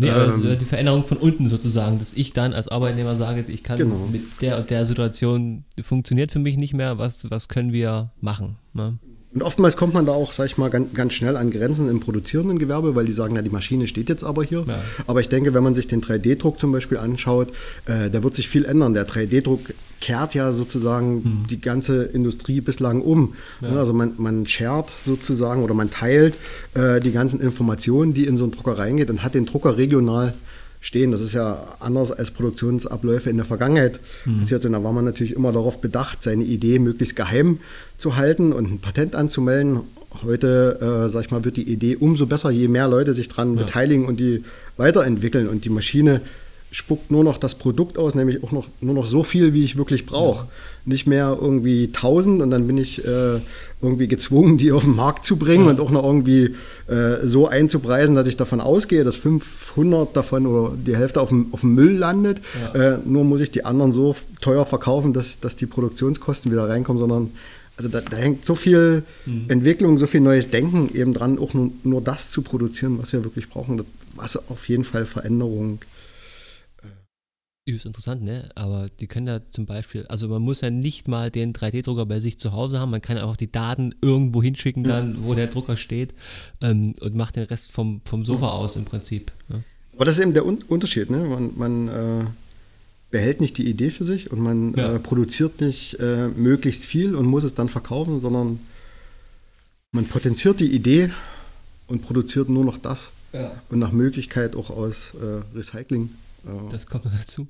Nee, 0.00 0.10
aber 0.10 0.32
ähm, 0.32 0.56
die 0.60 0.64
Veränderung 0.64 1.04
von 1.04 1.16
unten 1.16 1.48
sozusagen, 1.48 1.98
dass 1.98 2.14
ich 2.14 2.32
dann 2.32 2.52
als 2.52 2.68
Arbeitnehmer 2.68 3.16
sage, 3.16 3.44
ich 3.48 3.64
kann 3.64 3.78
genau. 3.78 4.08
mit 4.12 4.22
der 4.40 4.58
und 4.58 4.70
der 4.70 4.86
Situation, 4.86 5.64
funktioniert 5.82 6.30
für 6.30 6.38
mich 6.38 6.56
nicht 6.56 6.72
mehr, 6.72 6.98
was, 6.98 7.28
was 7.32 7.48
können 7.48 7.72
wir 7.72 8.12
machen? 8.20 8.58
Ne? 8.74 8.96
Und 9.38 9.44
oftmals 9.44 9.76
kommt 9.76 9.94
man 9.94 10.04
da 10.04 10.10
auch, 10.10 10.32
sag 10.32 10.46
ich 10.46 10.58
mal, 10.58 10.68
ganz, 10.68 10.94
ganz 10.94 11.12
schnell 11.12 11.36
an 11.36 11.52
Grenzen 11.52 11.88
im 11.88 12.00
produzierenden 12.00 12.58
Gewerbe, 12.58 12.96
weil 12.96 13.06
die 13.06 13.12
sagen, 13.12 13.36
ja, 13.36 13.42
die 13.42 13.50
Maschine 13.50 13.86
steht 13.86 14.08
jetzt 14.08 14.24
aber 14.24 14.42
hier. 14.42 14.64
Ja. 14.66 14.80
Aber 15.06 15.20
ich 15.20 15.28
denke, 15.28 15.54
wenn 15.54 15.62
man 15.62 15.76
sich 15.76 15.86
den 15.86 16.02
3D-Druck 16.02 16.58
zum 16.58 16.72
Beispiel 16.72 16.98
anschaut, 16.98 17.50
äh, 17.86 18.10
da 18.10 18.24
wird 18.24 18.34
sich 18.34 18.48
viel 18.48 18.64
ändern. 18.64 18.94
Der 18.94 19.06
3D-Druck 19.06 19.60
kehrt 20.00 20.34
ja 20.34 20.50
sozusagen 20.50 21.22
hm. 21.22 21.46
die 21.48 21.60
ganze 21.60 22.02
Industrie 22.02 22.60
bislang 22.60 23.00
um. 23.00 23.34
Ja. 23.60 23.68
Also 23.76 23.92
man, 23.92 24.14
man 24.16 24.44
shared 24.44 24.90
sozusagen 25.04 25.62
oder 25.62 25.74
man 25.74 25.88
teilt 25.88 26.34
äh, 26.74 26.98
die 26.98 27.12
ganzen 27.12 27.40
Informationen, 27.40 28.14
die 28.14 28.26
in 28.26 28.36
so 28.36 28.42
einen 28.42 28.52
Drucker 28.54 28.76
reingeht 28.76 29.08
und 29.08 29.22
hat 29.22 29.34
den 29.34 29.46
Drucker 29.46 29.76
regional 29.76 30.34
stehen. 30.80 31.10
Das 31.10 31.20
ist 31.20 31.32
ja 31.32 31.76
anders 31.80 32.12
als 32.12 32.30
Produktionsabläufe 32.30 33.30
in 33.30 33.36
der 33.36 33.46
Vergangenheit 33.46 34.00
mhm. 34.24 34.40
passiert 34.40 34.62
sind. 34.62 34.72
Da 34.72 34.82
war 34.82 34.92
man 34.92 35.04
natürlich 35.04 35.34
immer 35.34 35.52
darauf 35.52 35.80
bedacht, 35.80 36.22
seine 36.22 36.44
Idee 36.44 36.78
möglichst 36.78 37.16
geheim 37.16 37.60
zu 37.96 38.16
halten 38.16 38.52
und 38.52 38.70
ein 38.70 38.78
Patent 38.78 39.14
anzumelden. 39.14 39.80
Heute, 40.22 41.04
äh, 41.06 41.08
sag 41.10 41.24
ich 41.24 41.30
mal, 41.30 41.44
wird 41.44 41.56
die 41.56 41.70
Idee 41.70 41.96
umso 41.96 42.26
besser, 42.26 42.50
je 42.50 42.68
mehr 42.68 42.88
Leute 42.88 43.12
sich 43.12 43.28
daran 43.28 43.56
ja. 43.56 43.64
beteiligen 43.64 44.06
und 44.06 44.18
die 44.18 44.44
weiterentwickeln. 44.76 45.48
Und 45.48 45.64
die 45.64 45.70
Maschine 45.70 46.22
spuckt 46.70 47.10
nur 47.10 47.24
noch 47.24 47.38
das 47.38 47.54
Produkt 47.54 47.96
aus, 47.96 48.14
nämlich 48.14 48.42
auch 48.44 48.52
noch, 48.52 48.66
nur 48.80 48.94
noch 48.94 49.06
so 49.06 49.22
viel, 49.22 49.54
wie 49.54 49.64
ich 49.64 49.78
wirklich 49.78 50.04
brauche. 50.04 50.44
Ja. 50.44 50.48
Nicht 50.84 51.06
mehr 51.06 51.36
irgendwie 51.40 51.86
1000 51.86 52.42
und 52.42 52.50
dann 52.50 52.66
bin 52.66 52.76
ich 52.76 53.04
äh, 53.06 53.40
irgendwie 53.80 54.08
gezwungen, 54.08 54.58
die 54.58 54.72
auf 54.72 54.84
den 54.84 54.94
Markt 54.96 55.24
zu 55.24 55.36
bringen 55.36 55.64
ja. 55.64 55.70
und 55.70 55.80
auch 55.80 55.90
noch 55.90 56.04
irgendwie 56.04 56.54
äh, 56.88 57.24
so 57.26 57.48
einzupreisen, 57.48 58.14
dass 58.14 58.26
ich 58.26 58.36
davon 58.36 58.60
ausgehe, 58.60 59.04
dass 59.04 59.16
500 59.16 60.14
davon 60.14 60.46
oder 60.46 60.74
die 60.76 60.96
Hälfte 60.96 61.20
auf 61.20 61.30
dem, 61.30 61.48
auf 61.52 61.60
dem 61.60 61.74
Müll 61.74 61.96
landet. 61.96 62.38
Ja. 62.74 62.94
Äh, 62.94 62.98
nur 63.04 63.24
muss 63.24 63.40
ich 63.40 63.50
die 63.50 63.64
anderen 63.64 63.92
so 63.92 64.14
teuer 64.40 64.66
verkaufen, 64.66 65.12
dass, 65.12 65.40
dass 65.40 65.56
die 65.56 65.66
Produktionskosten 65.66 66.52
wieder 66.52 66.68
reinkommen, 66.68 66.98
sondern 66.98 67.30
also 67.78 67.88
da, 67.88 68.00
da 68.00 68.16
hängt 68.16 68.44
so 68.44 68.54
viel 68.54 69.04
mhm. 69.24 69.44
Entwicklung, 69.48 69.98
so 69.98 70.06
viel 70.06 70.20
neues 70.20 70.50
Denken 70.50 70.90
eben 70.94 71.14
dran, 71.14 71.38
auch 71.38 71.54
nur, 71.54 71.70
nur 71.84 72.00
das 72.02 72.30
zu 72.30 72.42
produzieren, 72.42 72.98
was 72.98 73.12
wir 73.12 73.24
wirklich 73.24 73.48
brauchen, 73.48 73.84
was 74.16 74.36
auf 74.50 74.68
jeden 74.68 74.84
Fall 74.84 75.06
Veränderung 75.06 75.78
Übelst 77.68 77.86
interessant, 77.86 78.22
ne? 78.22 78.48
Aber 78.54 78.86
die 79.00 79.06
können 79.06 79.26
ja 79.26 79.40
zum 79.50 79.66
Beispiel, 79.66 80.06
also 80.06 80.28
man 80.28 80.42
muss 80.42 80.62
ja 80.62 80.70
nicht 80.70 81.06
mal 81.06 81.30
den 81.30 81.52
3D-Drucker 81.52 82.06
bei 82.06 82.18
sich 82.18 82.38
zu 82.38 82.52
Hause 82.52 82.80
haben, 82.80 82.90
man 82.90 83.02
kann 83.02 83.18
einfach 83.18 83.36
die 83.36 83.52
Daten 83.52 83.94
irgendwo 84.00 84.42
hinschicken, 84.42 84.84
dann, 84.84 85.14
ja. 85.14 85.18
wo 85.22 85.34
der 85.34 85.48
Drucker 85.48 85.76
steht 85.76 86.14
ähm, 86.62 86.94
und 87.00 87.14
macht 87.14 87.36
den 87.36 87.44
Rest 87.44 87.72
vom, 87.72 88.00
vom 88.04 88.24
Sofa 88.24 88.48
aus 88.48 88.76
im 88.76 88.84
Prinzip. 88.84 89.32
Ja. 89.50 89.60
Aber 89.94 90.04
das 90.04 90.16
ist 90.16 90.22
eben 90.22 90.32
der 90.32 90.46
Un 90.46 90.62
Unterschied, 90.68 91.10
ne? 91.10 91.18
Man, 91.18 91.52
man 91.56 91.88
äh, 91.88 92.24
behält 93.10 93.40
nicht 93.40 93.58
die 93.58 93.68
Idee 93.68 93.90
für 93.90 94.04
sich 94.04 94.30
und 94.32 94.40
man 94.40 94.74
ja. 94.74 94.94
äh, 94.94 94.98
produziert 94.98 95.60
nicht 95.60 95.94
äh, 96.00 96.28
möglichst 96.28 96.84
viel 96.84 97.14
und 97.14 97.26
muss 97.26 97.44
es 97.44 97.54
dann 97.54 97.68
verkaufen, 97.68 98.20
sondern 98.20 98.60
man 99.92 100.06
potenziert 100.06 100.60
die 100.60 100.70
Idee 100.72 101.10
und 101.86 102.02
produziert 102.02 102.48
nur 102.48 102.64
noch 102.64 102.78
das. 102.78 103.10
Und 103.68 103.78
nach 103.78 103.92
Möglichkeit 103.92 104.56
auch 104.56 104.70
aus 104.70 105.12
äh, 105.14 105.42
Das 106.70 106.86
kommt 106.86 107.04
noch 107.04 107.12
dazu. 107.12 107.46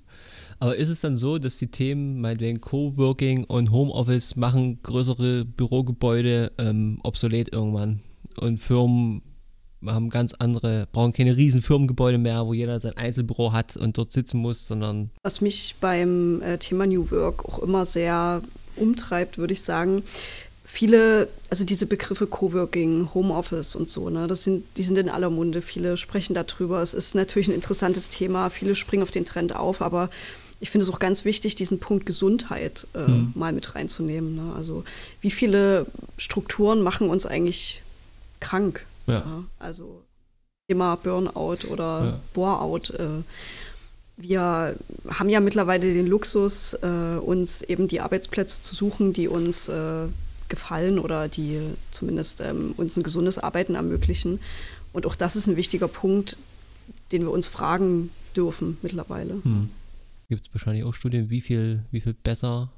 Aber 0.60 0.76
ist 0.76 0.88
es 0.88 1.00
dann 1.00 1.16
so, 1.16 1.38
dass 1.38 1.56
die 1.56 1.70
Themen, 1.70 2.20
meinetwegen 2.20 2.60
Coworking 2.60 3.44
und 3.44 3.70
Homeoffice 3.70 4.36
machen 4.36 4.82
größere 4.82 5.44
Bürogebäude 5.44 6.52
ähm, 6.58 6.98
obsolet 7.02 7.52
irgendwann 7.52 8.00
und 8.40 8.58
Firmen 8.58 9.22
haben 9.86 10.10
ganz 10.10 10.34
andere, 10.34 10.88
brauchen 10.90 11.12
keine 11.12 11.36
riesen 11.36 11.62
Firmengebäude 11.62 12.18
mehr, 12.18 12.46
wo 12.46 12.52
jeder 12.52 12.80
sein 12.80 12.96
Einzelbüro 12.96 13.52
hat 13.52 13.76
und 13.76 13.96
dort 13.96 14.10
sitzen 14.10 14.38
muss, 14.38 14.66
sondern. 14.66 15.10
Was 15.22 15.40
mich 15.40 15.76
beim 15.80 16.42
äh, 16.42 16.58
Thema 16.58 16.86
New 16.86 17.10
Work 17.12 17.44
auch 17.44 17.60
immer 17.60 17.84
sehr 17.84 18.42
umtreibt, 18.74 19.38
würde 19.38 19.52
ich 19.52 19.62
sagen, 19.62 20.02
viele, 20.68 21.28
also 21.48 21.64
diese 21.64 21.86
Begriffe 21.86 22.26
Coworking, 22.26 23.08
Homeoffice 23.14 23.74
und 23.74 23.88
so, 23.88 24.10
ne, 24.10 24.26
das 24.28 24.44
sind, 24.44 24.64
die 24.76 24.82
sind 24.82 24.98
in 24.98 25.08
aller 25.08 25.30
Munde. 25.30 25.62
Viele 25.62 25.96
sprechen 25.96 26.34
darüber. 26.34 26.82
Es 26.82 26.92
ist 26.92 27.14
natürlich 27.14 27.48
ein 27.48 27.54
interessantes 27.54 28.10
Thema. 28.10 28.50
Viele 28.50 28.74
springen 28.74 29.02
auf 29.02 29.10
den 29.10 29.24
Trend 29.24 29.56
auf, 29.56 29.80
aber 29.80 30.10
ich 30.60 30.70
finde 30.70 30.84
es 30.84 30.90
auch 30.90 30.98
ganz 30.98 31.24
wichtig, 31.24 31.54
diesen 31.54 31.80
Punkt 31.80 32.04
Gesundheit 32.04 32.86
äh, 32.94 33.10
mhm. 33.10 33.32
mal 33.34 33.52
mit 33.54 33.74
reinzunehmen. 33.74 34.36
Ne? 34.36 34.52
Also 34.56 34.84
wie 35.22 35.30
viele 35.30 35.86
Strukturen 36.18 36.82
machen 36.82 37.08
uns 37.08 37.24
eigentlich 37.24 37.82
krank? 38.40 38.84
Ja. 39.06 39.14
ja? 39.14 39.44
Also 39.58 40.02
Thema 40.68 40.96
Burnout 40.96 41.66
oder 41.70 42.04
ja. 42.04 42.20
Boreout. 42.34 42.92
Äh, 42.92 43.22
wir 44.18 44.76
haben 45.08 45.30
ja 45.30 45.40
mittlerweile 45.40 45.94
den 45.94 46.06
Luxus, 46.06 46.74
äh, 46.74 47.18
uns 47.18 47.62
eben 47.62 47.88
die 47.88 48.00
Arbeitsplätze 48.00 48.60
zu 48.60 48.74
suchen, 48.74 49.14
die 49.14 49.28
uns 49.28 49.70
äh, 49.70 50.08
gefallen 50.48 50.98
oder 50.98 51.28
die 51.28 51.60
zumindest 51.90 52.40
ähm, 52.40 52.74
uns 52.76 52.96
ein 52.96 53.02
gesundes 53.02 53.38
Arbeiten 53.38 53.74
ermöglichen. 53.74 54.40
Und 54.92 55.06
auch 55.06 55.14
das 55.14 55.36
ist 55.36 55.46
ein 55.46 55.56
wichtiger 55.56 55.88
Punkt, 55.88 56.36
den 57.12 57.22
wir 57.22 57.30
uns 57.30 57.46
fragen 57.46 58.10
dürfen 58.34 58.78
mittlerweile. 58.82 59.34
Hm. 59.42 59.70
Gibt 60.28 60.46
es 60.46 60.54
wahrscheinlich 60.54 60.84
auch 60.84 60.94
Studien, 60.94 61.30
wie 61.30 61.40
viel, 61.40 61.82
wie 61.90 62.00
viel 62.00 62.14
besser 62.14 62.70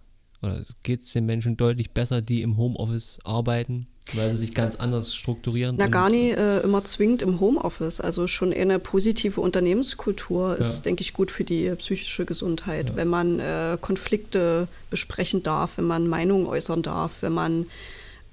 oder 0.43 0.61
geht 0.83 1.01
es 1.01 1.13
den 1.13 1.27
Menschen 1.27 1.57
deutlich 1.57 1.91
besser, 1.91 2.23
die 2.23 2.43
im 2.43 2.57
Homeoffice 2.57 3.19
arbeiten? 3.25 3.87
Weil 4.15 4.31
sie 4.31 4.39
sich 4.39 4.55
ganz 4.55 4.77
anders 4.77 5.15
strukturieren. 5.15 5.77
Na, 5.79 5.87
gar 5.87 6.11
nicht 6.11 6.37
äh, 6.37 6.61
immer 6.61 6.83
zwingend 6.85 7.23
im 7.23 7.39
Homeoffice. 7.39 8.01
Also 8.01 8.27
schon 8.27 8.51
eher 8.51 8.63
eine 8.63 8.79
positive 8.79 9.41
Unternehmenskultur 9.41 10.57
ist, 10.57 10.77
ja. 10.77 10.83
denke 10.83 11.03
ich, 11.03 11.13
gut 11.13 11.31
für 11.31 11.45
die 11.45 11.71
psychische 11.77 12.25
Gesundheit. 12.25 12.89
Ja. 12.89 12.97
Wenn 12.97 13.09
man 13.09 13.39
äh, 13.39 13.79
Konflikte 13.81 14.67
besprechen 14.89 15.43
darf, 15.43 15.79
wenn 15.79 15.85
man 15.85 16.09
Meinungen 16.09 16.47
äußern 16.47 16.83
darf, 16.83 17.23
wenn 17.23 17.33
man 17.33 17.67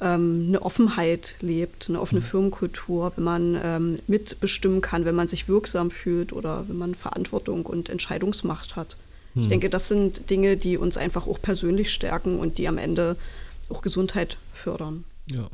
ähm, 0.02 0.46
eine 0.48 0.62
Offenheit 0.62 1.36
lebt, 1.42 1.90
eine 1.90 2.00
offene 2.00 2.22
mhm. 2.22 2.26
Firmenkultur, 2.26 3.12
wenn 3.16 3.24
man 3.24 3.60
ähm, 3.64 4.00
mitbestimmen 4.08 4.82
kann, 4.82 5.06
wenn 5.06 5.16
man 5.16 5.28
sich 5.28 5.48
wirksam 5.48 5.92
fühlt 5.92 6.34
oder 6.34 6.66
wenn 6.68 6.78
man 6.78 6.96
Verantwortung 6.96 7.66
und 7.66 7.90
Entscheidungsmacht 7.90 8.76
hat. 8.76 8.98
Mhm. 9.38 9.42
Ich 9.44 9.48
denke, 9.48 9.70
das 9.70 9.88
sind 9.88 10.30
Dinge, 10.30 10.58
die 10.58 10.78
uns 10.78 10.98
einfach 10.98 11.28
auch 11.28 11.42
persönlich 11.42 11.94
stärken 11.94 12.40
und 12.40 12.58
die 12.58 12.68
am 12.68 12.78
Ende 12.78 13.16
auch 13.70 13.82
Gesundheit 13.82 14.38
fördern. 14.54 15.04
Ja 15.32 15.50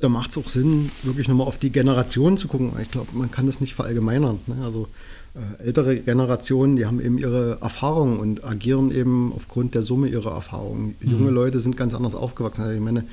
da 0.00 0.08
macht 0.08 0.30
es 0.30 0.38
auch 0.38 0.48
Sinn, 0.48 0.90
wirklich 1.02 1.28
nochmal 1.28 1.46
auf 1.46 1.58
die 1.58 1.70
Generation 1.70 2.36
zu 2.36 2.48
gucken. 2.48 2.72
Ich 2.82 2.90
glaube, 2.90 3.08
man 3.12 3.30
kann 3.30 3.46
das 3.46 3.60
nicht 3.60 3.74
verallgemeinern. 3.74 4.40
Ne? 4.46 4.56
Also 4.64 4.88
äh, 5.34 5.62
ältere 5.62 5.96
Generationen, 5.96 6.76
die 6.76 6.86
haben 6.86 7.00
eben 7.00 7.18
ihre 7.18 7.58
Erfahrungen 7.60 8.18
und 8.18 8.44
agieren 8.44 8.90
eben 8.90 9.32
aufgrund 9.34 9.74
der 9.74 9.82
Summe 9.82 10.08
ihrer 10.08 10.32
Erfahrungen. 10.32 10.96
Mhm. 11.00 11.10
Junge 11.10 11.30
Leute 11.30 11.60
sind 11.60 11.76
ganz 11.76 11.94
anders 11.94 12.14
aufgewachsen. 12.14 12.62
Also 12.62 12.74
ich 12.74 12.80
meine, 12.80 13.04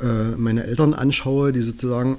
äh, 0.00 0.36
meine 0.36 0.64
Eltern 0.64 0.92
anschaue, 0.92 1.52
die 1.52 1.62
sozusagen 1.62 2.18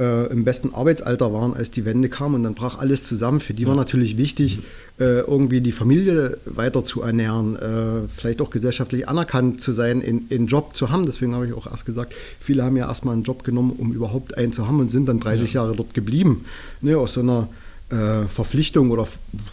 äh, 0.00 0.32
im 0.32 0.44
besten 0.44 0.72
Arbeitsalter 0.72 1.32
waren, 1.32 1.52
als 1.52 1.70
die 1.70 1.84
Wende 1.84 2.08
kam 2.08 2.34
und 2.34 2.42
dann 2.42 2.54
brach 2.54 2.78
alles 2.78 3.04
zusammen. 3.04 3.38
Für 3.38 3.52
die 3.52 3.66
war 3.66 3.76
natürlich 3.76 4.16
wichtig, 4.16 4.60
äh, 4.98 5.20
irgendwie 5.20 5.60
die 5.60 5.72
Familie 5.72 6.38
weiter 6.46 6.84
zu 6.84 7.02
ernähren, 7.02 7.56
äh, 7.56 8.08
vielleicht 8.08 8.40
auch 8.40 8.50
gesellschaftlich 8.50 9.08
anerkannt 9.08 9.60
zu 9.60 9.72
sein, 9.72 10.02
einen 10.02 10.46
Job 10.46 10.74
zu 10.74 10.90
haben. 10.90 11.04
Deswegen 11.04 11.34
habe 11.34 11.46
ich 11.46 11.52
auch 11.52 11.70
erst 11.70 11.84
gesagt, 11.84 12.14
viele 12.40 12.64
haben 12.64 12.76
ja 12.76 12.88
erstmal 12.88 13.12
einen 13.14 13.24
Job 13.24 13.44
genommen, 13.44 13.74
um 13.76 13.92
überhaupt 13.92 14.36
einen 14.38 14.52
zu 14.52 14.66
haben 14.66 14.80
und 14.80 14.90
sind 14.90 15.06
dann 15.06 15.20
30 15.20 15.52
ja. 15.52 15.62
Jahre 15.62 15.76
dort 15.76 15.92
geblieben. 15.92 16.46
Ne, 16.80 16.96
aus 16.96 17.14
so 17.14 17.20
einer 17.20 17.48
äh, 17.90 18.26
Verpflichtung 18.26 18.90
oder 18.90 19.06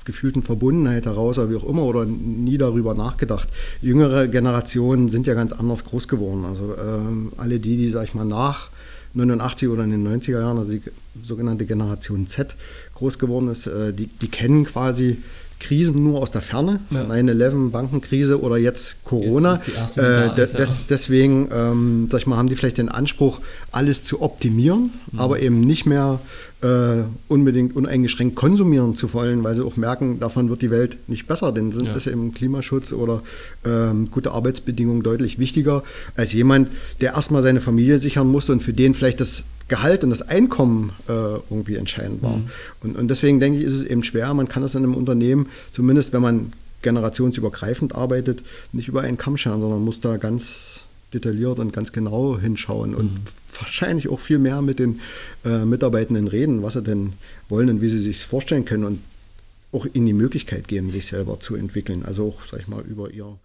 gefühlten 0.05 0.43
Verbundenheit 0.43 1.05
heraus 1.05 1.37
oder 1.37 1.49
wie 1.49 1.55
auch 1.55 1.67
immer 1.67 1.83
oder 1.83 2.05
nie 2.05 2.57
darüber 2.57 2.93
nachgedacht. 2.93 3.49
Jüngere 3.81 4.27
Generationen 4.27 5.09
sind 5.09 5.27
ja 5.27 5.33
ganz 5.33 5.51
anders 5.51 5.83
groß 5.83 6.07
geworden. 6.07 6.45
Also 6.45 6.73
äh, 6.73 7.39
alle 7.41 7.59
die, 7.59 7.75
die, 7.75 7.89
sag 7.89 8.05
ich 8.05 8.13
mal, 8.13 8.25
nach 8.25 8.69
89 9.17 9.69
oder 9.69 9.83
in 9.83 9.91
den 9.91 10.07
90er 10.07 10.39
Jahren, 10.39 10.57
also 10.57 10.71
die 10.71 10.81
sogenannte 11.23 11.65
Generation 11.65 12.27
Z 12.27 12.55
groß 12.93 13.19
geworden 13.19 13.49
ist, 13.49 13.67
äh, 13.67 13.93
die, 13.93 14.07
die 14.07 14.29
kennen 14.29 14.65
quasi 14.65 15.17
Krisen 15.59 16.03
nur 16.03 16.21
aus 16.21 16.31
der 16.31 16.41
Ferne, 16.41 16.79
ja. 16.91 17.01
9-11, 17.03 17.71
Bankenkrise 17.71 18.41
oder 18.41 18.57
jetzt 18.57 19.03
Corona. 19.03 19.53
Jetzt 19.53 19.97
äh, 19.97 20.33
des, 20.35 20.53
des, 20.53 20.87
deswegen, 20.87 21.49
ähm, 21.51 22.07
sag 22.11 22.21
ich 22.21 22.27
mal, 22.27 22.37
haben 22.37 22.47
die 22.47 22.55
vielleicht 22.55 22.77
den 22.77 22.89
Anspruch, 22.89 23.41
alles 23.71 24.03
zu 24.03 24.21
optimieren, 24.21 24.91
mhm. 25.11 25.19
aber 25.19 25.39
eben 25.39 25.61
nicht 25.61 25.85
mehr 25.85 26.19
äh, 26.61 27.03
unbedingt 27.27 27.75
uneingeschränkt 27.75 28.35
konsumieren 28.35 28.95
zu 28.95 29.13
wollen, 29.13 29.43
weil 29.43 29.55
sie 29.55 29.65
auch 29.65 29.77
merken, 29.77 30.19
davon 30.19 30.49
wird 30.49 30.61
die 30.61 30.71
Welt 30.71 30.97
nicht 31.07 31.27
besser, 31.27 31.51
denn 31.51 31.71
sind 31.71 31.85
ja. 31.85 31.93
ist 31.93 32.07
eben 32.07 32.33
Klimaschutz 32.33 32.93
oder 32.93 33.23
ähm, 33.65 34.09
gute 34.11 34.31
Arbeitsbedingungen 34.31 35.01
deutlich 35.01 35.39
wichtiger 35.39 35.83
als 36.15 36.33
jemand, 36.33 36.69
der 37.01 37.13
erstmal 37.13 37.41
seine 37.41 37.61
Familie 37.61 37.97
sichern 37.97 38.27
musste 38.27 38.51
und 38.51 38.61
für 38.61 38.73
den 38.73 38.93
vielleicht 38.93 39.19
das 39.19 39.43
Gehalt 39.67 40.03
und 40.03 40.09
das 40.09 40.21
Einkommen 40.21 40.91
äh, 41.09 41.11
irgendwie 41.11 41.75
entscheidend 41.75 42.21
war. 42.21 42.37
Mhm. 42.37 42.49
Und, 42.83 42.97
und 42.97 43.07
deswegen 43.09 43.39
denke 43.39 43.59
ich, 43.59 43.65
ist 43.65 43.73
es 43.73 43.83
eben 43.83 44.03
schwer, 44.03 44.33
man 44.33 44.47
kann 44.47 44.63
das 44.63 44.75
in 44.75 44.83
einem 44.83 44.95
Unternehmen, 44.95 45.47
zumindest 45.71 46.13
wenn 46.13 46.21
man 46.21 46.53
generationsübergreifend 46.81 47.95
arbeitet, 47.95 48.43
nicht 48.71 48.87
über 48.87 49.01
einen 49.01 49.17
Kamm 49.17 49.35
scheren, 49.35 49.61
sondern 49.61 49.83
muss 49.83 49.99
da 49.99 50.17
ganz 50.17 50.81
detailliert 51.13 51.59
und 51.59 51.73
ganz 51.73 51.91
genau 51.91 52.37
hinschauen 52.37 52.93
und 52.93 53.13
mhm. 53.13 53.19
wahrscheinlich 53.59 54.09
auch 54.09 54.19
viel 54.19 54.39
mehr 54.39 54.61
mit 54.61 54.79
den 54.79 54.99
äh, 55.45 55.65
Mitarbeitenden 55.65 56.27
reden, 56.27 56.63
was 56.63 56.73
sie 56.73 56.81
denn 56.81 57.13
wollen 57.49 57.69
und 57.69 57.81
wie 57.81 57.89
sie 57.89 57.99
sich 57.99 58.25
vorstellen 58.25 58.65
können 58.65 58.83
und 58.83 58.99
auch 59.71 59.85
ihnen 59.93 60.05
die 60.05 60.13
Möglichkeit 60.13 60.67
geben, 60.67 60.91
sich 60.91 61.07
selber 61.07 61.39
zu 61.39 61.55
entwickeln. 61.55 62.03
Also 62.05 62.27
auch, 62.27 62.45
sag 62.49 62.61
ich 62.61 62.67
mal, 62.67 62.81
über 62.81 63.11
ihre 63.11 63.37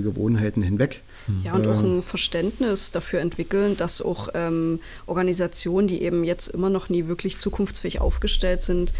Gewohnheiten 0.00 0.62
hinweg. 0.62 1.02
Ja, 1.44 1.52
und 1.52 1.66
auch 1.66 1.80
ähm, 1.80 1.98
ein 1.98 2.02
Verständnis 2.02 2.92
dafür 2.92 3.20
entwickeln, 3.20 3.76
dass 3.76 4.00
auch 4.00 4.30
ähm, 4.32 4.80
Organisationen, 5.06 5.86
die 5.86 6.02
eben 6.02 6.24
jetzt 6.24 6.48
immer 6.48 6.70
noch 6.70 6.88
nie 6.88 7.08
wirklich 7.08 7.38
zukunftsfähig 7.38 8.00
aufgestellt 8.00 8.62
sind, 8.62 8.94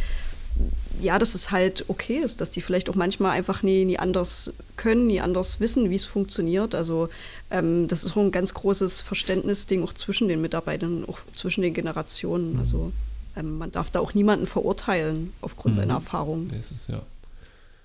ja, 1.00 1.18
dass 1.18 1.34
es 1.34 1.50
halt 1.50 1.86
okay 1.88 2.18
ist, 2.18 2.42
dass 2.42 2.50
die 2.50 2.60
vielleicht 2.60 2.90
auch 2.90 2.94
manchmal 2.94 3.30
einfach 3.30 3.62
nie, 3.62 3.86
nie 3.86 3.98
anders 3.98 4.52
können, 4.76 5.06
nie 5.06 5.22
anders 5.22 5.60
wissen, 5.60 5.88
wie 5.88 5.94
es 5.94 6.04
funktioniert. 6.04 6.74
Also 6.74 7.08
ähm, 7.50 7.88
das 7.88 8.04
ist 8.04 8.12
auch 8.12 8.20
ein 8.20 8.30
ganz 8.30 8.52
großes 8.52 9.00
Verständnisding 9.00 9.82
auch 9.82 9.94
zwischen 9.94 10.28
den 10.28 10.42
Mitarbeitern, 10.42 11.06
auch 11.08 11.20
zwischen 11.32 11.62
den 11.62 11.72
Generationen. 11.72 12.58
Also 12.58 12.92
ähm, 13.34 13.56
man 13.56 13.72
darf 13.72 13.90
da 13.90 14.00
auch 14.00 14.12
niemanden 14.12 14.46
verurteilen 14.46 15.32
aufgrund 15.40 15.74
mhm. 15.74 15.80
seiner 15.80 15.94
Erfahrung. 15.94 16.50
Das 16.54 16.70
ist, 16.70 16.88
ja. 16.88 17.00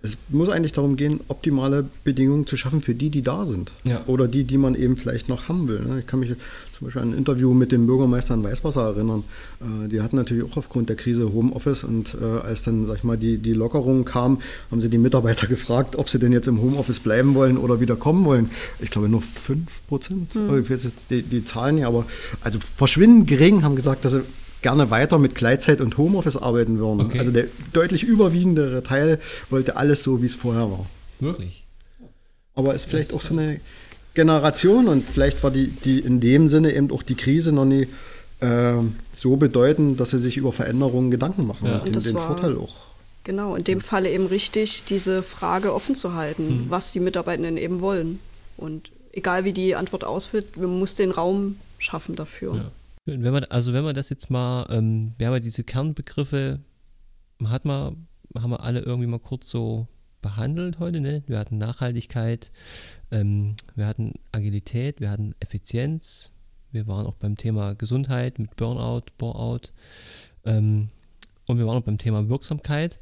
Es 0.03 0.15
muss 0.29 0.49
eigentlich 0.49 0.73
darum 0.73 0.95
gehen, 0.95 1.21
optimale 1.27 1.83
Bedingungen 2.03 2.45
zu 2.45 2.55
schaffen 2.55 2.81
für 2.81 2.93
die, 2.93 3.09
die 3.09 3.23
da 3.23 3.45
sind. 3.45 3.71
Ja. 3.83 4.03
Oder 4.05 4.27
die, 4.27 4.43
die 4.43 4.59
man 4.59 4.75
eben 4.75 4.95
vielleicht 4.95 5.27
noch 5.27 5.49
haben 5.49 5.67
will. 5.67 5.79
Ne? 5.79 6.01
Ich 6.01 6.07
kann 6.07 6.19
mich 6.19 6.29
zum 6.77 6.85
Beispiel 6.85 7.01
an 7.01 7.11
ein 7.13 7.17
Interview 7.17 7.55
mit 7.55 7.71
dem 7.71 7.87
Bürgermeister 7.87 8.35
in 8.35 8.43
Weißwasser 8.43 8.83
erinnern. 8.83 9.23
Äh, 9.59 9.87
die 9.87 10.01
hatten 10.01 10.15
natürlich 10.15 10.43
auch 10.43 10.55
aufgrund 10.55 10.89
der 10.89 10.97
Krise 10.97 11.33
Homeoffice 11.33 11.83
und 11.83 12.15
äh, 12.21 12.45
als 12.45 12.61
dann, 12.61 12.85
sag 12.85 12.97
ich 12.97 13.03
mal, 13.03 13.17
die, 13.17 13.39
die 13.39 13.53
Lockerung 13.53 14.05
kam, 14.05 14.39
haben 14.69 14.81
sie 14.81 14.89
die 14.89 14.99
Mitarbeiter 14.99 15.47
gefragt, 15.47 15.95
ob 15.95 16.09
sie 16.09 16.19
denn 16.19 16.31
jetzt 16.31 16.47
im 16.47 16.61
Homeoffice 16.61 16.99
bleiben 16.99 17.33
wollen 17.33 17.57
oder 17.57 17.79
wieder 17.79 17.95
kommen 17.95 18.23
wollen. 18.25 18.51
Ich 18.79 18.91
glaube 18.91 19.09
nur 19.09 19.23
5 19.23 19.87
Prozent. 19.87 20.33
Hm. 20.35 20.61
Ich 20.61 20.69
weiß 20.69 20.83
jetzt 20.83 21.09
die, 21.09 21.23
die 21.23 21.43
Zahlen 21.43 21.75
nicht, 21.75 21.85
aber 21.85 22.05
also 22.41 22.59
verschwindend 22.59 23.27
gering 23.27 23.63
haben 23.63 23.75
gesagt, 23.75 24.05
dass 24.05 24.11
sie 24.11 24.21
gerne 24.67 24.91
weiter 24.91 25.17
mit 25.17 25.33
Gleitzeit 25.33 25.79
und 25.79 25.97
Homeoffice 25.97 26.35
arbeiten 26.35 26.77
würden. 26.77 26.99
Okay. 26.99 27.19
Also 27.19 27.31
der 27.31 27.45
deutlich 27.71 28.03
überwiegendere 28.03 28.83
Teil 28.83 29.17
wollte 29.49 29.77
alles 29.77 30.03
so, 30.03 30.21
wie 30.21 30.25
es 30.25 30.35
vorher 30.35 30.69
war. 30.69 30.85
Wirklich? 31.21 31.63
Aber 32.53 32.75
es 32.75 32.81
ist 32.81 32.89
vielleicht 32.89 33.13
auch 33.13 33.21
so 33.21 33.33
eine 33.33 33.61
Generation 34.13 34.89
und 34.89 35.09
vielleicht 35.09 35.41
war 35.41 35.51
die, 35.51 35.67
die 35.67 35.99
in 35.99 36.19
dem 36.19 36.49
Sinne 36.49 36.75
eben 36.75 36.91
auch 36.91 37.01
die 37.01 37.15
Krise 37.15 37.53
noch 37.53 37.63
nie 37.63 37.87
äh, 38.41 38.73
so 39.13 39.37
bedeutend, 39.37 40.01
dass 40.01 40.09
sie 40.09 40.19
sich 40.19 40.35
über 40.35 40.51
Veränderungen 40.51 41.11
Gedanken 41.11 41.47
machen 41.47 41.67
ja. 41.67 41.77
und 41.77 41.95
den, 41.95 42.03
den 42.03 42.17
Vorteil 42.17 42.57
auch. 42.57 42.75
Genau, 43.23 43.55
in 43.55 43.63
dem 43.63 43.79
Falle 43.79 44.11
eben 44.11 44.25
richtig, 44.25 44.83
diese 44.83 45.23
Frage 45.23 45.73
offen 45.73 45.95
zu 45.95 46.13
halten, 46.13 46.65
mhm. 46.65 46.65
was 46.67 46.91
die 46.91 46.99
Mitarbeitenden 46.99 47.55
eben 47.55 47.79
wollen. 47.79 48.19
Und 48.57 48.91
egal 49.13 49.45
wie 49.45 49.53
die 49.53 49.75
Antwort 49.75 50.03
ausfällt, 50.03 50.57
man 50.57 50.77
muss 50.77 50.95
den 50.95 51.11
Raum 51.11 51.55
schaffen 51.77 52.17
dafür. 52.17 52.55
Ja. 52.55 52.71
Wenn 53.07 53.31
man, 53.31 53.45
also 53.45 53.71
wenn 53.71 53.85
man 53.85 53.95
das 53.95 54.09
jetzt 54.09 54.29
mal, 54.29 54.67
ähm, 54.69 55.13
wir 55.17 55.27
haben 55.27 55.33
ja 55.35 55.39
diese 55.39 55.63
Kernbegriffe, 55.63 56.59
hat 57.45 57.63
man, 57.63 58.07
haben 58.37 58.51
wir 58.51 58.63
alle 58.63 58.81
irgendwie 58.81 59.07
mal 59.07 59.19
kurz 59.19 59.49
so 59.49 59.87
behandelt 60.21 60.79
heute, 60.79 60.99
ne? 60.99 61.23
Wir 61.25 61.39
hatten 61.39 61.57
Nachhaltigkeit, 61.57 62.51
ähm, 63.11 63.55
wir 63.75 63.87
hatten 63.87 64.15
Agilität, 64.33 64.99
wir 64.99 65.09
hatten 65.09 65.35
Effizienz, 65.39 66.33
wir 66.73 66.85
waren 66.87 67.05
auch 67.05 67.15
beim 67.15 67.37
Thema 67.37 67.75
Gesundheit 67.75 68.39
mit 68.39 68.57
Burnout, 68.57 69.03
Boreout 69.17 69.71
ähm, 70.43 70.89
und 71.47 71.57
wir 71.57 71.65
waren 71.65 71.77
auch 71.77 71.85
beim 71.85 71.97
Thema 71.97 72.27
Wirksamkeit. 72.27 72.99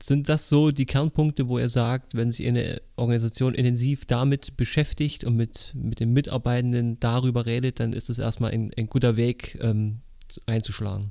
Sind 0.00 0.28
das 0.28 0.48
so 0.48 0.70
die 0.70 0.86
Kernpunkte, 0.86 1.48
wo 1.48 1.58
er 1.58 1.68
sagt, 1.68 2.14
wenn 2.14 2.30
sich 2.30 2.46
eine 2.46 2.80
Organisation 2.94 3.54
intensiv 3.54 4.06
damit 4.06 4.56
beschäftigt 4.56 5.24
und 5.24 5.34
mit, 5.34 5.72
mit 5.74 5.98
den 5.98 6.12
Mitarbeitenden 6.12 7.00
darüber 7.00 7.46
redet, 7.46 7.80
dann 7.80 7.92
ist 7.92 8.08
es 8.08 8.18
erstmal 8.18 8.52
ein, 8.52 8.70
ein 8.78 8.88
guter 8.88 9.16
Weg 9.16 9.58
ähm, 9.60 9.98
einzuschlagen? 10.46 11.10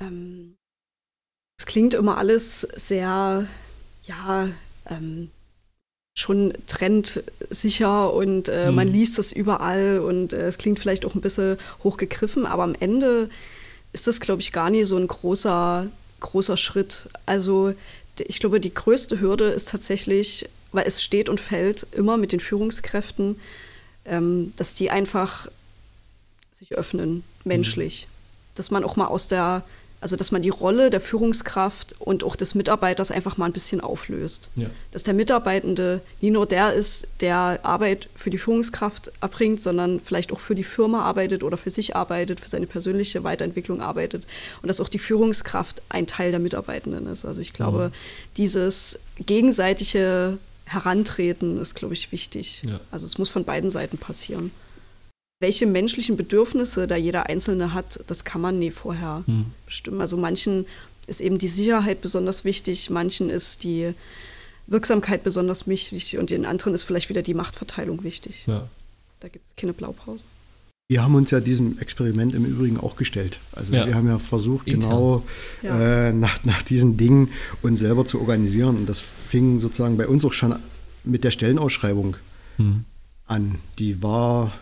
Ähm, 0.00 0.54
es 1.58 1.66
klingt 1.66 1.94
immer 1.94 2.16
alles 2.16 2.60
sehr, 2.60 3.46
ja, 4.04 4.48
ähm, 4.86 5.30
schon 6.16 6.52
trendsicher 6.66 8.12
und 8.12 8.48
äh, 8.48 8.66
hm. 8.66 8.74
man 8.74 8.88
liest 8.88 9.18
das 9.18 9.32
überall 9.32 10.00
und 10.00 10.32
äh, 10.32 10.46
es 10.46 10.58
klingt 10.58 10.78
vielleicht 10.78 11.04
auch 11.04 11.14
ein 11.14 11.20
bisschen 11.20 11.58
hochgegriffen, 11.84 12.46
aber 12.46 12.64
am 12.64 12.74
Ende 12.78 13.30
ist 13.92 14.06
das, 14.06 14.20
glaube 14.20 14.42
ich, 14.42 14.52
gar 14.52 14.70
nicht 14.70 14.86
so 14.86 14.96
ein 14.96 15.06
großer 15.06 15.86
großer 16.20 16.56
Schritt. 16.56 17.08
Also 17.26 17.74
ich 18.18 18.40
glaube, 18.40 18.60
die 18.60 18.74
größte 18.74 19.20
Hürde 19.20 19.44
ist 19.44 19.68
tatsächlich, 19.68 20.48
weil 20.72 20.86
es 20.86 21.02
steht 21.02 21.28
und 21.28 21.40
fällt 21.40 21.86
immer 21.92 22.16
mit 22.16 22.32
den 22.32 22.40
Führungskräften, 22.40 23.40
ähm, 24.04 24.52
dass 24.56 24.74
die 24.74 24.90
einfach 24.90 25.48
sich 26.50 26.72
öffnen, 26.74 27.22
menschlich. 27.44 28.06
Mhm. 28.06 28.12
Dass 28.56 28.70
man 28.70 28.84
auch 28.84 28.96
mal 28.96 29.06
aus 29.06 29.28
der 29.28 29.64
also, 30.00 30.14
dass 30.14 30.30
man 30.30 30.42
die 30.42 30.48
Rolle 30.48 30.90
der 30.90 31.00
Führungskraft 31.00 31.96
und 31.98 32.22
auch 32.22 32.36
des 32.36 32.54
Mitarbeiters 32.54 33.10
einfach 33.10 33.36
mal 33.36 33.46
ein 33.46 33.52
bisschen 33.52 33.80
auflöst. 33.80 34.50
Ja. 34.54 34.68
Dass 34.92 35.02
der 35.02 35.14
Mitarbeitende 35.14 36.00
nie 36.20 36.30
nur 36.30 36.46
der 36.46 36.72
ist, 36.72 37.08
der 37.20 37.60
Arbeit 37.64 38.08
für 38.14 38.30
die 38.30 38.38
Führungskraft 38.38 39.10
erbringt, 39.20 39.60
sondern 39.60 39.98
vielleicht 39.98 40.32
auch 40.32 40.38
für 40.38 40.54
die 40.54 40.62
Firma 40.62 41.02
arbeitet 41.02 41.42
oder 41.42 41.56
für 41.56 41.70
sich 41.70 41.96
arbeitet, 41.96 42.38
für 42.38 42.48
seine 42.48 42.66
persönliche 42.66 43.24
Weiterentwicklung 43.24 43.80
arbeitet. 43.80 44.26
Und 44.62 44.68
dass 44.68 44.80
auch 44.80 44.88
die 44.88 45.00
Führungskraft 45.00 45.82
ein 45.88 46.06
Teil 46.06 46.30
der 46.30 46.40
Mitarbeitenden 46.40 47.08
ist. 47.08 47.24
Also, 47.24 47.40
ich 47.40 47.52
glaube, 47.52 47.88
mhm. 47.88 47.92
dieses 48.36 49.00
gegenseitige 49.18 50.38
Herantreten 50.64 51.58
ist, 51.58 51.74
glaube 51.74 51.94
ich, 51.94 52.12
wichtig. 52.12 52.62
Ja. 52.64 52.78
Also, 52.92 53.04
es 53.04 53.18
muss 53.18 53.30
von 53.30 53.44
beiden 53.44 53.70
Seiten 53.70 53.98
passieren 53.98 54.52
welche 55.40 55.66
menschlichen 55.66 56.16
Bedürfnisse 56.16 56.86
da 56.86 56.96
jeder 56.96 57.26
Einzelne 57.26 57.72
hat, 57.74 58.00
das 58.06 58.24
kann 58.24 58.40
man 58.40 58.58
nie 58.58 58.70
vorher 58.70 59.22
hm. 59.26 59.46
bestimmen. 59.66 60.00
Also 60.00 60.16
manchen 60.16 60.66
ist 61.06 61.20
eben 61.20 61.38
die 61.38 61.48
Sicherheit 61.48 62.00
besonders 62.00 62.44
wichtig, 62.44 62.90
manchen 62.90 63.30
ist 63.30 63.64
die 63.64 63.92
Wirksamkeit 64.66 65.22
besonders 65.22 65.66
wichtig 65.66 66.18
und 66.18 66.30
den 66.30 66.44
anderen 66.44 66.74
ist 66.74 66.82
vielleicht 66.82 67.08
wieder 67.08 67.22
die 67.22 67.34
Machtverteilung 67.34 68.04
wichtig. 68.04 68.44
Ja. 68.46 68.68
Da 69.20 69.28
gibt 69.28 69.46
es 69.46 69.56
keine 69.56 69.72
Blaupause. 69.72 70.22
Wir 70.90 71.02
haben 71.02 71.14
uns 71.14 71.30
ja 71.30 71.40
diesem 71.40 71.78
Experiment 71.78 72.34
im 72.34 72.44
Übrigen 72.44 72.78
auch 72.78 72.96
gestellt. 72.96 73.38
Also 73.52 73.74
ja. 73.74 73.86
wir 73.86 73.94
haben 73.94 74.08
ja 74.08 74.18
versucht, 74.18 74.66
Intern. 74.66 74.88
genau 74.88 75.26
ja. 75.62 76.08
Äh, 76.08 76.12
nach, 76.12 76.44
nach 76.44 76.62
diesen 76.62 76.96
Dingen 76.96 77.30
uns 77.60 77.78
selber 77.78 78.06
zu 78.06 78.20
organisieren. 78.20 78.76
Und 78.76 78.88
das 78.88 78.98
fing 78.98 79.58
sozusagen 79.58 79.98
bei 79.98 80.08
uns 80.08 80.24
auch 80.24 80.32
schon 80.32 80.56
mit 81.04 81.24
der 81.24 81.30
Stellenausschreibung 81.30 82.16
hm. 82.56 82.84
an. 83.26 83.58
Die 83.78 84.02
war 84.02 84.52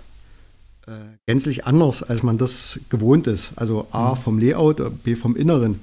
äh, 0.86 0.90
gänzlich 1.26 1.66
anders, 1.66 2.02
als 2.02 2.22
man 2.22 2.38
das 2.38 2.78
gewohnt 2.88 3.26
ist. 3.26 3.52
Also 3.56 3.88
A 3.90 4.10
mhm. 4.10 4.16
vom 4.16 4.38
Layout, 4.38 5.02
B 5.02 5.16
vom 5.16 5.36
Inneren. 5.36 5.80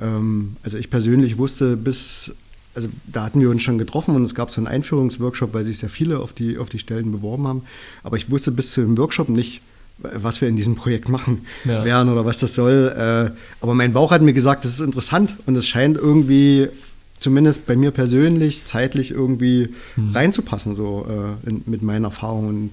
ähm, 0.00 0.56
also 0.62 0.78
ich 0.78 0.90
persönlich 0.90 1.38
wusste 1.38 1.76
bis, 1.76 2.32
also 2.74 2.88
da 3.06 3.24
hatten 3.24 3.40
wir 3.40 3.50
uns 3.50 3.62
schon 3.62 3.78
getroffen 3.78 4.14
und 4.16 4.24
es 4.24 4.34
gab 4.34 4.50
so 4.50 4.60
einen 4.60 4.66
Einführungsworkshop, 4.66 5.52
weil 5.52 5.64
sich 5.64 5.78
sehr 5.78 5.90
viele 5.90 6.20
auf 6.20 6.32
die, 6.32 6.58
auf 6.58 6.70
die 6.70 6.78
Stellen 6.78 7.12
beworben 7.12 7.46
haben. 7.46 7.62
Aber 8.02 8.16
ich 8.16 8.30
wusste 8.30 8.50
bis 8.50 8.72
zu 8.72 8.80
dem 8.80 8.96
Workshop 8.96 9.28
nicht, 9.28 9.60
was 9.98 10.40
wir 10.40 10.48
in 10.48 10.56
diesem 10.56 10.76
Projekt 10.76 11.08
machen 11.08 11.44
ja. 11.64 11.84
werden 11.84 12.08
oder 12.08 12.24
was 12.24 12.38
das 12.38 12.54
soll. 12.54 12.94
Äh, 12.96 13.36
aber 13.60 13.74
mein 13.74 13.92
Bauch 13.92 14.12
hat 14.12 14.22
mir 14.22 14.32
gesagt, 14.32 14.64
das 14.64 14.72
ist 14.72 14.80
interessant 14.80 15.36
und 15.46 15.56
es 15.56 15.68
scheint 15.68 15.96
irgendwie 15.96 16.68
zumindest 17.18 17.66
bei 17.66 17.76
mir 17.76 17.90
persönlich 17.90 18.64
zeitlich 18.64 19.10
irgendwie 19.10 19.74
hm. 19.96 20.12
reinzupassen, 20.12 20.74
so 20.74 21.06
äh, 21.08 21.48
in, 21.48 21.62
mit 21.66 21.82
meinen 21.82 22.04
Erfahrungen. 22.04 22.72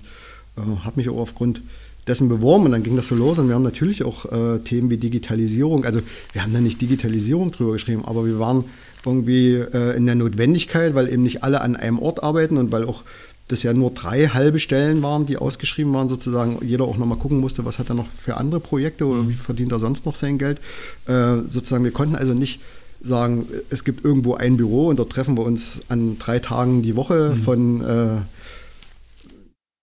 Äh, 0.57 0.83
habe 0.83 0.97
mich 0.97 1.09
auch 1.09 1.17
aufgrund 1.17 1.61
dessen 2.07 2.29
beworben 2.29 2.65
und 2.65 2.71
dann 2.71 2.83
ging 2.83 2.95
das 2.95 3.07
so 3.07 3.15
los 3.15 3.39
und 3.39 3.47
wir 3.47 3.55
haben 3.55 3.63
natürlich 3.63 4.03
auch 4.03 4.31
äh, 4.31 4.59
Themen 4.59 4.89
wie 4.89 4.97
Digitalisierung, 4.97 5.85
also 5.85 6.01
wir 6.33 6.43
haben 6.43 6.53
da 6.53 6.61
nicht 6.61 6.79
Digitalisierung 6.79 7.51
drüber 7.51 7.73
geschrieben, 7.73 8.05
aber 8.05 8.25
wir 8.25 8.37
waren 8.37 8.65
irgendwie 9.05 9.55
äh, 9.55 9.95
in 9.97 10.05
der 10.05 10.15
Notwendigkeit, 10.15 10.93
weil 10.95 11.11
eben 11.11 11.23
nicht 11.23 11.43
alle 11.43 11.61
an 11.61 11.75
einem 11.75 11.99
Ort 11.99 12.23
arbeiten 12.23 12.57
und 12.57 12.71
weil 12.71 12.85
auch 12.85 13.03
das 13.47 13.61
ja 13.61 13.73
nur 13.73 13.91
drei 13.91 14.27
halbe 14.27 14.59
Stellen 14.59 15.03
waren, 15.03 15.25
die 15.25 15.37
ausgeschrieben 15.37 15.93
waren, 15.93 16.09
sozusagen 16.09 16.57
jeder 16.65 16.85
auch 16.85 16.97
nochmal 16.97 17.17
gucken 17.17 17.39
musste, 17.39 17.63
was 17.65 17.77
hat 17.77 17.89
er 17.89 17.95
noch 17.95 18.07
für 18.07 18.37
andere 18.37 18.59
Projekte 18.59 19.05
oder 19.05 19.23
mhm. 19.23 19.29
wie 19.29 19.33
verdient 19.33 19.71
er 19.71 19.79
sonst 19.79 20.05
noch 20.05 20.15
sein 20.15 20.37
Geld. 20.37 20.59
Äh, 21.07 21.37
sozusagen, 21.47 21.83
wir 21.83 21.91
konnten 21.91 22.15
also 22.15 22.33
nicht 22.33 22.59
sagen, 23.01 23.45
es 23.69 23.83
gibt 23.83 24.03
irgendwo 24.03 24.33
ein 24.33 24.57
Büro 24.57 24.87
und 24.87 24.97
dort 24.97 25.11
treffen 25.11 25.37
wir 25.37 25.43
uns 25.43 25.81
an 25.89 26.17
drei 26.17 26.39
Tagen 26.39 26.81
die 26.81 26.95
Woche 26.95 27.33
mhm. 27.35 27.37
von 27.37 27.81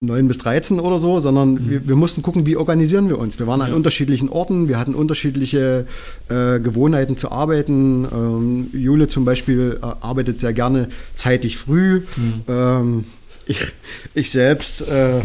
äh, 0.03 0.07
9 0.07 0.28
bis 0.28 0.38
13 0.38 0.80
oder 0.80 0.98
so, 0.98 1.20
sondern 1.20 1.55
mhm. 1.55 1.70
wir, 1.70 1.88
wir, 1.88 1.96
mussten 1.96 2.22
gucken, 2.22 2.46
wie 2.46 2.57
organisieren 2.57 3.09
wir 3.09 3.18
uns. 3.18 3.38
Wir 3.38 3.46
waren 3.46 3.61
an 3.62 3.72
unterschiedlichen 3.72 4.28
Orten, 4.28 4.68
wir 4.68 4.78
hatten 4.78 4.94
unterschiedliche 4.94 5.86
äh, 6.28 6.61
Gewohnheiten 6.61 7.16
zu 7.16 7.30
arbeiten. 7.30 8.07
Ähm, 8.12 8.66
Jule 8.72 9.09
zum 9.09 9.24
Beispiel 9.24 9.78
äh, 9.82 9.86
arbeitet 10.00 10.40
sehr 10.40 10.53
gerne 10.53 10.88
zeitig 11.14 11.57
früh. 11.57 12.03
Mhm. 12.16 12.42
Ähm, 12.48 13.05
ich, 13.53 13.72
ich, 14.14 14.30
selbst 14.30 14.82
äh, 14.82 15.20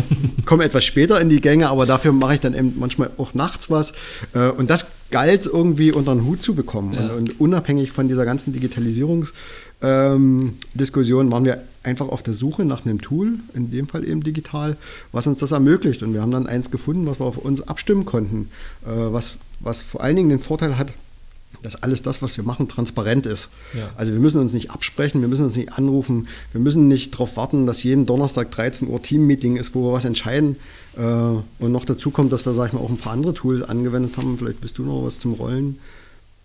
komme 0.45 0.63
etwas 0.63 0.85
später 0.85 1.19
in 1.19 1.29
die 1.29 1.41
Gänge, 1.41 1.69
aber 1.69 1.85
dafür 1.85 2.11
mache 2.11 2.35
ich 2.35 2.39
dann 2.39 2.53
eben 2.53 2.75
manchmal 2.77 3.09
auch 3.17 3.33
nachts 3.33 3.69
was. 3.69 3.93
Äh, 4.33 4.49
und 4.49 4.69
das 4.69 4.87
galt 5.11 5.45
irgendwie 5.45 5.91
unter 5.91 6.13
den 6.13 6.25
Hut 6.25 6.43
zu 6.43 6.55
bekommen. 6.55 6.93
Ja. 6.93 7.01
Und, 7.01 7.11
und, 7.11 7.39
unabhängig 7.39 7.91
von 7.91 8.07
dieser 8.07 8.25
ganzen 8.25 8.53
Digitalisierungsdiskussion 8.53 11.25
ähm, 11.25 11.31
waren 11.31 11.45
wir 11.45 11.63
einfach 11.83 12.09
auf 12.09 12.23
der 12.23 12.33
Suche 12.33 12.65
nach 12.65 12.85
einem 12.85 13.01
Tool, 13.01 13.33
in 13.53 13.71
dem 13.71 13.87
Fall 13.87 14.05
eben 14.05 14.21
digital, 14.21 14.75
was 15.11 15.27
uns 15.27 15.39
das 15.39 15.51
ermöglicht. 15.51 16.03
Und 16.03 16.13
wir 16.13 16.21
haben 16.21 16.31
dann 16.31 16.47
eins 16.47 16.71
gefunden, 16.71 17.05
was 17.05 17.19
wir 17.19 17.25
auf 17.25 17.37
uns 17.37 17.67
abstimmen 17.67 18.05
konnten, 18.05 18.49
äh, 18.85 18.89
was, 18.89 19.35
was 19.59 19.81
vor 19.81 20.03
allen 20.03 20.17
Dingen 20.17 20.29
den 20.29 20.39
Vorteil 20.39 20.77
hat, 20.77 20.93
dass 21.63 21.81
alles 21.81 22.03
das, 22.03 22.21
was 22.21 22.37
wir 22.37 22.43
machen, 22.43 22.67
transparent 22.67 23.25
ist. 23.25 23.49
Ja. 23.73 23.89
Also 23.95 24.13
wir 24.13 24.19
müssen 24.19 24.39
uns 24.39 24.53
nicht 24.53 24.71
absprechen, 24.71 25.21
wir 25.21 25.27
müssen 25.27 25.45
uns 25.45 25.55
nicht 25.55 25.73
anrufen, 25.73 26.27
wir 26.51 26.61
müssen 26.61 26.87
nicht 26.87 27.13
darauf 27.13 27.37
warten, 27.37 27.65
dass 27.65 27.83
jeden 27.83 28.05
Donnerstag 28.05 28.51
13 28.51 28.87
Uhr 28.87 29.01
Team-Meeting 29.01 29.55
ist, 29.55 29.73
wo 29.73 29.89
wir 29.89 29.93
was 29.93 30.05
entscheiden. 30.05 30.57
Äh, 30.97 31.01
und 31.01 31.71
noch 31.71 31.85
dazu 31.85 32.11
kommt, 32.11 32.31
dass 32.31 32.45
wir, 32.45 32.53
sag 32.53 32.67
ich 32.67 32.73
mal, 32.73 32.79
auch 32.79 32.89
ein 32.89 32.97
paar 32.97 33.13
andere 33.13 33.33
Tools 33.33 33.67
angewendet 33.67 34.17
haben. 34.17 34.37
Vielleicht 34.37 34.61
bist 34.61 34.77
du 34.77 34.83
noch 34.83 35.05
was 35.05 35.19
zum 35.19 35.33
Rollen. 35.33 35.79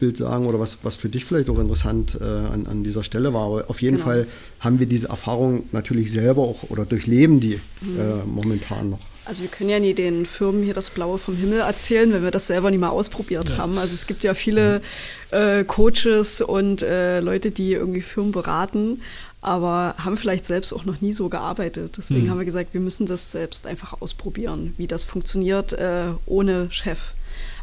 Bild 0.03 0.17
sagen 0.17 0.47
oder 0.47 0.59
was, 0.59 0.79
was 0.83 0.97
für 0.97 1.09
dich 1.09 1.25
vielleicht 1.25 1.49
auch 1.49 1.61
interessant 1.61 2.19
äh, 2.21 2.25
an, 2.25 2.67
an 2.69 2.83
dieser 2.83 3.05
Stelle 3.05 3.33
war. 3.33 3.47
Aber 3.47 3.65
auf 3.69 3.81
jeden 3.81 3.99
genau. 3.99 4.09
Fall 4.09 4.27
haben 4.59 4.81
wir 4.81 4.87
diese 4.87 5.09
Erfahrung 5.09 5.63
natürlich 5.71 6.11
selber 6.11 6.43
auch 6.43 6.71
oder 6.71 6.85
durchleben 6.85 7.39
die 7.39 7.61
mhm. 7.81 8.01
äh, 8.01 8.25
momentan 8.27 8.91
noch. 8.91 9.12
Also 9.25 9.43
wir 9.43 9.49
können 9.49 9.71
ja 9.71 9.79
nie 9.79 9.95
den 9.95 10.27
Firmen 10.27 10.63
hier 10.63 10.75
das 10.75 10.91
Blaue 10.91 11.19
vom 11.19 11.37
Himmel 11.37 11.61
erzählen, 11.61 12.13
wenn 12.13 12.25
wir 12.25 12.33
das 12.33 12.49
selber 12.49 12.71
nie 12.71 12.79
mal 12.79 12.89
ausprobiert 12.89 13.51
ja. 13.51 13.59
haben. 13.59 13.79
Also 13.79 13.95
es 13.95 14.07
gibt 14.07 14.25
ja 14.25 14.35
viele 14.35 14.83
äh, 15.31 15.63
Coaches 15.65 16.41
und 16.41 16.83
äh, 16.83 17.21
Leute, 17.21 17.53
die 17.53 17.73
irgendwie 17.73 18.01
Firmen 18.01 18.33
beraten, 18.33 19.01
aber 19.41 19.95
haben 19.99 20.17
vielleicht 20.17 20.47
selbst 20.47 20.73
auch 20.73 20.85
noch 20.85 21.01
nie 21.01 21.13
so 21.13 21.29
gearbeitet. 21.29 21.95
Deswegen 21.99 22.27
mhm. 22.27 22.31
haben 22.31 22.39
wir 22.39 22.45
gesagt, 22.45 22.75
wir 22.75 22.81
müssen 22.81 23.07
das 23.07 23.31
selbst 23.31 23.67
einfach 23.67 24.01
ausprobieren, 24.01 24.75
wie 24.77 24.89
das 24.89 25.05
funktioniert 25.05 25.73
äh, 25.73 26.07
ohne 26.27 26.69
Chef. 26.71 27.13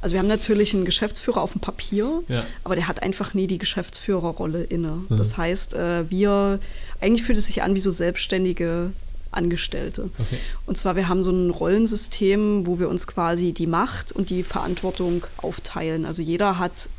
Also 0.01 0.13
wir 0.13 0.19
haben 0.19 0.27
natürlich 0.27 0.73
einen 0.73 0.85
Geschäftsführer 0.85 1.41
auf 1.41 1.51
dem 1.51 1.61
Papier, 1.61 2.23
ja. 2.29 2.45
aber 2.63 2.75
der 2.75 2.87
hat 2.87 3.03
einfach 3.03 3.33
nie 3.33 3.47
die 3.47 3.57
Geschäftsführerrolle 3.57 4.63
inne. 4.63 5.01
Mhm. 5.09 5.17
Das 5.17 5.37
heißt, 5.37 5.73
äh, 5.73 6.09
wir, 6.09 6.59
eigentlich 7.01 7.23
fühlt 7.23 7.37
es 7.37 7.47
sich 7.47 7.63
an 7.63 7.75
wie 7.75 7.81
so 7.81 7.91
selbstständige 7.91 8.91
Angestellte. 9.31 10.09
Okay. 10.17 10.39
Und 10.65 10.77
zwar, 10.77 10.95
wir 10.95 11.07
haben 11.07 11.23
so 11.23 11.31
ein 11.31 11.49
Rollensystem, 11.49 12.65
wo 12.65 12.79
wir 12.79 12.89
uns 12.89 13.07
quasi 13.07 13.53
die 13.53 13.67
Macht 13.67 14.11
und 14.11 14.29
die 14.29 14.43
Verantwortung 14.43 15.25
aufteilen. 15.37 16.05
Also 16.05 16.21
jeder 16.21 16.57
hat 16.57 16.89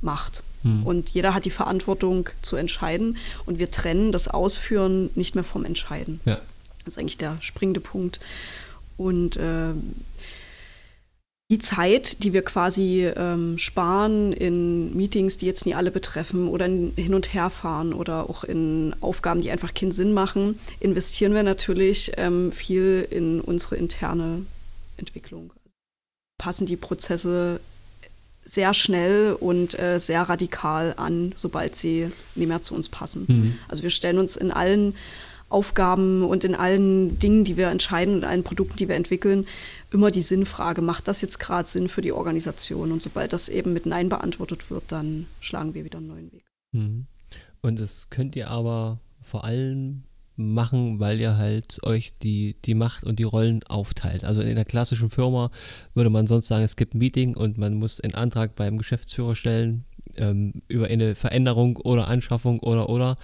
Macht. 0.00 0.42
Mhm. 0.62 0.86
Und 0.86 1.10
jeder 1.10 1.34
hat 1.34 1.44
die 1.44 1.50
Verantwortung 1.50 2.28
zu 2.42 2.56
entscheiden. 2.56 3.16
Und 3.44 3.58
wir 3.58 3.70
trennen 3.70 4.12
das 4.12 4.28
Ausführen 4.28 5.10
nicht 5.14 5.34
mehr 5.34 5.44
vom 5.44 5.64
Entscheiden. 5.64 6.20
Ja. 6.24 6.40
Das 6.84 6.94
ist 6.94 6.98
eigentlich 6.98 7.18
der 7.18 7.36
springende 7.40 7.80
Punkt. 7.80 8.20
Und 8.96 9.36
äh, 9.36 9.72
die 11.50 11.58
Zeit, 11.58 12.24
die 12.24 12.32
wir 12.32 12.42
quasi 12.42 13.06
ähm, 13.06 13.56
sparen 13.56 14.32
in 14.32 14.96
Meetings, 14.96 15.38
die 15.38 15.46
jetzt 15.46 15.64
nie 15.64 15.74
alle 15.74 15.92
betreffen 15.92 16.48
oder 16.48 16.66
in 16.66 16.92
hin 16.96 17.14
und 17.14 17.32
her 17.32 17.50
fahren 17.50 17.92
oder 17.92 18.28
auch 18.28 18.42
in 18.42 18.94
Aufgaben, 19.00 19.42
die 19.42 19.50
einfach 19.52 19.72
keinen 19.72 19.92
Sinn 19.92 20.12
machen, 20.12 20.58
investieren 20.80 21.34
wir 21.34 21.44
natürlich 21.44 22.12
ähm, 22.16 22.50
viel 22.50 23.06
in 23.08 23.40
unsere 23.40 23.76
interne 23.76 24.44
Entwicklung. 24.96 25.52
Passen 26.36 26.66
die 26.66 26.76
Prozesse 26.76 27.60
sehr 28.44 28.74
schnell 28.74 29.32
und 29.38 29.78
äh, 29.78 29.98
sehr 29.98 30.22
radikal 30.22 30.94
an, 30.96 31.32
sobald 31.36 31.76
sie 31.76 32.10
nicht 32.34 32.48
mehr 32.48 32.62
zu 32.62 32.74
uns 32.74 32.88
passen. 32.88 33.24
Mhm. 33.28 33.58
Also 33.68 33.82
wir 33.84 33.90
stellen 33.90 34.18
uns 34.18 34.36
in 34.36 34.50
allen 34.50 34.94
Aufgaben 35.48 36.24
und 36.24 36.44
in 36.44 36.54
allen 36.54 37.18
Dingen, 37.18 37.44
die 37.44 37.56
wir 37.56 37.68
entscheiden 37.68 38.16
und 38.16 38.24
allen 38.24 38.42
Produkten, 38.42 38.76
die 38.76 38.88
wir 38.88 38.96
entwickeln, 38.96 39.46
immer 39.92 40.10
die 40.10 40.22
Sinnfrage, 40.22 40.82
macht 40.82 41.06
das 41.08 41.20
jetzt 41.20 41.38
gerade 41.38 41.68
Sinn 41.68 41.88
für 41.88 42.02
die 42.02 42.12
Organisation? 42.12 42.90
Und 42.92 43.00
sobald 43.02 43.32
das 43.32 43.48
eben 43.48 43.72
mit 43.72 43.86
Nein 43.86 44.08
beantwortet 44.08 44.70
wird, 44.70 44.84
dann 44.88 45.26
schlagen 45.40 45.74
wir 45.74 45.84
wieder 45.84 45.98
einen 45.98 46.08
neuen 46.08 46.32
Weg. 46.32 46.44
Mhm. 46.72 47.06
Und 47.62 47.78
das 47.78 48.10
könnt 48.10 48.36
ihr 48.36 48.48
aber 48.48 49.00
vor 49.22 49.44
allem 49.44 50.02
machen, 50.36 51.00
weil 51.00 51.18
ihr 51.20 51.36
halt 51.36 51.82
euch 51.82 52.12
die, 52.22 52.56
die 52.64 52.74
Macht 52.74 53.04
und 53.04 53.18
die 53.18 53.24
Rollen 53.24 53.62
aufteilt. 53.64 54.24
Also 54.24 54.42
in 54.42 54.50
einer 54.50 54.64
klassischen 54.64 55.08
Firma 55.08 55.48
würde 55.94 56.10
man 56.10 56.26
sonst 56.26 56.48
sagen, 56.48 56.64
es 56.64 56.76
gibt 56.76 56.94
ein 56.94 56.98
Meeting 56.98 57.36
und 57.36 57.56
man 57.56 57.74
muss 57.74 58.00
einen 58.00 58.14
Antrag 58.14 58.54
beim 58.54 58.76
Geschäftsführer 58.76 59.34
stellen 59.34 59.85
ähm, 60.16 60.54
über 60.68 60.86
eine 60.86 61.14
Veränderung 61.14 61.76
oder 61.76 62.08
Anschaffung 62.08 62.60
oder 62.60 62.88
oder. 62.88 63.16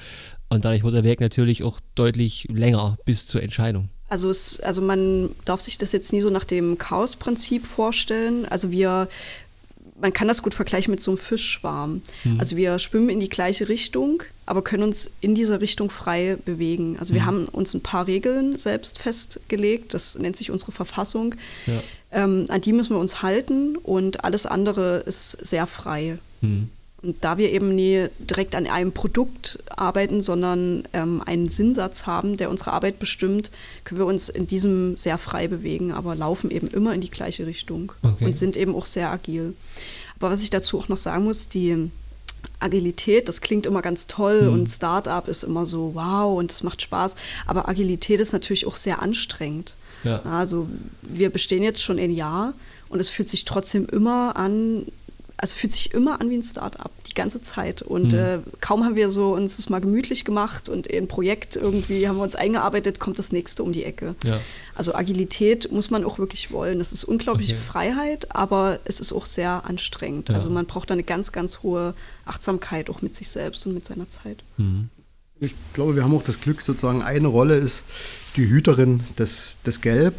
Und 0.49 0.64
dadurch 0.64 0.83
wird 0.83 0.95
der 0.95 1.05
Weg 1.05 1.20
natürlich 1.20 1.62
auch 1.62 1.80
deutlich 1.95 2.47
länger 2.53 2.99
bis 3.05 3.26
zur 3.26 3.43
Entscheidung. 3.43 3.89
Also, 4.12 4.28
es, 4.28 4.61
also 4.61 4.83
man 4.83 5.30
darf 5.47 5.61
sich 5.61 5.78
das 5.78 5.93
jetzt 5.93 6.12
nie 6.12 6.20
so 6.20 6.28
nach 6.28 6.45
dem 6.45 6.76
Chaos-Prinzip 6.76 7.64
vorstellen. 7.64 8.45
Also 8.45 8.70
wir, 8.70 9.09
man 9.99 10.12
kann 10.12 10.28
das 10.28 10.43
gut 10.43 10.53
vergleichen 10.53 10.91
mit 10.91 11.03
so 11.03 11.12
einem 11.12 11.18
Fischschwarm. 11.18 12.03
Mhm. 12.24 12.39
Also 12.39 12.59
wir 12.59 12.78
schwimmen 12.78 13.09
in 13.09 13.20
die 13.20 13.30
gleiche 13.30 13.70
Richtung, 13.70 14.22
aber 14.45 14.62
können 14.62 14.83
uns 14.83 15.11
in 15.22 15.35
dieser 15.35 15.62
Richtung 15.62 15.89
frei 15.89 16.37
bewegen. 16.45 16.99
Also 16.99 17.14
wir 17.14 17.22
mhm. 17.22 17.26
haben 17.26 17.45
uns 17.47 17.72
ein 17.72 17.80
paar 17.80 18.07
Regeln 18.07 18.57
selbst 18.59 18.99
festgelegt, 18.99 19.95
das 19.95 20.18
nennt 20.18 20.37
sich 20.37 20.51
unsere 20.51 20.72
Verfassung. 20.72 21.35
Ja. 21.66 21.83
Ähm, 22.11 22.45
an 22.49 22.61
die 22.61 22.74
müssen 22.74 22.95
wir 22.95 23.01
uns 23.01 23.22
halten 23.22 23.76
und 23.76 24.24
alles 24.24 24.45
andere 24.45 24.99
ist 25.07 25.30
sehr 25.30 25.66
frei. 25.66 26.18
Mhm. 26.43 26.68
Und 27.03 27.16
da 27.24 27.36
wir 27.36 27.51
eben 27.51 27.74
nie 27.74 28.07
direkt 28.20 28.55
an 28.55 28.66
einem 28.68 28.93
Produkt 28.93 29.59
arbeiten, 29.68 30.22
sondern 30.22 30.84
ähm, 30.93 31.20
einen 31.26 31.49
Sinnsatz 31.49 32.07
haben, 32.07 32.36
der 32.36 32.49
unsere 32.49 32.72
Arbeit 32.72 33.01
bestimmt, 33.01 33.51
können 33.82 33.99
wir 33.99 34.07
uns 34.07 34.28
in 34.28 34.47
diesem 34.47 34.97
sehr 34.97 35.18
frei 35.18 35.49
bewegen, 35.49 35.90
aber 35.93 36.14
laufen 36.14 36.53
eben 36.53 36.68
immer 36.68 36.95
in 36.95 37.01
die 37.01 37.11
gleiche 37.11 37.45
Richtung 37.45 37.93
okay. 38.03 38.24
und 38.24 38.36
sind 38.36 38.57
eben 38.57 38.76
auch 38.76 38.86
sehr 38.86 39.11
agil. 39.11 39.55
Aber 40.20 40.30
was 40.30 40.45
ich 40.45 40.51
dazu 40.51 40.78
auch 40.78 40.88
noch 40.88 40.97
sagen 40.97 41.24
muss, 41.24 41.49
die 41.49 41.90
Agilität, 42.61 43.28
das 43.28 43.40
klingt 43.40 43.66
immer 43.66 43.82
ganz 43.82 44.07
toll 44.07 44.43
mhm. 44.43 44.53
und 44.53 44.68
Startup 44.68 45.26
ist 45.26 45.43
immer 45.43 45.66
so 45.66 45.93
wow 45.95 46.38
und 46.38 46.53
das 46.53 46.62
macht 46.62 46.82
Spaß, 46.82 47.16
aber 47.47 47.68
Agilität 47.68 48.20
ist 48.20 48.32
natürlich 48.32 48.66
auch 48.66 48.76
sehr 48.76 49.03
anstrengend. 49.03 49.74
Ja. 50.05 50.22
Also 50.22 50.68
wir 51.03 51.30
bestehen 51.30 51.64
jetzt 51.64 51.82
schon 51.82 51.99
ein 51.99 52.12
Jahr 52.12 52.55
und 52.88 53.01
es 53.01 53.09
fühlt 53.09 53.28
sich 53.28 53.45
trotzdem 53.45 53.86
immer 53.86 54.36
an, 54.36 54.86
also 55.37 55.57
fühlt 55.57 55.72
sich 55.72 55.93
immer 55.93 56.20
an 56.20 56.30
wie 56.30 56.37
ein 56.37 56.43
Start-up, 56.43 56.91
die 57.09 57.14
ganze 57.14 57.43
Zeit. 57.43 57.83
Und 57.83 58.12
mhm. 58.12 58.18
äh, 58.18 58.39
kaum 58.61 58.85
haben 58.85 58.97
wir 58.97 59.11
so 59.11 59.35
uns 59.35 59.57
das 59.57 59.68
mal 59.68 59.80
gemütlich 59.80 60.24
gemacht 60.24 60.68
und 60.68 60.87
in 60.87 61.05
ein 61.05 61.09
Projekt 61.09 61.57
irgendwie 61.57 62.09
haben 62.09 62.16
wir 62.16 62.22
uns 62.22 62.35
eingearbeitet, 62.35 62.99
kommt 62.99 63.18
das 63.18 63.33
nächste 63.33 63.62
um 63.62 63.72
die 63.72 63.85
Ecke. 63.85 64.14
Ja. 64.24 64.41
Also 64.74 64.95
Agilität 64.95 65.70
muss 65.72 65.91
man 65.91 66.05
auch 66.05 66.18
wirklich 66.18 66.53
wollen. 66.53 66.78
Das 66.78 66.93
ist 66.93 67.05
unglaubliche 67.05 67.55
okay. 67.55 67.62
Freiheit, 67.62 68.35
aber 68.35 68.78
es 68.85 69.01
ist 69.01 69.12
auch 69.12 69.26
sehr 69.26 69.64
anstrengend. 69.66 70.28
Ja. 70.28 70.37
Also 70.37 70.49
man 70.51 70.66
braucht 70.66 70.91
da 70.91 70.95
eine 70.95 71.05
ganz, 71.05 71.33
ganz 71.33 71.62
hohe 71.62 71.95
Achtsamkeit 72.24 72.89
auch 72.89 73.03
mit 73.03 73.16
sich 73.16 73.28
selbst 73.28 73.66
und 73.66 73.74
mit 73.74 73.85
seiner 73.85 74.09
Zeit. 74.09 74.45
Mhm. 74.57 74.89
Ich 75.41 75.55
glaube, 75.72 75.97
wir 75.97 76.05
haben 76.05 76.14
auch 76.14 76.22
das 76.22 76.41
Glück, 76.41 76.62
sozusagen 76.62 77.03
eine 77.03 77.26
Rolle 77.26 77.57
ist 77.57 77.83
die 78.37 78.49
Hüterin 78.49 79.01
des, 79.18 79.57
des 79.66 79.80
Gelb. 79.80 80.14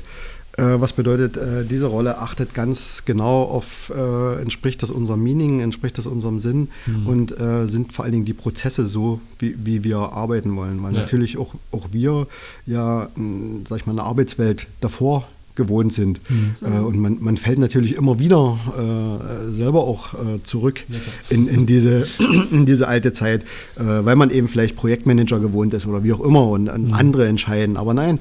Äh, 0.56 0.80
was 0.80 0.94
bedeutet, 0.94 1.36
äh, 1.36 1.66
diese 1.66 1.88
Rolle 1.88 2.20
achtet 2.20 2.54
ganz 2.54 3.06
genau 3.06 3.44
auf, 3.44 3.92
äh, 3.96 4.40
entspricht 4.40 4.84
das 4.84 4.92
unserem 4.92 5.24
Meaning, 5.24 5.62
entspricht 5.62 5.98
das 5.98 6.06
unserem 6.06 6.40
Sinn 6.40 6.70
mhm. 6.86 7.08
und 7.08 7.34
sind 7.66 7.94
vor 7.94 8.06
allen 8.06 8.12
Dingen 8.12 8.26
die 8.26 8.34
Prozesse 8.34 8.86
so, 8.86 9.20
wie, 9.40 9.56
wie 9.64 9.84
wir 9.84 9.98
arbeiten 9.98 10.56
wollen. 10.56 10.82
Weil 10.84 10.94
ja. 10.94 11.02
natürlich 11.02 11.38
auch, 11.38 11.56
auch 11.72 11.88
wir 11.92 12.28
ja, 12.66 13.10
mh, 13.16 13.62
sag 13.68 13.80
ich 13.80 13.86
mal, 13.86 13.94
eine 13.94 14.04
Arbeitswelt 14.04 14.68
davor 14.82 15.28
gewohnt 15.56 15.94
sind. 15.94 16.20
Mhm. 16.30 16.86
Und 16.86 16.98
man, 16.98 17.18
man 17.20 17.38
fällt 17.38 17.60
natürlich 17.60 17.96
immer 17.96 18.20
wieder 18.20 18.58
äh, 18.76 19.52
selber 19.52 19.82
auch 19.82 20.14
äh, 20.14 20.42
zurück 20.44 20.84
ja, 20.90 20.98
in, 21.30 21.48
in, 21.48 21.66
diese, 21.66 22.08
in 22.52 22.66
diese 22.66 22.88
alte 22.88 23.12
Zeit, 23.12 23.44
äh, 23.76 23.84
weil 23.84 24.16
man 24.16 24.32
eben 24.32 24.48
vielleicht 24.48 24.76
Projektmanager 24.76 25.40
gewohnt 25.40 25.74
ist 25.74 25.86
oder 25.86 26.04
wie 26.04 26.14
auch 26.14 26.22
immer 26.22 26.48
und 26.48 26.64
mhm. 26.64 26.94
andere 26.94 27.28
entscheiden. 27.28 27.78
Aber 27.78 27.94
nein, 27.94 28.20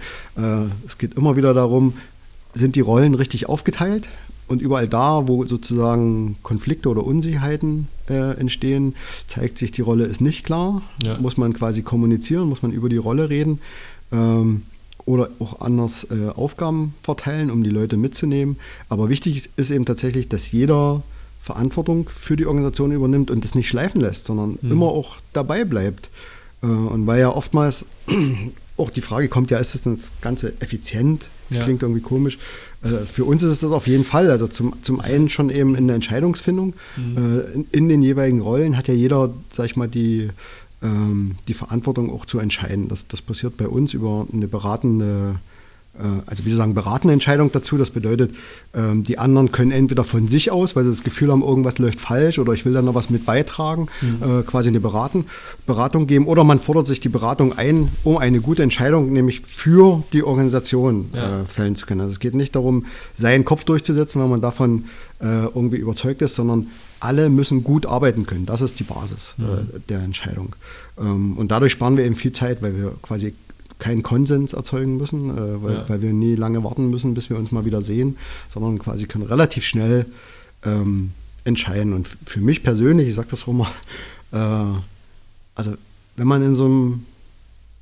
es 0.86 0.96
geht 0.96 1.14
immer 1.14 1.36
wieder 1.36 1.52
darum, 1.52 1.92
sind 2.54 2.76
die 2.76 2.80
Rollen 2.80 3.14
richtig 3.14 3.48
aufgeteilt? 3.48 4.08
Und 4.48 4.60
überall 4.60 4.88
da, 4.88 5.28
wo 5.28 5.46
sozusagen 5.46 6.36
Konflikte 6.42 6.88
oder 6.88 7.04
Unsicherheiten 7.04 7.88
äh, 8.10 8.36
entstehen, 8.38 8.94
zeigt 9.26 9.56
sich, 9.56 9.72
die 9.72 9.80
Rolle 9.80 10.04
ist 10.04 10.20
nicht 10.20 10.44
klar. 10.44 10.82
Ja. 11.02 11.16
Muss 11.18 11.36
man 11.36 11.54
quasi 11.54 11.82
kommunizieren, 11.82 12.48
muss 12.48 12.62
man 12.62 12.72
über 12.72 12.88
die 12.88 12.98
Rolle 12.98 13.30
reden. 13.30 13.60
Ähm, 14.10 14.62
oder 15.04 15.30
auch 15.38 15.60
anders 15.60 16.06
äh, 16.10 16.28
Aufgaben 16.36 16.94
verteilen, 17.02 17.50
um 17.50 17.64
die 17.64 17.70
Leute 17.70 17.96
mitzunehmen. 17.96 18.56
Aber 18.88 19.08
wichtig 19.08 19.48
ist 19.56 19.70
eben 19.70 19.84
tatsächlich, 19.84 20.28
dass 20.28 20.52
jeder 20.52 21.02
Verantwortung 21.40 22.08
für 22.08 22.36
die 22.36 22.46
Organisation 22.46 22.92
übernimmt 22.92 23.30
und 23.30 23.44
das 23.44 23.54
nicht 23.54 23.68
schleifen 23.68 24.00
lässt, 24.00 24.26
sondern 24.26 24.58
mhm. 24.60 24.70
immer 24.70 24.86
auch 24.86 25.16
dabei 25.32 25.64
bleibt. 25.64 26.08
Äh, 26.62 26.66
und 26.66 27.06
weil 27.06 27.20
ja 27.20 27.30
oftmals 27.30 27.84
auch 28.76 28.90
die 28.90 29.00
Frage 29.00 29.28
kommt, 29.28 29.50
ja, 29.50 29.58
ist 29.58 29.86
das 29.86 30.12
Ganze 30.20 30.54
effizient? 30.60 31.28
Das 31.48 31.58
ja. 31.58 31.64
klingt 31.64 31.82
irgendwie 31.82 32.00
komisch. 32.00 32.38
Äh, 32.82 33.04
für 33.04 33.24
uns 33.24 33.42
ist 33.42 33.50
es 33.52 33.60
das 33.60 33.70
auf 33.70 33.86
jeden 33.86 34.04
Fall. 34.04 34.30
Also 34.30 34.46
zum, 34.46 34.74
zum 34.82 35.00
einen 35.00 35.28
schon 35.28 35.50
eben 35.50 35.74
in 35.74 35.86
der 35.86 35.96
Entscheidungsfindung. 35.96 36.74
Mhm. 36.96 37.16
Äh, 37.16 37.54
in, 37.54 37.66
in, 37.72 37.88
den 37.88 38.02
jeweiligen 38.02 38.40
Rollen 38.40 38.76
hat 38.76 38.88
ja 38.88 38.94
jeder, 38.94 39.30
sag 39.52 39.66
ich 39.66 39.76
mal, 39.76 39.88
die 39.88 40.30
ähm, 40.82 41.36
die 41.48 41.54
Verantwortung 41.54 42.12
auch 42.12 42.26
zu 42.26 42.38
entscheiden. 42.38 42.88
Das, 42.88 43.06
das 43.06 43.22
passiert 43.22 43.56
bei 43.56 43.68
uns 43.68 43.94
über 43.94 44.26
eine 44.32 44.48
beratende 44.48 45.36
also 46.26 46.44
wie 46.46 46.50
Sie 46.50 46.56
sagen, 46.56 46.74
beratende 46.74 47.12
Entscheidung 47.12 47.52
dazu. 47.52 47.76
Das 47.76 47.90
bedeutet, 47.90 48.34
ähm, 48.74 49.02
die 49.02 49.18
anderen 49.18 49.52
können 49.52 49.72
entweder 49.72 50.04
von 50.04 50.26
sich 50.26 50.50
aus, 50.50 50.74
weil 50.74 50.84
sie 50.84 50.90
das 50.90 51.02
Gefühl 51.02 51.30
haben, 51.30 51.42
irgendwas 51.42 51.78
läuft 51.78 52.00
falsch 52.00 52.38
oder 52.38 52.54
ich 52.54 52.64
will 52.64 52.72
da 52.72 52.80
noch 52.80 52.94
was 52.94 53.10
mit 53.10 53.26
beitragen, 53.26 53.88
mhm. 54.00 54.40
Äh, 54.40 54.42
quasi 54.42 54.68
eine 54.68 54.80
Beraten, 54.80 55.26
Beratung 55.66 56.06
geben. 56.06 56.26
Oder 56.26 56.44
man 56.44 56.60
fordert 56.60 56.86
sich 56.86 57.00
die 57.00 57.10
Beratung 57.10 57.52
ein, 57.58 57.88
um 58.04 58.16
eine 58.16 58.40
gute 58.40 58.62
Entscheidung, 58.62 59.12
nämlich 59.12 59.40
für 59.40 60.02
die 60.12 60.22
Organisation 60.22 61.10
ja. 61.12 61.42
Äh, 61.42 61.44
fällen 61.44 61.76
zu 61.76 61.86
können. 61.86 62.00
Also 62.00 62.12
es 62.12 62.20
geht 62.20 62.34
nicht 62.34 62.54
darum, 62.54 62.86
seinen 63.14 63.44
Kopf 63.44 63.64
durchzusetzen, 63.64 64.22
wenn 64.22 64.30
man 64.30 64.40
davon 64.40 64.84
irgendwie 65.24 65.76
überzeugt 65.76 66.20
ist, 66.20 66.34
sondern 66.34 66.66
alle 66.98 67.30
müssen 67.30 67.62
gut 67.62 67.86
arbeiten 67.86 68.26
können. 68.26 68.44
Das 68.44 68.60
ist 68.60 68.80
die 68.80 68.82
Basis 68.82 69.34
mhm. 69.36 69.80
der 69.88 70.00
Entscheidung. 70.00 70.56
Ähm, 70.98 71.36
und 71.36 71.52
dadurch 71.52 71.72
sparen 71.72 71.96
wir 71.96 72.04
eben 72.04 72.16
viel 72.16 72.32
Zeit, 72.32 72.60
weil 72.60 72.76
wir 72.76 72.92
quasi 73.02 73.32
keinen 73.82 74.04
Konsens 74.04 74.52
erzeugen 74.52 74.96
müssen, 74.96 75.30
äh, 75.30 75.62
weil, 75.62 75.74
ja. 75.74 75.88
weil, 75.88 76.02
wir 76.02 76.12
nie 76.12 76.36
lange 76.36 76.62
warten 76.62 76.88
müssen, 76.88 77.14
bis 77.14 77.30
wir 77.30 77.36
uns 77.36 77.50
mal 77.50 77.64
wieder 77.64 77.82
sehen, 77.82 78.16
sondern 78.48 78.78
quasi 78.78 79.06
können 79.06 79.24
relativ 79.24 79.66
schnell 79.66 80.06
ähm, 80.64 81.10
entscheiden. 81.42 81.92
Und 81.92 82.06
für 82.06 82.40
mich 82.40 82.62
persönlich, 82.62 83.08
ich 83.08 83.16
sage 83.16 83.28
das 83.32 83.42
auch 83.48 83.52
mal, 83.52 83.66
äh, 84.30 84.78
also 85.56 85.72
wenn 86.16 86.28
man 86.28 86.42
in 86.42 86.54
so 86.54 86.66
einem 86.66 87.06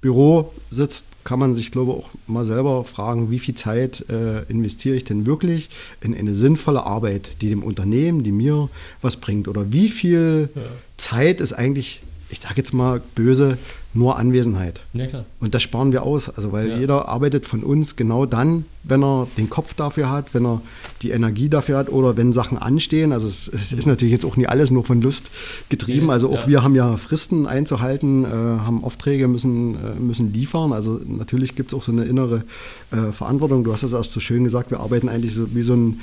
Büro 0.00 0.54
sitzt, 0.70 1.04
kann 1.22 1.38
man 1.38 1.52
sich, 1.52 1.70
glaube 1.70 1.92
ich, 1.92 1.98
auch 1.98 2.10
mal 2.26 2.46
selber 2.46 2.82
fragen, 2.84 3.30
wie 3.30 3.38
viel 3.38 3.54
Zeit 3.54 4.06
äh, 4.08 4.44
investiere 4.44 4.96
ich 4.96 5.04
denn 5.04 5.26
wirklich 5.26 5.68
in 6.00 6.16
eine 6.16 6.34
sinnvolle 6.34 6.84
Arbeit, 6.84 7.42
die 7.42 7.50
dem 7.50 7.62
Unternehmen, 7.62 8.24
die 8.24 8.32
mir 8.32 8.70
was 9.02 9.18
bringt? 9.18 9.48
Oder 9.48 9.70
wie 9.70 9.90
viel 9.90 10.48
ja. 10.54 10.62
Zeit 10.96 11.42
ist 11.42 11.52
eigentlich 11.52 12.00
ich 12.30 12.40
sage 12.40 12.54
jetzt 12.56 12.72
mal 12.72 13.00
böse, 13.14 13.58
nur 13.92 14.18
Anwesenheit. 14.18 14.80
Ja, 14.92 15.06
und 15.40 15.52
das 15.52 15.62
sparen 15.62 15.90
wir 15.90 16.04
aus, 16.04 16.28
also 16.28 16.52
weil 16.52 16.68
ja. 16.68 16.78
jeder 16.78 17.08
arbeitet 17.08 17.46
von 17.46 17.64
uns 17.64 17.96
genau 17.96 18.24
dann, 18.24 18.64
wenn 18.84 19.02
er 19.02 19.26
den 19.36 19.50
Kopf 19.50 19.74
dafür 19.74 20.10
hat, 20.10 20.32
wenn 20.32 20.46
er 20.46 20.62
die 21.02 21.10
Energie 21.10 21.48
dafür 21.48 21.78
hat 21.78 21.90
oder 21.90 22.16
wenn 22.16 22.32
Sachen 22.32 22.56
anstehen. 22.56 23.12
Also 23.12 23.26
es, 23.26 23.48
es 23.48 23.72
ist 23.72 23.86
natürlich 23.86 24.12
jetzt 24.12 24.24
auch 24.24 24.36
nie 24.36 24.46
alles 24.46 24.70
nur 24.70 24.84
von 24.84 25.02
Lust 25.02 25.26
getrieben. 25.70 26.06
Ja, 26.06 26.12
also 26.12 26.32
auch 26.32 26.46
wir 26.46 26.62
haben 26.62 26.76
ja 26.76 26.96
Fristen 26.96 27.46
einzuhalten, 27.46 28.24
äh, 28.24 28.28
haben 28.28 28.84
Aufträge, 28.84 29.26
müssen, 29.26 29.74
äh, 29.74 29.98
müssen 29.98 30.32
liefern. 30.32 30.72
Also 30.72 31.00
natürlich 31.04 31.56
gibt 31.56 31.72
es 31.72 31.78
auch 31.78 31.82
so 31.82 31.90
eine 31.90 32.04
innere 32.04 32.44
äh, 32.92 33.10
Verantwortung. 33.10 33.64
Du 33.64 33.72
hast 33.72 33.82
es 33.82 33.92
erst 33.92 34.12
so 34.12 34.20
schön 34.20 34.44
gesagt, 34.44 34.70
wir 34.70 34.78
arbeiten 34.78 35.08
eigentlich 35.08 35.34
so 35.34 35.52
wie 35.52 35.62
so, 35.62 35.74
ein, 35.74 36.00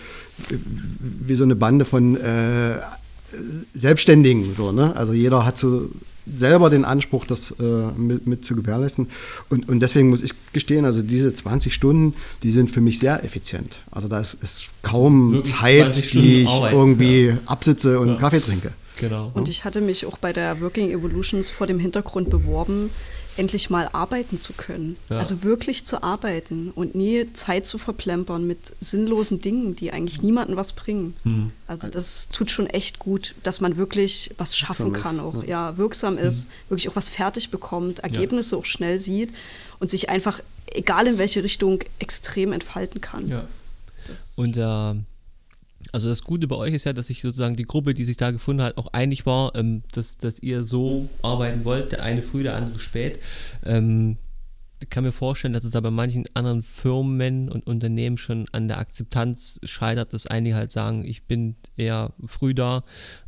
wie 1.00 1.36
so 1.36 1.46
eine 1.46 1.56
Bande 1.56 1.86
von 1.86 2.18
äh, 2.18 2.80
Selbstständigen. 3.74 4.44
So, 4.56 4.74
ne? 4.74 4.94
Also 4.96 5.14
jeder 5.14 5.46
hat 5.46 5.58
so 5.58 5.90
selber 6.36 6.70
den 6.70 6.86
Anspruch, 6.86 7.26
das 7.26 7.52
äh, 7.60 7.64
mit, 7.64 8.28
mit, 8.28 8.46
zu 8.46 8.56
gewährleisten. 8.56 9.08
Und, 9.50 9.70
und 9.70 9.80
deswegen 9.80 10.10
muss 10.10 10.24
ich 10.24 10.32
gestehen, 10.54 10.86
also 10.86 11.02
diese 11.02 11.34
20 11.34 11.74
Stunden, 11.74 12.14
die 12.44 12.52
sind 12.52 12.72
für 12.72 12.82
mich 12.82 13.00
sehr 13.00 13.24
effizient. 13.24 13.80
Also 13.92 14.08
da 14.08 14.20
ist, 14.20 14.36
ist 14.44 14.68
kaum 14.82 15.44
Zeit, 15.44 16.14
die 16.14 16.44
ich 16.44 16.50
Arbeit, 16.50 16.74
irgendwie 16.74 17.28
ja. 17.28 17.38
absitze 17.46 18.00
und 18.00 18.10
ja. 18.10 18.16
Kaffee 18.16 18.40
trinke. 18.40 18.72
Genau. 19.00 19.32
Und 19.34 19.48
ich 19.48 19.64
hatte 19.64 19.82
mich 19.82 20.06
auch 20.06 20.18
bei 20.18 20.34
der 20.34 20.60
Working 20.62 20.90
Evolutions 20.90 21.50
vor 21.50 21.68
dem 21.68 21.80
Hintergrund 21.80 22.30
beworben, 22.30 22.90
endlich 23.38 23.70
mal 23.70 23.90
arbeiten 23.94 24.38
zu 24.38 24.54
können. 24.54 24.98
Ja. 25.10 25.20
Also 25.20 25.44
wirklich 25.44 25.86
zu 25.86 26.04
arbeiten 26.04 26.72
und 26.74 26.96
nie 26.96 27.32
Zeit 27.34 27.66
zu 27.66 27.78
verplempern 27.78 28.46
mit 28.48 28.60
sinnlosen 28.80 29.42
Dingen, 29.42 29.76
die 29.76 29.92
eigentlich 29.92 30.22
niemandem 30.22 30.58
was 30.58 30.74
bringen. 30.74 31.16
Mhm. 31.24 31.52
Also 31.68 31.88
das 31.88 32.30
tut 32.30 32.52
schon 32.52 32.68
echt 32.68 33.00
gut, 33.00 33.36
dass 33.44 33.62
man 33.62 33.78
wirklich 33.78 34.32
was 34.38 34.58
schaffen 34.58 34.94
kann, 34.94 35.20
auch 35.20 35.44
ja, 35.44 35.70
ja 35.70 35.78
wirksam 35.78 36.14
mhm. 36.14 36.20
ist, 36.20 36.50
wirklich 36.70 36.90
auch 36.90 36.96
was 36.96 37.10
fertig 37.10 37.52
bekommt, 37.52 38.00
Ergebnisse 38.00 38.56
ja. 38.56 38.62
auch 38.62 38.66
schnell 38.66 39.00
sieht 39.00 39.34
und 39.80 39.90
sich 39.90 40.10
einfach, 40.10 40.40
egal 40.68 41.08
in 41.08 41.18
welche 41.18 41.44
Richtung, 41.44 41.84
extrem 42.00 42.52
entfalten 42.54 43.02
kann. 43.02 43.28
Ja. 43.28 43.44
Und 44.36 44.58
äh, 44.58 45.00
also 45.98 46.10
das 46.10 46.22
Gute 46.22 46.46
bei 46.46 46.56
euch 46.56 46.76
ist 46.76 46.86
ja, 46.86 46.94
dass 46.94 47.08
sich 47.08 47.24
sozusagen 47.24 47.56
die 47.56 47.64
Gruppe, 47.64 47.96
die 47.96 48.06
sich 48.06 48.18
da 48.18 48.30
gefunden 48.30 48.62
hat, 48.62 48.78
auch 48.78 48.94
einig 48.94 49.26
war, 49.26 49.56
ähm, 49.56 49.82
dass, 49.94 50.20
dass 50.20 50.38
ihr 50.38 50.64
so 50.64 51.10
arbeiten 51.24 51.66
wollt, 51.66 51.92
der 51.92 52.04
eine 52.04 52.22
früh, 52.22 52.44
der 52.44 52.56
andere 52.56 52.78
spät. 52.78 53.18
Ähm, 53.66 54.18
ich 54.80 54.92
kann 54.92 55.04
mir 55.04 55.12
vorstellen, 55.12 55.56
dass 55.56 55.64
es 55.64 55.76
aber 55.76 55.90
bei 55.90 55.96
manchen 55.96 56.26
anderen 56.36 56.62
Firmen 56.62 57.50
und 57.50 57.66
Unternehmen 57.66 58.20
schon 58.20 58.46
an 58.52 58.68
der 58.68 58.78
Akzeptanz 58.78 59.60
scheitert, 59.64 60.14
dass 60.14 60.28
einige 60.28 60.56
halt 60.56 60.72
sagen, 60.72 61.04
ich 61.04 61.24
bin 61.24 61.56
eher 61.78 62.14
früh 62.28 62.54
da 62.54 62.84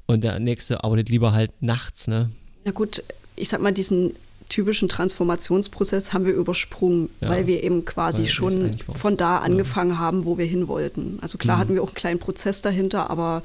und 0.06 0.24
der 0.24 0.40
nächste 0.40 0.84
arbeitet 0.84 1.10
lieber 1.10 1.32
halt 1.32 1.64
nachts, 1.64 2.08
ne? 2.08 2.30
Na 2.66 2.72
gut, 2.72 3.02
ich 3.36 3.50
sag 3.50 3.62
mal, 3.62 3.74
diesen 3.74 4.14
typischen 4.50 4.90
Transformationsprozess 4.90 6.12
haben 6.12 6.26
wir 6.26 6.34
übersprungen, 6.34 7.10
ja, 7.22 7.30
weil 7.30 7.48
wir 7.48 7.64
eben 7.64 7.86
quasi 7.86 8.26
schon 8.26 8.76
von 8.94 9.16
da 9.16 9.38
angefangen 9.38 9.92
ja. 9.92 9.98
haben, 10.00 10.26
wo 10.26 10.38
wir 10.38 10.46
hin 10.46 10.68
wollten. 10.68 11.20
Also 11.22 11.38
klar 11.38 11.58
mhm. 11.58 11.62
hatten 11.62 11.76
wir 11.76 11.84
auch 11.84 11.90
einen 11.90 11.96
kleinen 11.96 12.20
Prozess 12.20 12.62
dahinter, 12.62 13.10
aber 13.10 13.44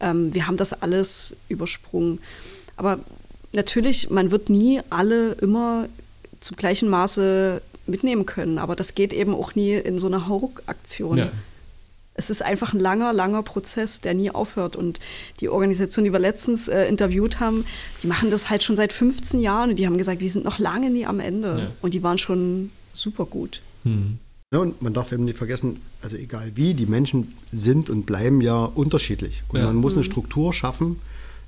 ähm, 0.00 0.34
wir 0.34 0.46
haben 0.46 0.56
das 0.56 0.72
alles 0.72 1.36
übersprungen. 1.48 2.20
Aber 2.76 2.98
natürlich, 3.52 4.10
man 4.10 4.30
wird 4.30 4.48
nie 4.48 4.80
alle 4.90 5.32
immer 5.32 5.88
zum 6.40 6.56
gleichen 6.56 6.88
Maße 6.88 7.60
mitnehmen 7.86 8.26
können, 8.26 8.58
aber 8.58 8.74
das 8.74 8.94
geht 8.94 9.12
eben 9.12 9.34
auch 9.34 9.54
nie 9.54 9.74
in 9.74 9.98
so 9.98 10.06
einer 10.06 10.26
Hauruck-Aktion. 10.26 11.18
Ja 11.18 11.30
es 12.16 12.30
ist 12.30 12.42
einfach 12.42 12.72
ein 12.72 12.80
langer, 12.80 13.12
langer 13.12 13.42
Prozess, 13.42 14.00
der 14.00 14.14
nie 14.14 14.30
aufhört. 14.30 14.76
Und 14.76 15.00
die 15.40 15.48
Organisation, 15.48 16.04
die 16.04 16.12
wir 16.12 16.18
letztens 16.18 16.68
äh, 16.68 16.86
interviewt 16.86 17.40
haben, 17.40 17.64
die 18.02 18.06
machen 18.06 18.30
das 18.30 18.50
halt 18.50 18.62
schon 18.62 18.76
seit 18.76 18.92
15 18.92 19.40
Jahren 19.40 19.70
und 19.70 19.78
die 19.78 19.86
haben 19.86 19.98
gesagt, 19.98 20.22
die 20.22 20.28
sind 20.28 20.44
noch 20.44 20.58
lange 20.58 20.90
nie 20.90 21.06
am 21.06 21.20
Ende. 21.20 21.58
Ja. 21.58 21.66
Und 21.82 21.94
die 21.94 22.02
waren 22.02 22.18
schon 22.18 22.70
super 22.92 23.26
gut. 23.26 23.62
Hm. 23.84 24.18
Ja, 24.52 24.60
und 24.60 24.80
man 24.80 24.94
darf 24.94 25.12
eben 25.12 25.24
nicht 25.24 25.38
vergessen, 25.38 25.80
also 26.02 26.16
egal 26.16 26.52
wie, 26.54 26.74
die 26.74 26.86
Menschen 26.86 27.34
sind 27.52 27.90
und 27.90 28.06
bleiben 28.06 28.40
ja 28.40 28.64
unterschiedlich. 28.64 29.42
Und 29.48 29.58
ja. 29.58 29.66
man 29.66 29.76
muss 29.76 29.94
eine 29.94 30.02
mhm. 30.02 30.10
Struktur 30.10 30.52
schaffen, 30.52 31.00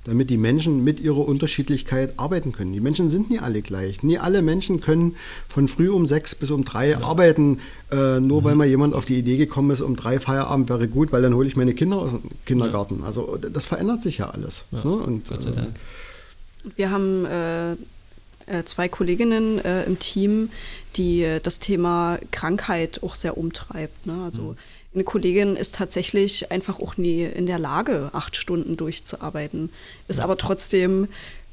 damit 0.05 0.29
die 0.29 0.37
Menschen 0.37 0.83
mit 0.83 0.99
ihrer 0.99 1.27
Unterschiedlichkeit 1.27 2.13
arbeiten 2.17 2.51
können. 2.51 2.71
Die 2.71 2.79
Menschen 2.79 3.09
sind 3.09 3.29
nie 3.29 3.39
alle 3.39 3.61
gleich. 3.61 4.01
Nie 4.01 4.17
alle 4.17 4.41
Menschen 4.41 4.79
können 4.79 5.15
von 5.47 5.67
früh 5.67 5.89
um 5.89 6.05
sechs 6.05 6.35
bis 6.35 6.51
um 6.51 6.63
drei 6.63 6.91
ja. 6.91 7.01
arbeiten, 7.01 7.59
äh, 7.91 8.19
nur 8.19 8.41
mhm. 8.41 8.45
weil 8.45 8.55
mal 8.55 8.67
jemand 8.67 8.95
auf 8.95 9.05
die 9.05 9.17
Idee 9.17 9.37
gekommen 9.37 9.71
ist, 9.71 9.81
um 9.81 9.95
drei 9.95 10.19
Feierabend 10.19 10.69
wäre 10.69 10.87
gut, 10.87 11.11
weil 11.11 11.21
dann 11.21 11.33
hole 11.33 11.47
ich 11.47 11.55
meine 11.55 11.73
Kinder 11.73 11.97
aus 11.97 12.11
dem 12.11 12.21
Kindergarten. 12.45 12.99
Ja. 13.01 13.07
Also 13.07 13.37
das 13.37 13.65
verändert 13.65 14.01
sich 14.01 14.19
ja 14.19 14.29
alles. 14.29 14.65
Ja. 14.71 14.83
Ne? 14.83 14.91
Und, 14.91 15.27
Gott 15.27 15.43
sei 15.43 15.51
Dank. 15.51 15.75
Wir 16.75 16.91
haben 16.91 17.25
äh, 17.25 17.73
äh, 17.73 18.63
zwei 18.63 18.87
Kolleginnen 18.87 19.63
äh, 19.63 19.83
im 19.83 19.99
Team, 19.99 20.49
die 20.95 21.23
äh, 21.23 21.39
das 21.41 21.59
Thema 21.59 22.19
Krankheit 22.31 23.03
auch 23.03 23.15
sehr 23.15 23.37
umtreibt. 23.37 24.05
Ne? 24.05 24.23
Also 24.23 24.41
mhm 24.41 24.57
eine 24.93 25.03
Kollegin 25.03 25.55
ist 25.55 25.75
tatsächlich 25.75 26.51
einfach 26.51 26.79
auch 26.79 26.97
nie 26.97 27.23
in 27.23 27.45
der 27.45 27.59
Lage, 27.59 28.09
acht 28.13 28.35
Stunden 28.35 28.75
durchzuarbeiten, 28.75 29.71
ist 30.07 30.19
aber 30.19 30.37
trotzdem 30.37 31.07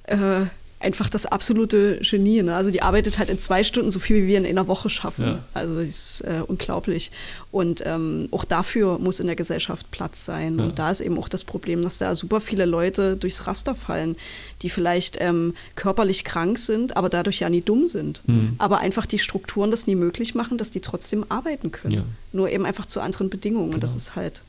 äh, 0.05 0.47
einfach 0.79 1.09
das 1.09 1.25
absolute 1.25 2.01
Genie. 2.03 2.43
Ne? 2.43 2.55
Also 2.55 2.71
die 2.71 2.83
arbeitet 2.83 3.19
halt 3.19 3.31
in 3.31 3.41
zwei 3.41 3.65
Stunden 3.65 3.91
so 3.91 3.99
viel, 3.99 4.23
wie 4.23 4.27
wir 4.27 4.39
in 4.39 4.47
einer 4.47 4.69
Woche 4.69 4.91
schaffen. 4.91 5.25
Ja. 5.25 5.45
Also 5.55 5.75
das 5.77 5.87
ist 5.87 6.21
äh, 6.23 6.43
unglaublich. 6.47 7.11
Und 7.51 7.83
ähm, 7.87 8.29
auch 8.31 8.45
dafür 8.45 8.99
muss 8.99 9.19
in 9.19 9.27
der 9.27 9.37
Gesellschaft 9.37 9.91
Platz 9.91 10.27
sein. 10.27 10.59
Ja. 10.59 10.65
Und 10.67 10.79
da 10.79 10.91
ist 10.91 11.01
eben 11.01 11.19
auch 11.19 11.29
das 11.29 11.45
Problem, 11.45 11.81
dass 11.81 11.97
da 11.99 12.15
super 12.15 12.43
viele 12.43 12.67
Leute 12.67 13.17
durchs 13.17 13.47
Raster 13.47 13.75
fallen, 13.75 14.17
die 14.63 14.69
vielleicht 14.69 15.17
ähm, 15.19 15.55
körperlich 15.77 16.25
krank 16.25 16.59
sind, 16.59 16.97
aber 16.97 17.09
dadurch 17.09 17.41
ja 17.41 17.49
nie 17.49 17.63
dumm 17.63 17.89
sind. 17.89 18.21
Mhm. 18.27 18.57
Aber 18.59 18.79
einfach 18.79 19.07
die 19.07 19.19
Strukturen 19.19 19.71
das 19.71 19.87
nie 19.87 19.95
möglich 19.97 20.35
machen, 20.35 20.59
dass 20.59 20.71
die 20.73 20.81
trotzdem 20.81 21.25
arbeiten 21.31 21.71
können. 21.73 21.95
Ja. 21.95 22.05
Nur 22.33 22.51
eben 22.51 22.67
einfach 22.67 22.85
zu 22.85 23.01
anderen 23.01 23.31
Bedingungen. 23.31 23.73
Und 23.73 23.83
das 23.83 23.93
Genau. 23.93 23.97
ist 24.03 24.17
halt 24.17 24.43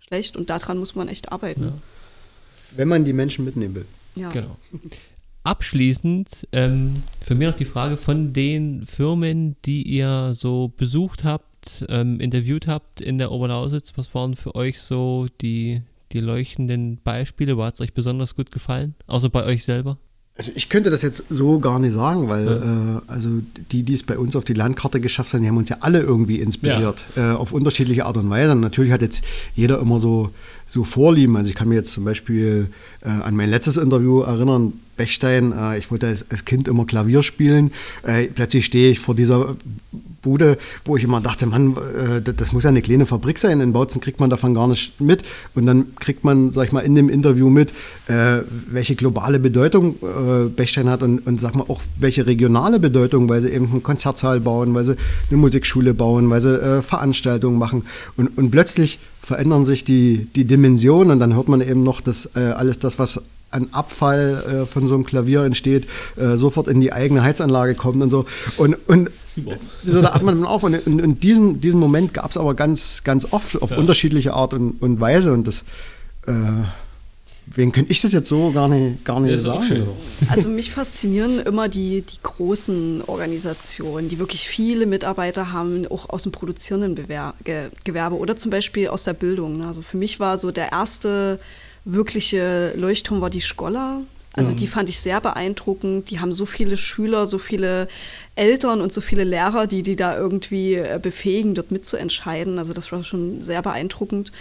schlecht. 0.00 0.36
Und 0.36 0.48
daran 0.48 0.78
muss 0.78 0.94
man 0.94 1.08
echt 1.08 1.30
arbeiten. 1.30 1.62
Ja. 1.62 1.72
Wenn 2.74 2.88
man 2.88 3.04
die 3.04 3.12
Menschen 3.12 3.44
mitnehmen 3.44 3.74
will. 3.74 3.86
Ja. 4.14 4.30
Genau. 4.30 4.56
Abschließend 5.46 6.48
ähm, 6.50 7.04
für 7.22 7.36
mich 7.36 7.46
noch 7.46 7.56
die 7.56 7.64
Frage 7.64 7.96
von 7.96 8.32
den 8.32 8.84
Firmen, 8.84 9.54
die 9.64 9.84
ihr 9.84 10.32
so 10.34 10.72
besucht 10.76 11.22
habt, 11.22 11.84
ähm, 11.88 12.18
interviewt 12.18 12.66
habt 12.66 13.00
in 13.00 13.18
der 13.18 13.30
Oberlausitz. 13.30 13.92
Was 13.94 14.12
waren 14.12 14.34
für 14.34 14.56
euch 14.56 14.80
so 14.80 15.26
die, 15.40 15.82
die 16.10 16.18
leuchtenden 16.18 16.98
Beispiele? 17.04 17.56
Wo 17.56 17.62
hat 17.62 17.74
es 17.74 17.80
euch 17.80 17.94
besonders 17.94 18.34
gut 18.34 18.50
gefallen? 18.50 18.96
Außer 19.06 19.28
bei 19.30 19.44
euch 19.44 19.62
selber? 19.62 19.98
Also 20.36 20.50
ich 20.54 20.68
könnte 20.68 20.90
das 20.90 21.02
jetzt 21.02 21.22
so 21.30 21.60
gar 21.60 21.78
nicht 21.78 21.94
sagen, 21.94 22.28
weil 22.28 22.44
Ja. 22.46 22.52
äh, 22.56 23.00
also 23.06 23.28
die, 23.70 23.84
die 23.84 23.94
es 23.94 24.02
bei 24.02 24.18
uns 24.18 24.34
auf 24.34 24.44
die 24.44 24.52
Landkarte 24.52 24.98
geschafft 24.98 25.32
haben, 25.32 25.42
die 25.42 25.48
haben 25.48 25.56
uns 25.56 25.68
ja 25.68 25.76
alle 25.80 26.00
irgendwie 26.00 26.40
inspiriert, 26.40 27.04
äh, 27.16 27.20
auf 27.20 27.52
unterschiedliche 27.52 28.04
Art 28.04 28.16
und 28.16 28.28
Weise. 28.28 28.50
Und 28.50 28.60
natürlich 28.60 28.90
hat 28.90 29.00
jetzt 29.00 29.22
jeder 29.54 29.78
immer 29.78 30.00
so, 30.00 30.30
so 30.66 30.82
Vorlieben. 30.82 31.36
Also 31.36 31.50
ich 31.50 31.54
kann 31.54 31.68
mir 31.68 31.76
jetzt 31.76 31.92
zum 31.92 32.04
Beispiel 32.04 32.68
äh, 33.02 33.08
an 33.08 33.36
mein 33.36 33.48
letztes 33.48 33.76
Interview 33.76 34.22
erinnern, 34.22 34.72
Bechstein, 34.96 35.52
äh, 35.52 35.78
ich 35.78 35.90
wollte 35.90 36.06
als, 36.06 36.26
als 36.30 36.44
Kind 36.44 36.68
immer 36.68 36.86
Klavier 36.86 37.22
spielen. 37.22 37.72
Äh, 38.02 38.26
plötzlich 38.26 38.66
stehe 38.66 38.90
ich 38.90 38.98
vor 38.98 39.14
dieser 39.14 39.56
Bude, 40.22 40.58
wo 40.84 40.96
ich 40.96 41.04
immer 41.04 41.20
dachte, 41.20 41.46
Mann, 41.46 41.76
äh, 41.76 42.20
das, 42.20 42.52
muss 42.52 42.64
ja 42.64 42.70
eine 42.70 42.82
kleine 42.82 43.06
Fabrik 43.06 43.38
sein. 43.38 43.60
In 43.60 43.72
Bautzen 43.72 44.00
kriegt 44.00 44.18
man 44.18 44.28
davon 44.28 44.54
gar 44.54 44.66
nicht 44.66 45.00
mit. 45.00 45.22
Und 45.54 45.66
dann 45.66 45.94
kriegt 45.96 46.24
man, 46.24 46.50
sag 46.50 46.66
ich 46.66 46.72
mal, 46.72 46.80
in 46.80 46.94
dem 46.94 47.08
Interview 47.08 47.48
mit, 47.48 47.70
äh, 48.08 48.40
welche 48.70 48.96
globale 48.96 49.38
Bedeutung 49.38 49.96
äh, 50.02 50.48
Bechstein 50.48 50.88
hat 50.88 51.02
und, 51.02 51.26
und 51.26 51.40
sag 51.40 51.54
mal 51.54 51.66
auch 51.68 51.80
welche 51.98 52.26
regionale 52.26 52.80
Bedeutung, 52.80 53.28
weil 53.28 53.40
sie 53.40 53.50
eben 53.50 53.70
einen 53.70 53.82
Konzertsaal 53.82 54.40
bauen, 54.40 54.74
weil 54.74 54.84
sie 54.84 54.96
eine 55.30 55.38
Musikschule 55.38 55.94
bauen, 55.94 56.28
weil 56.28 56.40
sie 56.40 56.82
Veranstaltungen 56.82 57.58
machen. 57.58 57.84
Und, 58.16 58.36
und 58.36 58.50
plötzlich 58.50 58.98
verändern 59.20 59.64
sich 59.64 59.82
die, 59.82 60.28
die 60.36 60.44
Dimensionen 60.44 61.10
und 61.10 61.18
dann 61.18 61.34
hört 61.34 61.48
man 61.48 61.60
eben 61.60 61.82
noch, 61.82 62.00
dass 62.00 62.30
äh, 62.36 62.40
alles 62.40 62.78
das, 62.78 62.98
was 62.98 63.20
an 63.56 63.68
Abfall 63.72 64.62
äh, 64.62 64.66
von 64.66 64.86
so 64.86 64.94
einem 64.94 65.04
Klavier 65.04 65.42
entsteht, 65.42 65.86
äh, 66.16 66.36
sofort 66.36 66.68
in 66.68 66.80
die 66.80 66.92
eigene 66.92 67.22
Heizanlage 67.22 67.74
kommt 67.74 68.00
und 68.02 68.10
so. 68.10 68.26
Und, 68.58 68.76
und 68.86 69.10
Super. 69.24 69.56
so 69.84 70.02
da 70.02 70.12
atmet 70.14 70.36
man 70.36 70.44
auf. 70.44 70.62
Und, 70.62 70.86
und, 70.86 71.00
und 71.02 71.22
diesen, 71.22 71.60
diesen 71.60 71.80
Moment 71.80 72.14
gab 72.14 72.30
es 72.30 72.36
aber 72.36 72.54
ganz, 72.54 73.02
ganz 73.02 73.26
oft 73.32 73.60
auf 73.62 73.70
Ja. 73.70 73.78
unterschiedliche 73.78 74.34
Art 74.34 74.52
und, 74.54 74.80
und 74.82 75.00
Weise. 75.00 75.32
Und 75.32 75.46
das, 75.46 75.64
äh, 76.26 76.32
wen 77.46 77.72
könnte 77.72 77.92
ich 77.92 78.00
das 78.02 78.12
jetzt 78.12 78.28
so 78.28 78.50
gar 78.52 78.68
nicht, 78.68 79.04
gar 79.04 79.20
nicht 79.20 79.40
sagen? 79.40 79.86
Also 80.28 80.48
mich 80.48 80.70
faszinieren 80.72 81.38
immer 81.40 81.68
die, 81.68 82.02
die 82.02 82.18
großen 82.22 83.02
Organisationen, 83.06 84.08
die 84.08 84.18
wirklich 84.18 84.48
viele 84.48 84.86
Mitarbeiter 84.86 85.52
haben, 85.52 85.86
auch 85.86 86.08
aus 86.10 86.24
dem 86.24 86.32
produzierenden 86.32 86.94
Gewerbe 86.96 88.16
oder 88.16 88.36
zum 88.36 88.50
Beispiel 88.50 88.88
aus 88.88 89.04
der 89.04 89.14
Bildung. 89.14 89.62
Also 89.62 89.82
für 89.82 89.96
mich 89.96 90.18
war 90.20 90.38
so 90.38 90.50
der 90.50 90.72
erste 90.72 91.38
wirkliche 91.86 92.72
Leuchtturm 92.76 93.20
war 93.22 93.30
die 93.30 93.40
Scholla. 93.40 94.00
Also 94.34 94.52
die 94.52 94.66
fand 94.66 94.90
ich 94.90 94.98
sehr 95.00 95.18
beeindruckend. 95.22 96.10
Die 96.10 96.20
haben 96.20 96.30
so 96.34 96.44
viele 96.44 96.76
Schüler, 96.76 97.24
so 97.24 97.38
viele 97.38 97.88
Eltern 98.34 98.82
und 98.82 98.92
so 98.92 99.00
viele 99.00 99.24
Lehrer, 99.24 99.66
die 99.66 99.82
die 99.82 99.96
da 99.96 100.14
irgendwie 100.14 100.74
äh, 100.74 100.98
befähigen, 101.00 101.54
dort 101.54 101.70
mitzuentscheiden. 101.70 102.58
Also 102.58 102.74
das 102.74 102.92
war 102.92 103.02
schon 103.02 103.40
sehr 103.40 103.62
beeindruckend. 103.62 104.32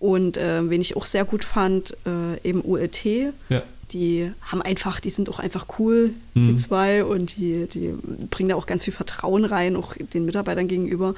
Und 0.00 0.38
äh, 0.38 0.70
wen 0.70 0.80
ich 0.80 0.96
auch 0.96 1.04
sehr 1.04 1.26
gut 1.26 1.44
fand, 1.44 1.94
äh, 2.06 2.48
eben 2.48 2.62
ULT 2.64 3.04
Ja. 3.50 3.62
die 3.92 4.30
haben 4.40 4.62
einfach, 4.62 4.98
die 5.00 5.10
sind 5.10 5.28
auch 5.28 5.38
einfach 5.40 5.66
cool, 5.78 6.10
die 6.34 6.40
Mhm. 6.52 6.56
zwei, 6.56 7.04
und 7.04 7.36
die, 7.36 7.66
die 7.66 7.92
bringen 8.30 8.48
da 8.48 8.54
auch 8.56 8.66
ganz 8.66 8.84
viel 8.84 8.94
Vertrauen 8.94 9.44
rein, 9.44 9.76
auch 9.76 9.94
den 10.14 10.24
Mitarbeitern 10.24 10.68
gegenüber 10.68 11.14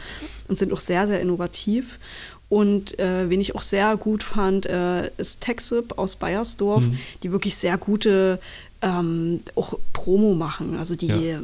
und 0.49 0.59
sind 0.59 0.72
auch 0.72 0.81
sehr, 0.81 1.07
sehr 1.07 1.20
innovativ. 1.20 2.01
Und 2.49 2.99
äh, 3.01 3.28
wen 3.28 3.40
ich 3.40 3.55
auch 3.57 3.62
sehr 3.62 3.97
gut 3.97 4.22
fand, 4.22 4.66
äh, 4.66 5.11
ist 5.16 5.40
Texip 5.40 5.99
aus 5.99 6.14
Bayersdorf, 6.16 6.84
Mhm. 6.84 6.99
die 7.22 7.32
wirklich 7.32 7.57
sehr 7.57 7.76
gute 7.76 8.38
ähm, 8.82 9.40
auch 9.57 9.78
Promo 9.94 10.34
machen. 10.34 10.76
Also 10.76 10.94
die 10.97 11.07
Ja. 11.07 11.40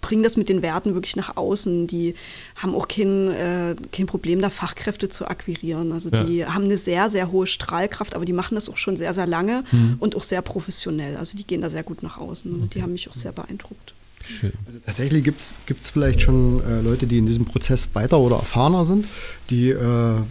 bringen 0.00 0.22
das 0.22 0.36
mit 0.36 0.48
den 0.48 0.62
Werten 0.62 0.94
wirklich 0.94 1.16
nach 1.16 1.36
außen. 1.36 1.88
Die 1.88 2.14
haben 2.54 2.76
auch 2.76 2.86
kein, 2.86 3.28
äh, 3.32 3.74
kein 3.92 4.06
Problem, 4.06 4.40
da 4.40 4.50
Fachkräfte 4.50 5.08
zu 5.08 5.26
akquirieren. 5.26 5.90
Also 5.92 6.10
Ja. 6.10 6.22
die 6.22 6.46
haben 6.46 6.64
eine 6.64 6.76
sehr, 6.76 7.08
sehr 7.08 7.32
hohe 7.32 7.48
Strahlkraft, 7.48 8.14
aber 8.14 8.24
die 8.24 8.32
machen 8.32 8.54
das 8.54 8.68
auch 8.68 8.76
schon 8.76 8.96
sehr, 8.96 9.12
sehr 9.12 9.26
lange 9.26 9.64
Mhm. 9.72 9.96
und 9.98 10.14
auch 10.16 10.22
sehr 10.22 10.42
professionell. 10.42 11.16
Also 11.16 11.36
die 11.36 11.44
gehen 11.44 11.60
da 11.60 11.68
sehr 11.68 11.82
gut 11.82 12.04
nach 12.04 12.18
außen. 12.18 12.50
Und 12.54 12.74
die 12.74 12.82
haben 12.82 12.92
mich 12.92 13.10
auch 13.10 13.14
sehr 13.14 13.32
beeindruckt. 13.32 13.92
Schön. 14.26 14.52
Also 14.66 14.78
tatsächlich 14.84 15.24
gibt 15.24 15.40
es 15.40 15.90
vielleicht 15.90 16.22
schon 16.22 16.62
äh, 16.64 16.80
Leute, 16.82 17.06
die 17.06 17.18
in 17.18 17.26
diesem 17.26 17.44
Prozess 17.46 17.88
weiter 17.94 18.18
oder 18.18 18.36
erfahrener 18.36 18.84
sind, 18.84 19.06
die, 19.48 19.70
äh, 19.70 19.76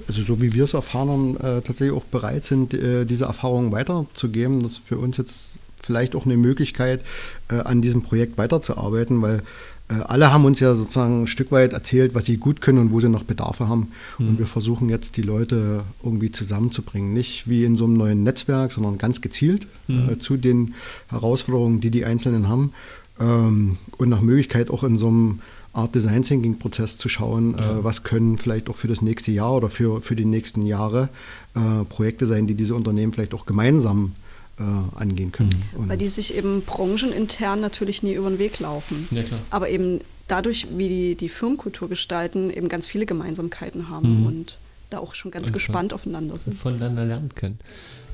also 0.08 0.24
so 0.24 0.42
wie 0.42 0.54
wir 0.54 0.64
es 0.64 0.74
erfahren 0.74 1.10
haben, 1.10 1.38
äh, 1.38 1.62
tatsächlich 1.62 1.92
auch 1.92 2.06
bereit 2.06 2.46
sind, 2.46 2.74
äh, 2.74 3.06
diese 3.06 3.26
Erfahrungen 3.26 3.72
weiterzugeben. 3.72 4.62
Das 4.62 4.74
ist 4.74 4.82
für 4.88 4.98
uns 4.98 5.18
jetzt 5.18 5.34
vielleicht 5.82 6.16
auch 6.16 6.26
eine 6.26 6.38
Möglichkeit, 6.38 7.02
äh, 7.50 7.56
an 7.56 7.82
diesem 7.82 8.02
Projekt 8.02 8.38
weiterzuarbeiten, 8.38 9.22
weil 9.22 9.42
äh, 9.90 10.02
alle 10.04 10.32
haben 10.32 10.46
uns 10.46 10.60
ja 10.60 10.76
sozusagen 10.76 11.24
ein 11.24 11.28
Stück 11.28 11.52
weit 11.52 11.74
erzählt, 11.74 12.14
was 12.14 12.26
sie 12.26 12.38
gut 12.38 12.62
können 12.62 12.78
und 12.78 12.92
wo 12.92 13.00
sie 13.02 13.10
noch 13.10 13.24
Bedarfe 13.24 13.68
haben. 13.68 13.92
Und 14.20 14.38
wir 14.38 14.46
versuchen 14.46 14.90
jetzt, 14.90 15.18
die 15.18 15.24
Leute 15.24 15.82
irgendwie 16.04 16.32
zusammenzubringen. 16.32 17.14
Nicht 17.14 17.50
wie 17.50 17.64
in 17.64 17.76
so 17.76 17.86
einem 17.86 17.96
neuen 17.96 18.24
Netzwerk, 18.24 18.72
sondern 18.72 18.98
ganz 18.98 19.22
gezielt 19.22 19.68
äh, 19.88 20.18
zu 20.18 20.38
den 20.38 20.76
Herausforderungen, 21.08 21.80
die 21.80 21.90
die 21.90 22.06
Einzelnen 22.06 22.48
haben. 22.48 22.74
Ähm, 23.20 23.78
und 23.98 24.10
nach 24.10 24.22
Möglichkeit 24.22 24.70
auch 24.70 24.84
in 24.84 24.96
so 24.98 25.08
einem 25.08 25.42
Art 25.74 25.94
Design 25.94 26.24
Thinking 26.24 26.58
Prozess 26.58 26.98
zu 26.98 27.10
schauen, 27.10 27.54
äh, 27.56 27.84
was 27.84 28.04
können 28.04 28.38
vielleicht 28.38 28.70
auch 28.70 28.76
für 28.76 28.88
das 28.88 29.02
nächste 29.02 29.32
Jahr 29.32 29.54
oder 29.56 29.70
für, 29.70 30.02
für 30.02 30.16
die 30.16 30.26
nächsten 30.26 30.66
Jahre 30.66 31.10
äh, 31.56 31.84
Projekte 31.86 32.26
sein, 32.28 32.48
die 32.48 32.56
diese 32.56 32.74
Unternehmen 32.76 33.14
vielleicht 33.14 33.34
auch 33.34 33.46
gemeinsam 33.46 34.14
äh, 34.60 34.64
angehen 35.00 35.32
können. 35.32 35.64
Und 35.76 35.90
Weil 35.90 35.98
die 35.98 36.08
sich 36.08 36.36
eben 36.36 36.64
branchenintern 36.64 37.60
natürlich 37.62 38.04
nie 38.04 38.14
über 38.14 38.30
den 38.30 38.40
Weg 38.40 38.60
laufen. 38.60 39.08
Ja, 39.12 39.24
klar. 39.24 39.40
Aber 39.52 39.70
eben 39.70 40.02
dadurch, 40.28 40.68
wie 40.76 40.90
die 40.90 41.16
die 41.16 41.30
Firmenkultur 41.30 41.88
gestalten, 41.88 42.50
eben 42.50 42.68
ganz 42.68 42.88
viele 42.88 43.06
Gemeinsamkeiten 43.06 43.90
haben 43.90 44.22
Mhm. 44.22 44.26
und 44.26 44.58
da 44.90 44.98
auch 44.98 45.14
schon 45.14 45.30
ganz 45.30 45.48
Und 45.48 45.54
gespannt 45.54 45.94
aufeinander 45.94 46.38
sind. 46.40 46.56
voneinander 46.56 47.06
lernen 47.06 47.30
können. 47.36 47.60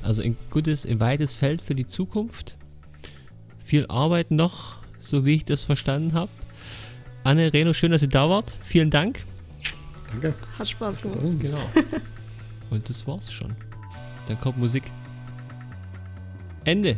Also 0.02 0.20
ein 0.22 0.36
gutes, 0.50 0.84
ein 0.84 1.00
weites 1.00 1.32
Feld 1.32 1.62
für 1.62 1.74
die 1.74 1.86
Zukunft. 1.86 2.56
Viel 3.64 3.86
Arbeit 3.86 4.30
noch, 4.30 4.76
so 5.06 5.24
wie 5.24 5.34
ich 5.36 5.44
das 5.44 5.62
verstanden 5.62 6.14
habe. 6.14 6.30
Anne, 7.24 7.52
Reno, 7.52 7.72
schön, 7.72 7.92
dass 7.92 8.02
ihr 8.02 8.08
da 8.08 8.28
wart. 8.28 8.52
Vielen 8.62 8.90
Dank. 8.90 9.20
danke. 10.12 10.34
Hat 10.58 10.68
Spaß 10.68 11.02
gemacht. 11.02 11.20
Genau. 11.40 11.70
Und 12.70 12.88
das 12.88 13.06
war's 13.06 13.32
schon. 13.32 13.54
Dann 14.28 14.40
kommt 14.40 14.58
Musik. 14.58 14.84
Ende. 16.64 16.96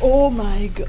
Oh 0.00 0.30
mein 0.30 0.72
Gott. 0.74 0.88